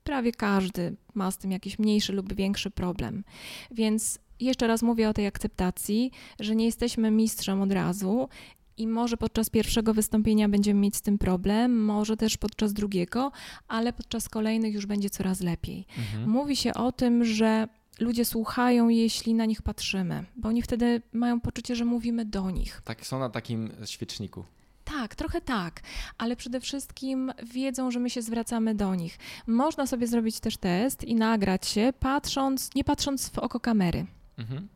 Prawie 0.04 0.32
każdy 0.32 0.96
ma 1.14 1.32
z 1.32 1.38
tym 1.38 1.52
jakiś 1.52 1.80
mniejszy 1.80 2.14
lub 2.14 2.34
większy 2.34 2.72
problem. 2.72 3.24
Więc 3.72 4.20
jeszcze 4.40 4.68
raz 4.68 4.82
mówię 4.82 5.10
o 5.10 5.14
tej 5.14 5.28
akceptacji, 5.28 6.12
że 6.40 6.56
nie 6.56 6.66
jesteśmy 6.66 7.12
mistrzem 7.12 7.62
od 7.62 7.72
razu 7.72 8.30
i 8.78 8.88
może 8.88 9.18
podczas 9.18 9.50
pierwszego 9.50 9.94
wystąpienia 9.94 10.50
będziemy 10.50 10.80
mieć 10.80 10.96
z 10.96 11.02
tym 11.02 11.18
problem, 11.18 11.86
może 11.86 12.18
też 12.18 12.38
podczas 12.38 12.74
drugiego, 12.74 13.32
ale 13.68 13.94
podczas 13.94 14.30
kolejnych 14.30 14.74
już 14.74 14.86
będzie 14.86 15.10
coraz 15.10 15.42
lepiej. 15.42 15.86
Mhm. 15.98 16.30
Mówi 16.30 16.56
się 16.56 16.74
o 16.74 16.92
tym, 16.92 17.26
że 17.26 17.68
ludzie 18.00 18.26
słuchają, 18.26 18.90
jeśli 18.90 19.34
na 19.34 19.46
nich 19.46 19.62
patrzymy, 19.62 20.24
bo 20.36 20.50
oni 20.50 20.62
wtedy 20.62 21.02
mają 21.14 21.42
poczucie, 21.42 21.76
że 21.76 21.86
mówimy 21.86 22.26
do 22.26 22.52
nich. 22.52 22.82
Tak, 22.86 23.06
są 23.06 23.20
na 23.20 23.30
takim 23.30 23.72
świeczniku. 23.86 24.46
Tak, 24.86 25.16
trochę 25.16 25.42
tak, 25.42 25.82
ale 26.18 26.36
przede 26.36 26.60
wszystkim 26.60 27.32
wiedzą, 27.44 27.92
że 27.92 28.00
my 28.00 28.10
się 28.10 28.22
zwracamy 28.22 28.76
do 28.76 28.96
nich. 28.96 29.18
Można 29.48 29.88
sobie 29.88 30.08
zrobić 30.08 30.40
też 30.40 30.58
test 30.58 31.04
i 31.04 31.16
nagrać 31.16 31.68
się, 31.68 31.94
patrząc, 32.00 32.76
nie 32.76 32.84
patrząc 32.84 33.30
w 33.30 33.40
oko 33.40 33.60
kamery. 33.60 34.06
Mhm. 34.38 34.68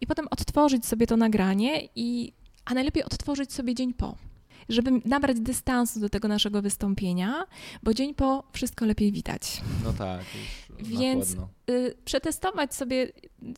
I 0.00 0.06
potem 0.06 0.26
odtworzyć 0.30 0.86
sobie 0.86 1.06
to 1.06 1.16
nagranie, 1.16 1.88
i, 1.96 2.32
a 2.64 2.74
najlepiej 2.74 3.04
odtworzyć 3.04 3.52
sobie 3.52 3.74
dzień 3.74 3.94
po 3.94 4.16
żeby 4.68 4.90
nabrać 5.04 5.40
dystansu 5.40 6.00
do 6.00 6.08
tego 6.08 6.28
naszego 6.28 6.62
wystąpienia, 6.62 7.44
bo 7.82 7.94
dzień 7.94 8.14
po 8.14 8.44
wszystko 8.52 8.86
lepiej 8.86 9.12
widać. 9.12 9.62
No 9.84 9.92
tak, 9.92 10.20
Więc 10.78 11.36
y, 11.70 11.94
przetestować 12.04 12.74
sobie, 12.74 13.12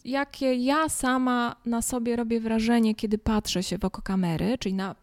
jakie 0.04 0.54
ja 0.54 0.88
sama 0.88 1.56
na 1.66 1.82
sobie 1.82 2.16
robię 2.16 2.40
wrażenie, 2.40 2.94
kiedy 2.94 3.18
patrzę 3.18 3.62
się 3.62 3.78
w 3.78 3.84
oko 3.84 4.02
kamery, 4.02 4.58
czyli 4.58 4.74
na 4.74 4.94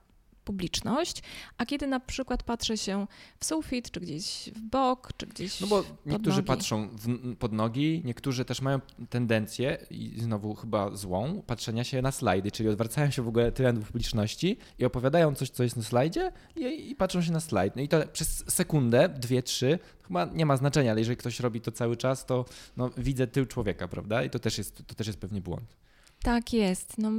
publiczność, 0.44 1.24
a 1.58 1.66
kiedy 1.66 1.88
na 1.88 2.00
przykład 2.00 2.44
patrzę 2.44 2.78
się 2.78 3.08
w 3.40 3.46
sufit, 3.46 3.92
czy 3.92 4.00
gdzieś 4.00 4.50
w 4.56 4.62
bok, 4.62 5.10
czy 5.18 5.28
gdzieś 5.28 5.62
No 5.62 5.68
bo 5.68 5.84
niektórzy 6.06 6.38
nogi. 6.38 6.48
patrzą 6.48 6.90
w, 6.92 7.36
pod 7.36 7.54
nogi, 7.54 8.02
niektórzy 8.06 8.46
też 8.46 8.62
mają 8.62 8.80
tendencję, 9.10 9.78
i 9.90 10.22
znowu 10.22 10.56
chyba 10.56 10.96
złą, 10.96 11.42
patrzenia 11.48 11.84
się 11.84 12.02
na 12.02 12.12
slajdy, 12.12 12.52
czyli 12.52 12.70
odwracają 12.70 13.12
się 13.12 13.22
w 13.22 13.28
ogóle 13.28 13.52
do 13.52 13.82
publiczności 13.82 14.58
i 14.80 14.86
opowiadają 14.86 15.36
coś, 15.36 15.50
co 15.50 15.64
jest 15.64 15.78
na 15.78 15.84
slajdzie 15.84 16.32
i, 16.56 16.92
i 16.92 16.96
patrzą 16.96 17.22
się 17.22 17.32
na 17.32 17.40
slajd. 17.40 17.76
No 17.76 17.82
i 17.82 17.88
to 17.88 18.08
przez 18.14 18.44
sekundę, 18.48 19.10
dwie, 19.10 19.44
trzy, 19.44 19.80
chyba 20.08 20.26
nie 20.26 20.46
ma 20.46 20.58
znaczenia, 20.58 20.92
ale 20.92 21.02
jeżeli 21.02 21.18
ktoś 21.18 21.40
robi 21.40 21.62
to 21.62 21.72
cały 21.72 21.98
czas, 21.98 22.26
to 22.26 22.46
no, 22.78 22.90
widzę 22.98 23.28
tył 23.28 23.46
człowieka, 23.46 23.88
prawda? 23.88 24.24
I 24.24 24.30
to 24.30 24.40
też 24.40 24.58
jest, 24.58 24.88
to 24.88 24.96
też 24.96 25.08
jest 25.08 25.20
pewnie 25.20 25.42
błąd. 25.42 25.76
Tak 26.24 26.54
jest. 26.54 26.98
No, 26.98 27.10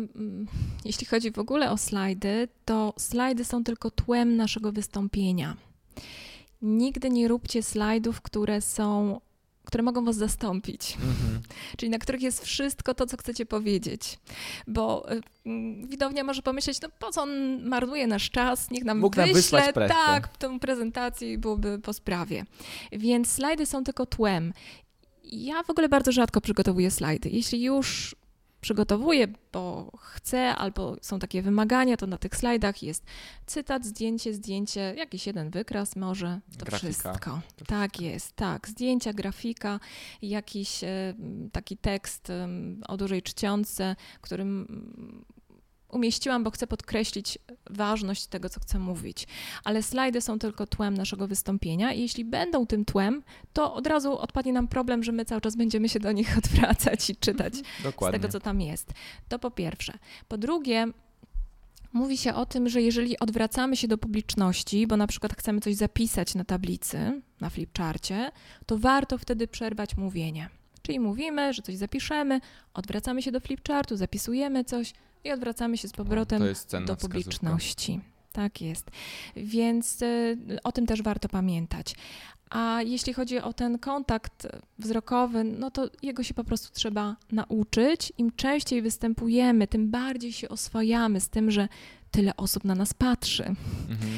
jeśli 0.85 1.07
chodzi 1.07 1.31
w 1.33 1.39
ogóle 1.39 1.71
o 1.71 1.77
slajdy, 1.77 2.49
to 2.65 2.95
slajdy 2.99 3.45
są 3.45 3.65
tylko 3.65 3.91
tłem 3.91 4.37
naszego 4.37 4.73
wystąpienia. 4.73 5.57
Nigdy 6.63 7.11
nie 7.11 7.29
róbcie 7.29 7.63
slajdów, 7.63 8.21
które 8.21 8.61
są, 8.61 9.21
które 9.65 9.83
mogą 9.83 10.05
was 10.05 10.17
zastąpić, 10.17 10.97
Mhm. 10.97 11.43
czyli 11.77 11.91
na 11.91 11.99
których 11.99 12.23
jest 12.23 12.45
wszystko 12.45 12.95
to, 12.95 13.07
co 13.07 13.17
chcecie 13.17 13.47
powiedzieć. 13.47 14.19
Bo 14.67 15.13
y, 15.13 15.21
widownia 15.87 16.25
może 16.25 16.43
pomyśleć, 16.43 16.81
no 16.81 16.89
po 16.99 17.11
co 17.11 17.23
on 17.23 17.63
marnuje 17.69 18.07
nasz 18.07 18.31
czas, 18.31 18.71
niech 18.71 18.85
nam 18.85 18.99
Mógł 18.99 19.17
nam 19.17 19.33
wyśle 19.33 19.73
pressę. 19.73 19.95
tak, 19.95 20.37
tę 20.37 20.59
prezentację 20.61 21.33
i 21.33 21.39
byłoby 21.39 21.79
po 21.79 21.93
sprawie. 21.93 22.45
Więc 22.93 23.29
slajdy 23.33 23.67
są 23.67 23.85
tylko 23.85 24.07
tłem. 24.07 24.53
Ja 25.25 25.63
w 25.63 25.71
ogóle 25.71 25.89
bardzo 25.89 26.13
rzadko 26.13 26.41
przygotowuję 26.41 26.91
slajdy. 26.91 27.29
Jeśli 27.31 27.63
już 27.63 28.17
przygotowuję, 28.65 29.29
bo 29.53 29.91
chcę, 29.99 30.55
albo 30.55 30.97
są 31.01 31.19
takie 31.19 31.43
wymagania, 31.43 31.97
to 31.97 32.07
na 32.07 32.19
tych 32.19 32.37
slajdach 32.37 32.83
jest 32.83 33.05
cytat, 33.47 33.87
zdjęcie, 33.87 34.35
zdjęcie, 34.35 34.95
jakiś 34.97 35.27
jeden 35.27 35.51
wykras 35.51 35.97
może, 35.97 36.41
to 36.59 36.65
Grafika. 36.65 36.93
wszystko. 36.93 37.41
Tak 37.67 38.01
jest, 38.01 38.33
tak. 38.33 38.69
Zdjęcia, 38.69 39.13
grafika, 39.13 39.81
jakiś 40.23 40.81
taki 41.53 41.77
tekst 41.77 42.29
o 42.89 42.97
dużej 42.97 43.23
czcionce, 43.23 43.97
którym 44.21 44.67
umieściłam, 45.95 46.45
bo 46.45 46.51
chcę 46.51 46.67
podkreślić 46.67 47.39
ważność 47.71 48.27
tego, 48.27 48.49
co 48.49 48.61
chcę 48.61 48.79
mówić. 48.79 49.27
Ale 49.65 49.83
slajdy 49.83 50.21
są 50.21 50.39
tylko 50.39 50.67
tłem 50.67 50.97
naszego 50.97 51.29
wystąpienia 51.29 51.93
i 51.93 52.01
jeśli 52.01 52.25
będą 52.25 52.67
tym 52.67 52.85
tłem, 52.85 53.23
to 53.53 53.75
od 53.75 53.87
razu 53.87 54.19
odpadnie 54.19 54.53
nam 54.53 54.69
problem, 54.69 55.03
że 55.03 55.13
my 55.13 55.25
cały 55.25 55.41
czas 55.41 55.57
będziemy 55.57 55.89
się 55.89 56.01
do 56.01 56.13
nich 56.13 56.37
odwracać 56.39 57.11
i 57.11 57.17
czytać 57.17 57.55
z 57.57 57.63
Dokładnie. 57.83 58.21
tego, 58.21 58.33
co 58.33 58.41
tam 58.41 58.61
jest. 58.61 58.93
To 59.29 59.39
po 59.39 59.51
pierwsze. 59.51 59.99
Po 60.29 60.39
drugie, 60.39 60.87
mówi 61.93 62.19
się 62.19 62.35
o 62.35 62.47
tym, 62.47 62.69
że 62.69 62.83
jeżeli 62.83 63.19
odwracamy 63.19 63.77
się 63.77 63.89
do 63.89 63.99
publiczności, 63.99 64.87
bo 64.87 64.97
na 64.97 65.07
przykład 65.07 65.35
chcemy 65.37 65.61
coś 65.61 65.75
zapisać 65.75 66.35
na 66.35 66.45
tablicy, 66.45 67.23
na 67.41 67.51
flipcharcie, 67.51 68.31
to 68.67 68.79
warto 68.79 69.19
wtedy 69.19 69.49
przerwać 69.49 69.97
mówienie. 69.97 70.49
Czyli 70.83 71.01
mówimy, 71.01 71.53
że 71.53 71.63
coś 71.63 71.77
zapiszemy, 71.77 72.41
odwracamy 72.75 73.23
się 73.23 73.33
do 73.33 73.41
flipchartu, 73.41 73.97
zapisujemy 73.97 74.65
coś 74.65 74.93
i 75.25 75.33
odwracamy 75.33 75.79
się 75.79 75.89
z 75.89 75.93
powrotem 75.93 76.39
to 76.39 76.47
jest 76.47 76.69
cenna 76.69 76.87
do 76.87 76.97
wskazówka. 76.97 77.19
publiczności. 77.19 78.01
Tak 78.33 78.61
jest. 78.61 78.91
Więc 79.37 80.03
y, 80.03 80.37
o 80.65 80.73
tym 80.73 80.87
też 80.87 81.03
warto 81.03 81.29
pamiętać. 81.29 81.95
A 82.51 82.83
jeśli 82.83 83.13
chodzi 83.13 83.39
o 83.39 83.53
ten 83.53 83.79
kontakt 83.79 84.47
wzrokowy, 84.79 85.45
no 85.45 85.71
to 85.71 85.91
jego 86.03 86.23
się 86.23 86.35
po 86.35 86.45
prostu 86.45 86.75
trzeba 86.75 87.17
nauczyć. 87.33 88.13
Im 88.19 88.33
częściej 88.37 88.83
występujemy, 88.83 89.67
tym 89.67 89.91
bardziej 89.91 90.33
się 90.33 90.49
oswajamy 90.49 91.21
z 91.21 91.29
tym, 91.29 91.51
że 91.51 91.69
tyle 92.11 92.37
osób 92.37 92.65
na 92.65 92.75
nas 92.75 92.95
patrzy. 92.95 93.45
Mhm. 93.45 94.13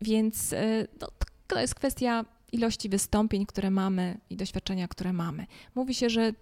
Więc 0.00 0.52
y, 0.52 0.88
no, 1.00 1.08
to 1.46 1.60
jest 1.60 1.74
kwestia 1.74 2.24
ilości 2.52 2.88
wystąpień, 2.88 3.46
które 3.46 3.70
mamy 3.70 4.18
i 4.30 4.36
doświadczenia, 4.36 4.88
które 4.88 5.12
mamy. 5.12 5.46
Mówi 5.74 5.94
się, 5.94 6.10
że 6.10 6.32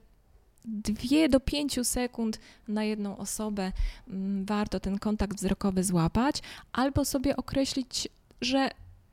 dwie 0.64 1.28
do 1.28 1.40
pięciu 1.40 1.84
sekund 1.84 2.38
na 2.68 2.84
jedną 2.84 3.16
osobę 3.16 3.72
mm, 4.08 4.44
warto 4.44 4.80
ten 4.80 4.98
kontakt 4.98 5.36
wzrokowy 5.36 5.84
złapać, 5.84 6.42
albo 6.72 7.04
sobie 7.04 7.36
określić, 7.36 8.08
że 8.40 8.70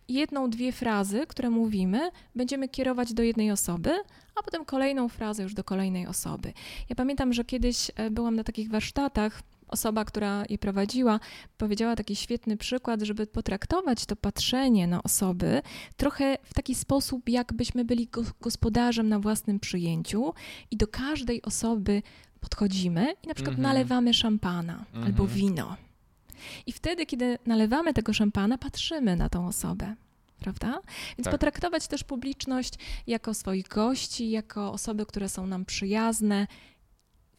jedną, 0.09 0.49
dwie 0.49 0.71
frazy, 0.71 1.27
które 1.27 1.49
mówimy, 1.49 2.09
będziemy 2.35 2.69
kierować 2.69 3.13
do 3.13 3.23
jednej 3.23 3.51
osoby, 3.51 3.91
a 4.35 4.43
potem 4.43 4.65
kolejną 4.65 5.09
frazę 5.09 5.43
już 5.43 5.53
do 5.53 5.63
kolejnej 5.63 6.07
osoby. 6.07 6.53
Ja 6.89 6.95
pamiętam, 6.95 7.33
że 7.33 7.45
kiedyś 7.45 7.91
e, 7.95 8.09
byłam 8.11 8.35
na 8.35 8.43
takich 8.43 8.69
warsztatach. 8.69 9.41
Osoba, 9.67 10.05
która 10.05 10.43
je 10.49 10.57
prowadziła, 10.57 11.19
powiedziała 11.57 11.95
taki 11.95 12.15
świetny 12.15 12.57
przykład, 12.57 13.01
żeby 13.01 13.27
potraktować 13.27 14.05
to 14.05 14.15
patrzenie 14.15 14.87
na 14.87 15.03
osoby 15.03 15.61
trochę 15.97 16.37
w 16.43 16.53
taki 16.53 16.75
sposób, 16.75 17.29
jakbyśmy 17.29 17.85
byli 17.85 18.07
go- 18.07 18.23
gospodarzem 18.41 19.09
na 19.09 19.19
własnym 19.19 19.59
przyjęciu 19.59 20.33
i 20.71 20.77
do 20.77 20.87
każdej 20.87 21.41
osoby 21.41 22.01
podchodzimy 22.39 23.13
i 23.23 23.27
na 23.27 23.33
przykład 23.33 23.55
Mhm. 23.57 23.73
nalewamy 23.73 24.13
szampana 24.13 24.73
Mhm. 24.73 25.03
albo 25.05 25.27
wino. 25.27 25.75
I 26.65 26.71
wtedy, 26.71 27.05
kiedy 27.05 27.37
nalewamy 27.45 27.93
tego 27.93 28.13
szampana, 28.13 28.57
patrzymy 28.57 29.15
na 29.15 29.29
tą 29.29 29.47
osobę. 29.47 29.95
Prawda? 30.39 30.79
Więc 31.17 31.23
Tak. 31.23 31.31
potraktować 31.31 31.87
też 31.87 32.03
publiczność 32.03 32.73
jako 33.07 33.33
swoich 33.33 33.67
gości, 33.67 34.29
jako 34.29 34.71
osoby, 34.71 35.05
które 35.05 35.29
są 35.29 35.47
nam 35.47 35.65
przyjazne. 35.65 36.47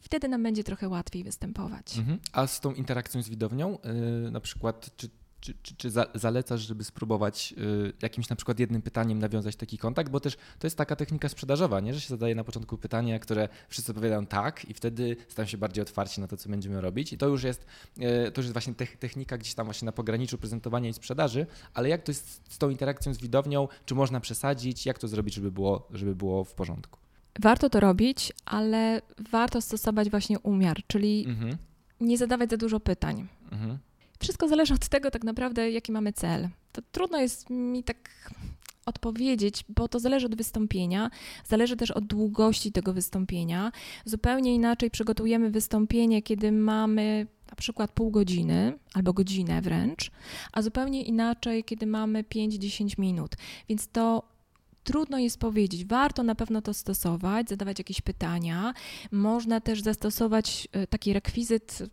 Wtedy 0.07 0.27
nam 0.27 0.43
będzie 0.43 0.63
trochę 0.63 0.89
łatwiej 0.89 1.23
występować. 1.23 1.97
Mhm. 1.97 2.19
A 2.31 2.47
z 2.47 2.59
tą 2.59 2.73
interakcją 2.73 3.21
z 3.21 3.29
widownią, 3.29 3.77
yy, 4.23 4.31
na 4.31 4.39
przykład, 4.39 4.89
czy, 4.97 5.09
czy, 5.41 5.53
czy, 5.63 5.75
czy 5.75 5.89
za, 5.89 6.05
zalecasz, 6.15 6.61
żeby 6.61 6.83
spróbować 6.83 7.51
yy, 7.51 7.93
jakimś 8.01 8.29
na 8.29 8.35
przykład 8.35 8.59
jednym 8.59 8.81
pytaniem 8.81 9.19
nawiązać 9.19 9.55
taki 9.55 9.77
kontakt? 9.77 10.11
Bo 10.11 10.19
też 10.19 10.35
to 10.59 10.67
jest 10.67 10.77
taka 10.77 10.95
technika 10.95 11.29
sprzedażowa, 11.29 11.79
nie? 11.79 11.93
że 11.93 12.01
się 12.01 12.07
zadaje 12.07 12.35
na 12.35 12.43
początku 12.43 12.77
pytanie, 12.77 13.19
które 13.19 13.49
wszyscy 13.69 13.91
odpowiadają 13.91 14.25
tak 14.25 14.69
i 14.69 14.73
wtedy 14.73 15.15
stają 15.27 15.47
się 15.47 15.57
bardziej 15.57 15.81
otwarci 15.81 16.21
na 16.21 16.27
to, 16.27 16.37
co 16.37 16.49
będziemy 16.49 16.81
robić. 16.81 17.13
I 17.13 17.17
to 17.17 17.27
już 17.27 17.43
jest, 17.43 17.65
yy, 17.97 18.31
to 18.31 18.41
już 18.41 18.45
jest 18.45 18.53
właśnie 18.53 18.73
tech- 18.73 18.97
technika 18.97 19.37
gdzieś 19.37 19.53
tam 19.53 19.65
właśnie 19.65 19.85
na 19.85 19.91
pograniczu 19.91 20.37
prezentowania 20.37 20.89
i 20.89 20.93
sprzedaży, 20.93 21.45
ale 21.73 21.89
jak 21.89 22.03
to 22.03 22.11
jest 22.11 22.41
z 22.49 22.57
tą 22.57 22.69
interakcją 22.69 23.13
z 23.13 23.17
widownią? 23.17 23.67
Czy 23.85 23.95
można 23.95 24.19
przesadzić? 24.19 24.85
Jak 24.85 24.99
to 24.99 25.07
zrobić, 25.07 25.33
żeby 25.33 25.51
było, 25.51 25.87
żeby 25.91 26.15
było 26.15 26.43
w 26.43 26.53
porządku? 26.53 27.06
Warto 27.39 27.69
to 27.69 27.79
robić, 27.79 28.33
ale 28.45 29.01
warto 29.31 29.61
stosować 29.61 30.09
właśnie 30.09 30.39
umiar, 30.39 30.81
czyli 30.87 31.25
Mhm. 31.27 31.57
nie 32.01 32.17
zadawać 32.17 32.49
za 32.49 32.57
dużo 32.57 32.79
pytań. 32.79 33.27
Mhm. 33.51 33.77
Wszystko 34.19 34.47
zależy 34.47 34.73
od 34.73 34.87
tego 34.87 35.11
tak 35.11 35.23
naprawdę, 35.23 35.71
jaki 35.71 35.91
mamy 35.91 36.13
cel. 36.13 36.49
To 36.71 36.81
trudno 36.91 37.17
jest 37.19 37.49
mi 37.49 37.83
tak 37.83 38.31
odpowiedzieć, 38.85 39.65
bo 39.69 39.87
to 39.87 39.99
zależy 39.99 40.25
od 40.25 40.35
wystąpienia, 40.35 41.11
zależy 41.45 41.75
też 41.75 41.91
od 41.91 42.05
długości 42.05 42.71
tego 42.71 42.93
wystąpienia. 42.93 43.71
Zupełnie 44.05 44.55
inaczej 44.55 44.91
przygotujemy 44.91 45.49
wystąpienie, 45.49 46.21
kiedy 46.21 46.51
mamy 46.51 47.27
na 47.49 47.55
przykład 47.55 47.91
pół 47.91 48.11
godziny 48.11 48.77
albo 48.93 49.13
godzinę 49.13 49.61
wręcz, 49.61 50.11
a 50.53 50.61
zupełnie 50.61 51.03
inaczej, 51.03 51.63
kiedy 51.63 51.85
mamy 51.87 52.23
5-10 52.23 52.99
minut. 52.99 53.31
Więc 53.69 53.87
to 53.87 54.23
trudno 54.87 55.17
jest 55.19 55.39
powiedzieć. 55.39 55.85
Warto 55.85 56.23
na 56.23 56.35
pewno 56.35 56.61
to 56.61 56.73
stosować, 56.73 57.49
zadawać 57.49 57.79
jakieś 57.79 58.01
pytania. 58.01 58.73
Można 59.11 59.61
też 59.61 59.81
zastosować 59.81 60.67
e, 60.71 60.87
taki 60.87 61.13
rekwizyt, 61.13 61.83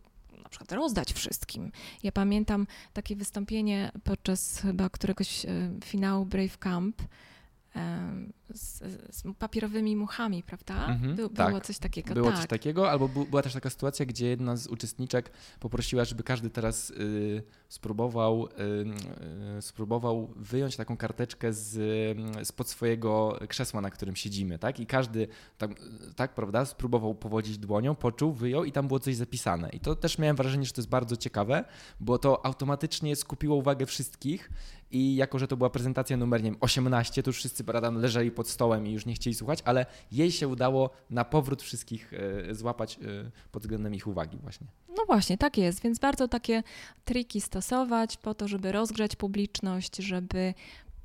na 0.43 0.49
przykład 0.49 0.71
rozdać 0.71 1.13
wszystkim. 1.13 1.71
Ja 2.03 2.11
pamiętam 2.11 2.67
takie 2.93 3.15
wystąpienie 3.15 3.91
podczas 4.03 4.59
chyba 4.59 4.89
któregoś 4.89 5.45
e, 5.45 5.49
finału 5.85 6.25
Brave 6.25 6.57
Camp 6.57 7.01
z, 8.53 8.77
z 9.15 9.23
papierowymi 9.39 9.95
muchami, 9.95 10.43
prawda? 10.43 10.87
Mhm, 10.87 11.15
By, 11.15 11.29
tak. 11.29 11.47
Było 11.49 11.61
coś 11.61 11.77
takiego, 11.79 12.13
Było 12.13 12.29
tak. 12.29 12.37
coś 12.39 12.47
takiego, 12.47 12.91
albo 12.91 13.07
bu- 13.07 13.25
była 13.25 13.41
też 13.41 13.53
taka 13.53 13.69
sytuacja, 13.69 14.05
gdzie 14.05 14.27
jedna 14.27 14.55
z 14.55 14.67
uczestniczek 14.67 15.31
poprosiła, 15.59 16.05
żeby 16.05 16.23
każdy 16.23 16.49
teraz 16.49 16.89
y, 16.89 17.43
spróbował, 17.69 18.45
y, 18.47 19.57
y, 19.57 19.61
spróbował 19.61 20.33
wyjąć 20.35 20.75
taką 20.75 20.97
karteczkę 20.97 21.53
z, 21.53 21.75
y, 22.41 22.45
spod 22.45 22.69
swojego 22.69 23.39
krzesła, 23.47 23.81
na 23.81 23.89
którym 23.89 24.15
siedzimy, 24.15 24.59
tak? 24.59 24.79
I 24.79 24.85
każdy 24.85 25.27
tam, 25.57 25.71
y, 25.71 25.75
tak, 26.15 26.35
prawda, 26.35 26.65
spróbował 26.65 27.15
powodzić 27.15 27.57
dłonią, 27.57 27.95
poczuł, 27.95 28.33
wyjął 28.33 28.63
i 28.65 28.71
tam 28.71 28.87
było 28.87 28.99
coś 28.99 29.15
zapisane. 29.15 29.69
I 29.69 29.79
to 29.79 29.95
też 29.95 30.17
miałem 30.17 30.35
wrażenie, 30.35 30.65
że 30.65 30.71
to 30.73 30.81
jest 30.81 30.89
bardzo 30.89 31.17
ciekawe, 31.17 31.65
bo 31.99 32.17
to 32.17 32.45
automatycznie 32.45 33.15
skupiło 33.15 33.55
uwagę 33.55 33.85
wszystkich 33.85 34.49
i 34.95 35.15
jako, 35.15 35.39
że 35.39 35.47
to 35.47 35.57
była 35.57 35.69
prezentacja 35.69 36.17
numer, 36.17 36.43
nie 36.43 36.51
wiem, 36.51 36.59
18, 36.59 37.23
to 37.23 37.29
już 37.29 37.37
wszyscy 37.37 37.63
prawda, 37.63 37.89
leżeli 37.91 38.31
pod 38.31 38.47
stołem 38.49 38.87
i 38.87 38.91
już 38.91 39.05
nie 39.05 39.13
chcieli 39.13 39.33
słuchać, 39.35 39.59
ale 39.65 39.85
jej 40.11 40.31
się 40.31 40.47
udało 40.47 40.89
na 41.09 41.25
powrót 41.25 41.61
wszystkich 41.61 42.13
e, 42.13 42.55
złapać 42.55 42.99
e, 42.99 43.31
pod 43.51 43.63
względem 43.63 43.95
ich 43.95 44.07
uwagi 44.07 44.37
właśnie. 44.37 44.67
No 44.97 45.05
właśnie, 45.05 45.37
tak 45.37 45.57
jest, 45.57 45.81
więc 45.81 45.99
warto 45.99 46.27
takie 46.27 46.63
triki 47.05 47.41
stosować 47.41 48.17
po 48.17 48.33
to, 48.33 48.47
żeby 48.47 48.71
rozgrzać 48.71 49.15
publiczność, 49.15 49.97
żeby 49.97 50.53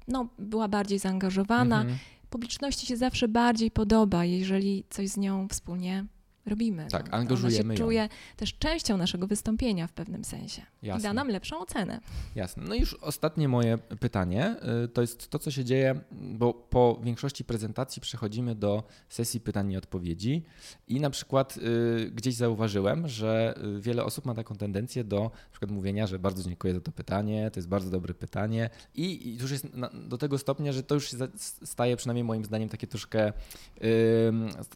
no, 0.09 0.29
była 0.39 0.69
bardziej 0.69 0.99
zaangażowana. 0.99 1.81
Mhm. 1.81 1.99
Publiczności 2.31 2.87
się 2.87 2.97
zawsze 2.97 3.29
bardziej 3.29 3.71
podoba, 3.71 4.25
jeżeli 4.25 4.85
coś 4.91 5.09
z 5.09 5.17
nią 5.17 5.49
wspólnie 5.49 6.05
robimy. 6.47 6.87
Tak, 6.91 7.09
to, 7.09 7.15
angażujemy 7.15 7.65
Ona 7.65 7.77
się 7.77 7.83
ją. 7.83 7.87
czuje 7.87 8.09
też 8.37 8.55
częścią 8.59 8.97
naszego 8.97 9.27
wystąpienia 9.27 9.87
w 9.87 9.93
pewnym 9.93 10.25
sensie. 10.25 10.63
Jasne. 10.83 11.01
I 11.01 11.03
da 11.03 11.13
nam 11.13 11.29
lepszą 11.29 11.59
ocenę. 11.59 12.01
Jasne. 12.35 12.65
No 12.69 12.75
i 12.75 12.81
już 12.81 12.95
ostatnie 12.95 13.49
moje 13.49 13.79
pytanie 13.79 14.57
y, 14.85 14.89
to 14.89 15.01
jest 15.01 15.29
to, 15.29 15.39
co 15.39 15.51
się 15.51 15.65
dzieje, 15.65 16.01
bo 16.13 16.55
po 16.55 17.01
większości 17.03 17.45
prezentacji 17.45 18.03
przechodzimy 18.03 18.55
do 18.55 18.83
sesji 19.09 19.41
pytań 19.41 19.73
i 19.73 19.77
odpowiedzi 19.77 20.43
i 20.89 21.01
na 21.01 21.11
przykład 21.11 21.57
y, 21.57 22.11
gdzieś 22.11 22.35
zauważyłem, 22.35 23.09
że 23.09 23.55
y, 23.77 23.81
wiele 23.81 24.05
osób 24.05 24.27
ma 24.27 24.35
taką 24.35 24.57
tendencję 24.57 25.05
do 25.05 25.23
na 25.23 25.51
przykład 25.51 25.71
mówienia, 25.71 26.07
że 26.07 26.19
bardzo 26.19 26.43
dziękuję 26.43 26.75
za 26.75 26.81
to 26.81 26.93
pytanie, 26.93 27.51
to 27.51 27.59
jest 27.61 27.69
bardzo 27.69 27.91
dobre 27.91 28.15
pytanie 28.15 28.71
i, 28.95 29.29
i 29.29 29.39
już 29.39 29.51
jest 29.51 29.67
do 30.09 30.19
tego 30.19 30.39
stopnia, 30.39 30.73
że 30.73 30.83
to 30.83 30.95
już 30.95 31.11
się 31.11 31.17
staje 31.65 31.97
przynajmniej 31.97 32.25
moim 32.25 32.45
zdaniem 32.45 32.69
takie 32.69 32.87
troszkę 32.87 33.33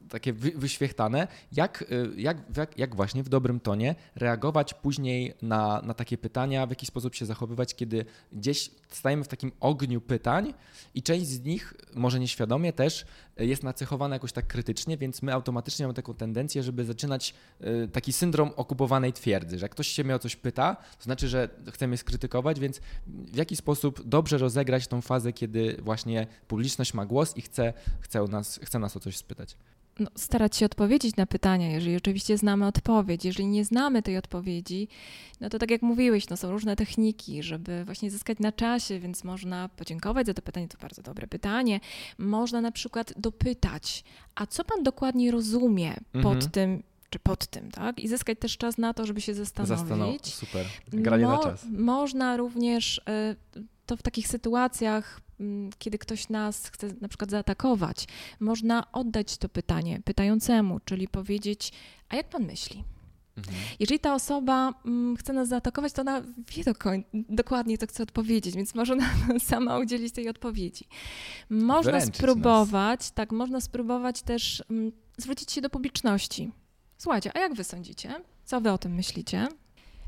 takie 0.08 0.32
wy, 0.32 0.50
wyświechtane, 0.50 1.28
jak, 1.52 1.63
y, 1.63 1.63
jak, 2.16 2.44
jak, 2.56 2.78
jak 2.78 2.96
właśnie 2.96 3.22
w 3.22 3.28
dobrym 3.28 3.60
tonie 3.60 3.94
reagować 4.16 4.74
później 4.74 5.34
na, 5.42 5.82
na 5.82 5.94
takie 5.94 6.18
pytania, 6.18 6.66
w 6.66 6.70
jaki 6.70 6.86
sposób 6.86 7.14
się 7.14 7.26
zachowywać, 7.26 7.74
kiedy 7.74 8.04
gdzieś 8.32 8.70
stajemy 8.90 9.24
w 9.24 9.28
takim 9.28 9.52
ogniu 9.60 10.00
pytań 10.00 10.54
i 10.94 11.02
część 11.02 11.26
z 11.26 11.44
nich, 11.44 11.74
może 11.94 12.20
nieświadomie 12.20 12.72
też, 12.72 13.04
y, 13.40 13.46
jest 13.46 13.62
nacechowana 13.62 14.14
jakoś 14.14 14.32
tak 14.32 14.46
krytycznie, 14.46 14.96
więc 14.96 15.22
my 15.22 15.32
automatycznie 15.32 15.86
mamy 15.86 15.94
taką 15.94 16.14
tendencję, 16.14 16.62
żeby 16.62 16.84
zaczynać 16.84 17.34
y, 17.60 17.88
taki 17.92 18.12
syndrom 18.12 18.50
okupowanej 18.56 19.12
twierdzy, 19.12 19.58
że 19.58 19.64
jak 19.64 19.72
ktoś 19.72 19.88
się 19.88 20.04
mnie 20.04 20.14
o 20.14 20.18
coś 20.18 20.36
pyta, 20.36 20.76
to 20.98 21.04
znaczy, 21.04 21.28
że 21.28 21.48
chcemy 21.72 21.96
skrytykować, 21.96 22.60
więc 22.60 22.80
w 23.06 23.36
jaki 23.36 23.56
sposób 23.56 24.08
dobrze 24.08 24.38
rozegrać 24.38 24.86
tą 24.86 25.00
fazę, 25.00 25.32
kiedy 25.32 25.76
właśnie 25.82 26.26
publiczność 26.48 26.94
ma 26.94 27.06
głos 27.06 27.36
i 27.36 27.42
chce, 27.42 27.72
chce, 28.00 28.24
nas, 28.24 28.60
chce 28.62 28.78
nas 28.78 28.96
o 28.96 29.00
coś 29.00 29.16
spytać. 29.16 29.56
No, 29.99 30.11
starać 30.14 30.57
się 30.57 30.66
odpowiedzieć 30.66 31.16
na 31.16 31.26
pytania, 31.26 31.70
jeżeli 31.70 31.97
oczywiście 31.97 32.38
znamy 32.38 32.66
odpowiedź. 32.66 33.24
Jeżeli 33.24 33.47
nie 33.49 33.64
znamy 33.64 34.03
tej 34.03 34.16
odpowiedzi, 34.18 34.88
no 35.40 35.49
to 35.49 35.59
tak 35.59 35.70
jak 35.70 35.82
mówiłeś, 35.82 36.28
no 36.28 36.36
są 36.36 36.51
różne 36.51 36.76
techniki, 36.76 37.42
żeby 37.42 37.84
właśnie 37.84 38.11
zyskać 38.11 38.38
na 38.38 38.53
czasie, 38.53 38.99
więc 39.01 39.24
można 39.24 39.68
podziękować 39.68 40.26
za 40.26 40.34
to 40.34 40.42
pytanie, 40.42 40.68
to 40.68 40.78
bardzo 40.78 41.03
dobre 41.03 41.26
pytanie. 41.26 41.80
Można 42.18 42.61
na 42.61 42.72
przykład 42.72 43.12
dopytać, 43.16 44.05
a 44.34 44.47
co 44.47 44.64
pan 44.64 44.82
dokładnie 44.82 45.30
rozumie 45.30 45.95
pod 46.12 46.34
Mhm. 46.34 46.51
tym, 46.51 46.82
czy 47.11 47.18
pod 47.18 47.47
tym, 47.47 47.70
tak? 47.70 48.01
I 48.01 48.09
zyskać 48.09 48.38
też 48.38 48.57
czas 48.57 48.78
na 48.78 48.95
to, 48.95 49.07
żeby 49.07 49.20
się 49.20 49.34
zastanowić. 49.34 49.78
Zastanów- 49.78 50.24
Super. 50.26 50.66
Granie 50.88 51.24
na 51.26 51.36
Mo- 51.36 51.42
czas. 51.42 51.66
Można 51.78 52.36
również 52.36 52.99
y, 52.99 53.36
to 53.86 53.97
w 53.97 54.03
takich 54.03 54.28
sytuacjach, 54.28 55.20
kiedy 55.78 55.99
ktoś 55.99 56.28
nas 56.28 56.66
chce 56.66 56.89
na 57.01 57.09
przykład 57.09 57.30
zaatakować, 57.30 58.07
można 58.41 58.93
oddać 58.93 59.37
to 59.37 59.49
pytanie 59.49 60.01
pytającemu, 60.05 60.80
czyli 60.85 61.09
powiedzieć: 61.09 61.72
A 62.09 62.16
jak 62.16 62.28
pan 62.28 62.45
myśli? 62.45 62.85
Mhm. 63.37 63.57
Jeżeli 63.80 64.01
ta 64.01 64.14
osoba 64.14 64.74
mm, 64.87 65.16
chce 65.16 65.32
nas 65.32 65.49
zaatakować, 65.49 65.93
to 65.93 66.03
ona 66.03 66.22
wie 66.57 66.64
dokładnie, 67.28 67.78
co 67.78 67.87
chce 67.87 68.03
odpowiedzieć, 68.03 68.57
więc 68.57 68.74
może 68.74 68.93
ona 68.95 69.09
sama 69.39 69.78
udzielić 69.78 70.14
tej 70.14 70.28
odpowiedzi. 70.28 70.85
Można 71.51 71.93
Wręczyć 71.93 72.16
spróbować, 72.16 73.11
tak, 73.11 73.32
można 73.32 73.61
spróbować 73.61 74.22
też 74.22 74.64
mm, 74.70 74.93
zwrócić 75.16 75.53
się 75.53 75.61
do 75.61 75.70
publiczności. 75.70 76.53
Słuchajcie, 76.99 77.37
a 77.37 77.41
jak 77.41 77.55
wy 77.55 77.64
sądzicie? 77.64 78.14
Co 78.45 78.61
wy 78.61 78.70
o 78.70 78.78
tym 78.78 78.95
myślicie? 78.95 79.49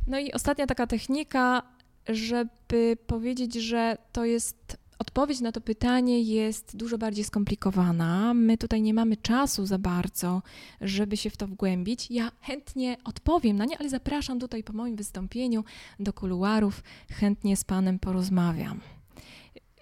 No 0.06 0.18
i 0.18 0.32
ostatnia 0.32 0.66
taka 0.66 0.86
technika, 0.86 1.62
żeby 2.08 2.96
powiedzieć, 3.06 3.54
że 3.54 3.96
to 4.12 4.24
jest 4.24 4.76
odpowiedź 4.98 5.40
na 5.40 5.52
to 5.52 5.60
pytanie 5.60 6.22
jest 6.22 6.76
dużo 6.76 6.98
bardziej 6.98 7.24
skomplikowana. 7.24 8.34
My 8.34 8.58
tutaj 8.58 8.82
nie 8.82 8.94
mamy 8.94 9.16
czasu 9.16 9.66
za 9.66 9.78
bardzo, 9.78 10.42
żeby 10.80 11.16
się 11.16 11.30
w 11.30 11.36
to 11.36 11.46
wgłębić. 11.46 12.10
Ja 12.10 12.32
chętnie 12.40 12.96
odpowiem 13.04 13.56
na 13.56 13.64
nie, 13.64 13.78
ale 13.78 13.88
zapraszam 13.88 14.40
tutaj 14.40 14.64
po 14.64 14.72
moim 14.72 14.96
wystąpieniu 14.96 15.64
do 16.00 16.12
kuluarów, 16.12 16.82
chętnie 17.10 17.56
z 17.56 17.64
Panem 17.64 17.98
porozmawiam. 17.98 18.80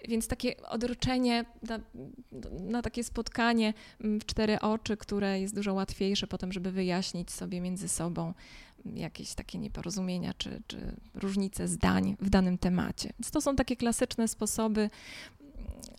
Więc 0.07 0.27
takie 0.27 0.61
odroczenie 0.61 1.45
na, 1.63 1.79
na 2.59 2.81
takie 2.81 3.03
spotkanie 3.03 3.73
mm, 4.01 4.19
w 4.19 4.25
cztery 4.25 4.59
oczy, 4.59 4.97
które 4.97 5.41
jest 5.41 5.55
dużo 5.55 5.73
łatwiejsze 5.73 6.27
potem, 6.27 6.51
żeby 6.51 6.71
wyjaśnić 6.71 7.31
sobie 7.31 7.61
między 7.61 7.87
sobą 7.87 8.33
jakieś 8.93 9.33
takie 9.33 9.57
nieporozumienia 9.57 10.33
czy, 10.37 10.61
czy 10.67 10.95
różnice 11.13 11.67
zdań 11.67 12.15
w 12.19 12.29
danym 12.29 12.57
temacie. 12.57 13.13
Więc 13.19 13.31
to 13.31 13.41
są 13.41 13.55
takie 13.55 13.75
klasyczne 13.75 14.27
sposoby 14.27 14.81
mm, 14.81 14.91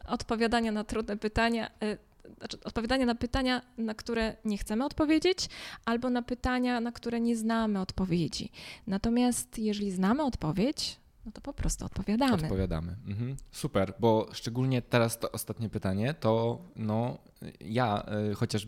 odpowiadania 0.07 0.73
na 0.73 0.85
trudne 0.85 1.17
pytania. 1.17 1.71
y, 1.83 1.99
Znaczy, 2.39 2.59
odpowiadania 2.65 3.07
na 3.07 3.15
pytania, 3.15 3.63
na 3.79 3.95
które 3.95 4.37
nie 4.45 4.59
chcemy 4.59 4.85
odpowiedzieć, 4.85 5.49
albo 5.85 6.11
na 6.11 6.23
pytania, 6.23 6.81
na 6.81 6.93
które 6.93 7.21
nie 7.21 7.37
znamy 7.37 7.81
odpowiedzi. 7.81 8.51
Natomiast 8.87 9.59
jeżeli 9.59 9.91
znamy 9.91 10.23
odpowiedź, 10.23 11.01
no 11.27 11.33
to 11.33 11.41
po 11.41 11.53
prostu 11.53 11.85
odpowiadamy. 11.85 12.35
Odpowiadamy. 12.35 12.97
Mhm. 13.07 13.37
Super, 13.51 13.95
bo 14.01 14.29
szczególnie 14.33 14.83
teraz 14.83 15.19
to 15.19 15.33
ostatnie 15.33 15.69
pytanie, 15.69 16.15
to 16.15 16.59
no 16.77 17.19
ja, 17.61 18.07
y, 18.31 18.35
chociaż 18.35 18.67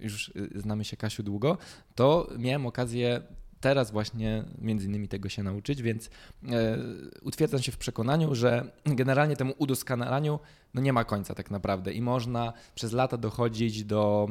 już 0.00 0.28
y, 0.28 0.60
znamy 0.60 0.84
się 0.84 0.96
Kasiu 0.96 1.22
długo, 1.22 1.58
to 1.94 2.28
miałem 2.38 2.66
okazję 2.66 3.22
teraz 3.62 3.90
właśnie 3.90 4.44
między 4.58 4.86
innymi 4.86 5.08
tego 5.08 5.28
się 5.28 5.42
nauczyć, 5.42 5.82
więc 5.82 6.10
e, 6.50 6.78
utwierdzam 7.22 7.62
się 7.62 7.72
w 7.72 7.76
przekonaniu, 7.76 8.34
że 8.34 8.72
generalnie 8.84 9.36
temu 9.36 9.54
udoskonalaniu 9.58 10.38
no 10.74 10.80
nie 10.80 10.92
ma 10.92 11.04
końca 11.04 11.34
tak 11.34 11.50
naprawdę 11.50 11.92
i 11.92 12.00
można 12.00 12.52
przez 12.74 12.92
lata 12.92 13.16
dochodzić 13.16 13.84
do, 13.84 14.28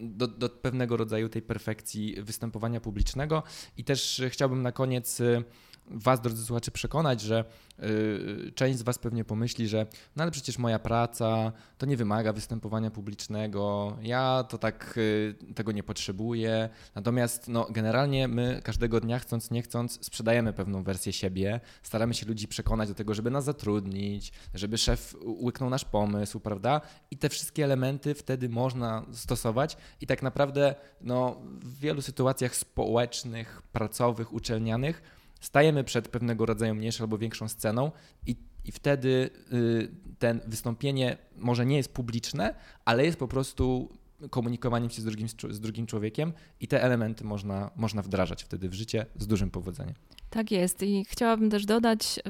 do, 0.00 0.28
do 0.28 0.48
pewnego 0.48 0.96
rodzaju 0.96 1.28
tej 1.28 1.42
perfekcji 1.42 2.16
występowania 2.22 2.80
publicznego. 2.80 3.42
I 3.76 3.84
też 3.84 4.22
chciałbym 4.28 4.62
na 4.62 4.72
koniec 4.72 5.20
y, 5.20 5.44
Was, 5.90 6.20
drodzy 6.20 6.44
słuchacze, 6.44 6.70
przekonać, 6.70 7.20
że 7.20 7.44
y, 7.82 8.52
część 8.54 8.78
z 8.78 8.82
Was 8.82 8.98
pewnie 8.98 9.24
pomyśli, 9.24 9.68
że 9.68 9.86
no 10.16 10.22
ale 10.22 10.32
przecież 10.32 10.58
moja 10.58 10.78
praca 10.78 11.52
to 11.78 11.86
nie 11.86 11.96
wymaga 11.96 12.32
występowania 12.32 12.90
publicznego, 12.90 13.96
ja 14.02 14.44
to 14.48 14.58
tak 14.58 14.94
y, 14.96 15.34
tego 15.54 15.72
nie 15.72 15.82
potrzebuję. 15.82 16.68
Natomiast 16.94 17.48
no, 17.48 17.66
generalnie 17.70 18.28
my 18.28 18.60
każdego 18.64 19.00
dnia, 19.00 19.18
chcąc 19.18 19.50
nie 19.50 19.62
chcąc, 19.62 19.98
sprzedajemy 20.06 20.52
pewną 20.52 20.82
wersję 20.82 21.12
siebie, 21.12 21.60
staramy 21.82 22.14
się 22.14 22.26
ludzi 22.26 22.48
przekonać 22.48 22.88
do 22.88 22.94
tego, 22.94 23.14
żeby 23.14 23.30
nas 23.30 23.44
zatrudnić, 23.44 24.32
żeby 24.54 24.78
szef 24.78 25.16
łyknął 25.24 25.70
nasz 25.70 25.84
pomysł, 25.84 26.40
prawda? 26.40 26.80
I 27.10 27.16
te 27.16 27.28
wszystkie 27.28 27.64
elementy 27.64 28.14
wtedy 28.14 28.48
można 28.48 29.06
stosować 29.12 29.76
i 30.00 30.06
tak 30.06 30.22
naprawdę 30.22 30.74
no, 31.00 31.36
w 31.44 31.78
wielu 31.78 32.02
sytuacjach 32.02 32.56
społecznych, 32.56 33.62
pracowych, 33.72 34.32
uczelnianych 34.32 35.15
stajemy 35.40 35.84
przed 35.84 36.08
pewnego 36.08 36.46
rodzaju 36.46 36.74
mniejszą 36.74 37.04
albo 37.04 37.18
większą 37.18 37.48
sceną 37.48 37.92
i, 38.26 38.36
i 38.64 38.72
wtedy 38.72 39.30
y, 39.52 39.88
ten 40.18 40.40
wystąpienie 40.46 41.16
może 41.36 41.66
nie 41.66 41.76
jest 41.76 41.92
publiczne, 41.92 42.54
ale 42.84 43.04
jest 43.04 43.18
po 43.18 43.28
prostu 43.28 43.88
komunikowaniem 44.30 44.90
się 44.90 45.02
z 45.02 45.04
drugim, 45.04 45.28
z 45.50 45.60
drugim 45.60 45.86
człowiekiem 45.86 46.32
i 46.60 46.68
te 46.68 46.82
elementy 46.82 47.24
można, 47.24 47.70
można 47.76 48.02
wdrażać 48.02 48.44
wtedy 48.44 48.68
w 48.68 48.74
życie 48.74 49.06
z 49.16 49.26
dużym 49.26 49.50
powodzeniem. 49.50 49.94
Tak 50.30 50.50
jest 50.50 50.82
i 50.82 51.04
chciałabym 51.08 51.50
też 51.50 51.66
dodać 51.66 52.20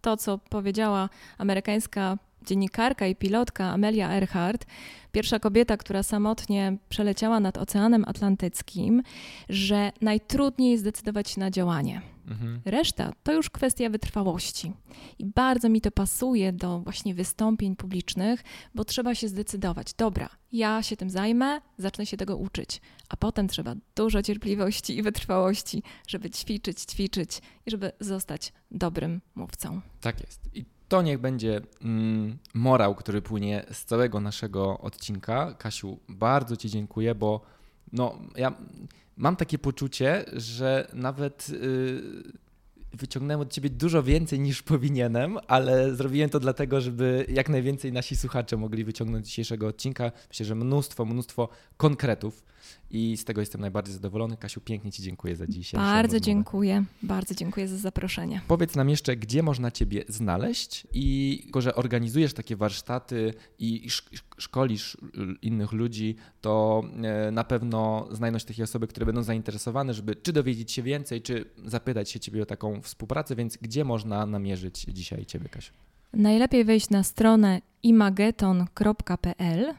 to, 0.00 0.16
co 0.16 0.38
powiedziała 0.38 1.08
amerykańska 1.38 2.18
dziennikarka 2.46 3.06
i 3.06 3.16
pilotka 3.16 3.64
Amelia 3.64 4.10
Earhart, 4.10 4.66
pierwsza 5.12 5.38
kobieta, 5.38 5.76
która 5.76 6.02
samotnie 6.02 6.76
przeleciała 6.88 7.40
nad 7.40 7.58
Oceanem 7.58 8.04
Atlantyckim, 8.06 9.02
że 9.48 9.92
najtrudniej 10.00 10.70
jest 10.70 10.82
zdecydować 10.82 11.30
się 11.30 11.40
na 11.40 11.50
działanie. 11.50 12.13
Mhm. 12.28 12.60
Reszta 12.64 13.12
to 13.22 13.32
już 13.32 13.50
kwestia 13.50 13.90
wytrwałości. 13.90 14.72
I 15.18 15.24
bardzo 15.26 15.68
mi 15.68 15.80
to 15.80 15.90
pasuje 15.90 16.52
do 16.52 16.80
właśnie 16.80 17.14
wystąpień 17.14 17.76
publicznych, 17.76 18.42
bo 18.74 18.84
trzeba 18.84 19.14
się 19.14 19.28
zdecydować. 19.28 19.94
Dobra, 19.94 20.28
ja 20.52 20.82
się 20.82 20.96
tym 20.96 21.10
zajmę, 21.10 21.60
zacznę 21.78 22.06
się 22.06 22.16
tego 22.16 22.36
uczyć. 22.36 22.80
A 23.08 23.16
potem 23.16 23.48
trzeba 23.48 23.74
dużo 23.96 24.22
cierpliwości 24.22 24.98
i 24.98 25.02
wytrwałości, 25.02 25.82
żeby 26.08 26.30
ćwiczyć, 26.30 26.80
ćwiczyć 26.80 27.38
i 27.66 27.70
żeby 27.70 27.92
zostać 28.00 28.52
dobrym 28.70 29.20
mówcą. 29.34 29.80
Tak 30.00 30.20
jest. 30.20 30.40
I 30.54 30.64
to 30.88 31.02
niech 31.02 31.18
będzie 31.18 31.60
mm, 31.82 32.38
morał, 32.54 32.94
który 32.94 33.22
płynie 33.22 33.64
z 33.72 33.84
całego 33.84 34.20
naszego 34.20 34.78
odcinka. 34.78 35.54
Kasiu, 35.54 35.98
bardzo 36.08 36.56
Ci 36.56 36.70
dziękuję, 36.70 37.14
bo 37.14 37.40
no, 37.92 38.18
ja 38.36 38.52
mam 39.16 39.36
takie 39.36 39.58
poczucie, 39.58 40.24
że 40.32 40.88
nawet 40.92 41.48
yy, 41.48 42.02
wyciągnąłem 42.92 43.40
od 43.40 43.52
Ciebie 43.52 43.70
dużo 43.70 44.02
więcej 44.02 44.40
niż 44.40 44.62
powinienem, 44.62 45.38
ale 45.48 45.94
zrobiłem 45.94 46.30
to 46.30 46.40
dlatego, 46.40 46.80
żeby 46.80 47.26
jak 47.28 47.48
najwięcej 47.48 47.92
nasi 47.92 48.16
słuchacze 48.16 48.56
mogli 48.56 48.84
wyciągnąć 48.84 49.26
dzisiejszego 49.26 49.66
odcinka. 49.66 50.12
Myślę, 50.28 50.46
że 50.46 50.54
mnóstwo, 50.54 51.04
mnóstwo 51.04 51.48
konkretów. 51.76 52.44
I 52.94 53.16
z 53.16 53.24
tego 53.24 53.40
jestem 53.40 53.60
najbardziej 53.60 53.94
zadowolony. 53.94 54.36
Kasiu, 54.36 54.60
pięknie 54.60 54.92
Ci 54.92 55.02
dziękuję 55.02 55.36
za 55.36 55.46
dzisiaj. 55.46 55.80
Bardzo 55.80 56.20
dziękuję, 56.20 56.84
bardzo 57.02 57.34
dziękuję 57.34 57.68
za 57.68 57.76
zaproszenie. 57.76 58.40
Powiedz 58.48 58.76
nam 58.76 58.88
jeszcze, 58.88 59.16
gdzie 59.16 59.42
można 59.42 59.70
Ciebie 59.70 60.04
znaleźć 60.08 60.86
i 60.92 61.46
że 61.58 61.74
organizujesz 61.74 62.34
takie 62.34 62.56
warsztaty 62.56 63.34
i 63.58 63.88
szkolisz 64.38 64.96
innych 65.42 65.72
ludzi, 65.72 66.16
to 66.40 66.82
e, 67.02 67.30
na 67.30 67.44
pewno 67.44 68.08
znajdą 68.10 68.38
się 68.38 68.46
takie 68.46 68.64
osoby, 68.64 68.86
które 68.86 69.06
będą 69.06 69.22
zainteresowane, 69.22 69.94
żeby 69.94 70.16
czy 70.16 70.32
dowiedzieć 70.32 70.72
się 70.72 70.82
więcej, 70.82 71.22
czy 71.22 71.44
zapytać 71.64 72.10
się 72.10 72.20
Ciebie 72.20 72.42
o 72.42 72.46
taką 72.46 72.80
współpracę, 72.80 73.36
więc 73.36 73.56
gdzie 73.56 73.84
można 73.84 74.26
namierzyć 74.26 74.86
dzisiaj 74.88 75.26
Ciebie, 75.26 75.48
Kasiu? 75.48 75.72
Najlepiej 76.12 76.64
wejść 76.64 76.90
na 76.90 77.02
stronę 77.02 77.60
imageton.pl. 77.82 79.74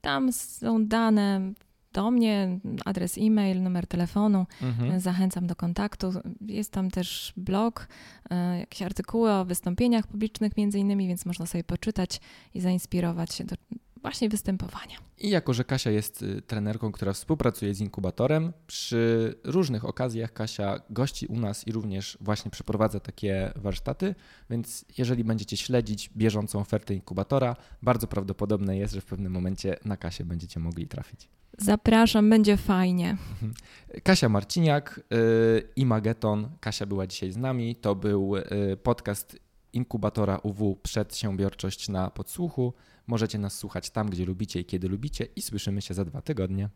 Tam 0.00 0.32
są 0.32 0.86
dane 0.86 1.52
do 1.92 2.10
mnie, 2.10 2.58
adres 2.84 3.18
e-mail, 3.18 3.62
numer 3.62 3.86
telefonu. 3.86 4.46
Mhm. 4.62 5.00
Zachęcam 5.00 5.46
do 5.46 5.56
kontaktu. 5.56 6.12
Jest 6.40 6.72
tam 6.72 6.90
też 6.90 7.32
blog, 7.36 7.88
e, 8.30 8.58
jakieś 8.58 8.82
artykuły 8.82 9.32
o 9.32 9.44
wystąpieniach 9.44 10.06
publicznych 10.06 10.56
między 10.56 10.78
innymi, 10.78 11.08
więc 11.08 11.26
można 11.26 11.46
sobie 11.46 11.64
poczytać 11.64 12.20
i 12.54 12.60
zainspirować 12.60 13.34
się 13.34 13.44
do 13.44 13.56
właśnie 14.02 14.28
występowania. 14.28 14.96
I 15.18 15.30
jako, 15.30 15.54
że 15.54 15.64
Kasia 15.64 15.90
jest 15.90 16.22
y, 16.22 16.42
trenerką, 16.42 16.92
która 16.92 17.12
współpracuje 17.12 17.74
z 17.74 17.80
inkubatorem, 17.80 18.52
przy 18.66 19.34
różnych 19.44 19.84
okazjach 19.84 20.32
Kasia 20.32 20.80
gości 20.90 21.26
u 21.26 21.40
nas 21.40 21.66
i 21.66 21.72
również 21.72 22.18
właśnie 22.20 22.50
przeprowadza 22.50 23.00
takie 23.00 23.52
warsztaty, 23.56 24.14
więc 24.50 24.84
jeżeli 24.98 25.24
będziecie 25.24 25.56
śledzić 25.56 26.10
bieżącą 26.16 26.60
ofertę 26.60 26.94
inkubatora, 26.94 27.56
bardzo 27.82 28.06
prawdopodobne 28.06 28.76
jest, 28.76 28.94
że 28.94 29.00
w 29.00 29.04
pewnym 29.04 29.32
momencie 29.32 29.76
na 29.84 29.96
Kasię 29.96 30.24
będziecie 30.24 30.60
mogli 30.60 30.88
trafić. 30.88 31.28
Zapraszam, 31.58 32.30
będzie 32.30 32.56
fajnie. 32.56 33.10
Mhm. 33.10 33.54
Kasia 34.02 34.28
Marciniak 34.28 35.00
y, 35.12 35.68
i 35.76 35.86
Mageton. 35.86 36.48
Kasia 36.60 36.86
była 36.86 37.06
dzisiaj 37.06 37.32
z 37.32 37.36
nami. 37.36 37.76
To 37.76 37.94
był 37.94 38.36
y, 38.36 38.42
podcast 38.82 39.38
inkubatora 39.72 40.38
UW 40.38 40.76
Przedsiębiorczość 40.82 41.88
na 41.88 42.10
podsłuchu. 42.10 42.72
Możecie 43.10 43.38
nas 43.38 43.58
słuchać 43.58 43.90
tam, 43.90 44.10
gdzie 44.10 44.24
lubicie 44.26 44.60
i 44.60 44.64
kiedy 44.64 44.88
lubicie 44.88 45.26
i 45.36 45.42
słyszymy 45.42 45.82
się 45.82 45.94
za 45.94 46.04
dwa 46.04 46.22
tygodnie. 46.22 46.68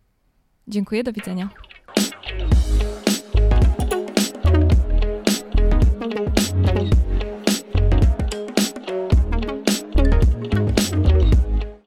Dziękuję, 0.68 1.04
do 1.04 1.12
widzenia. 1.12 1.50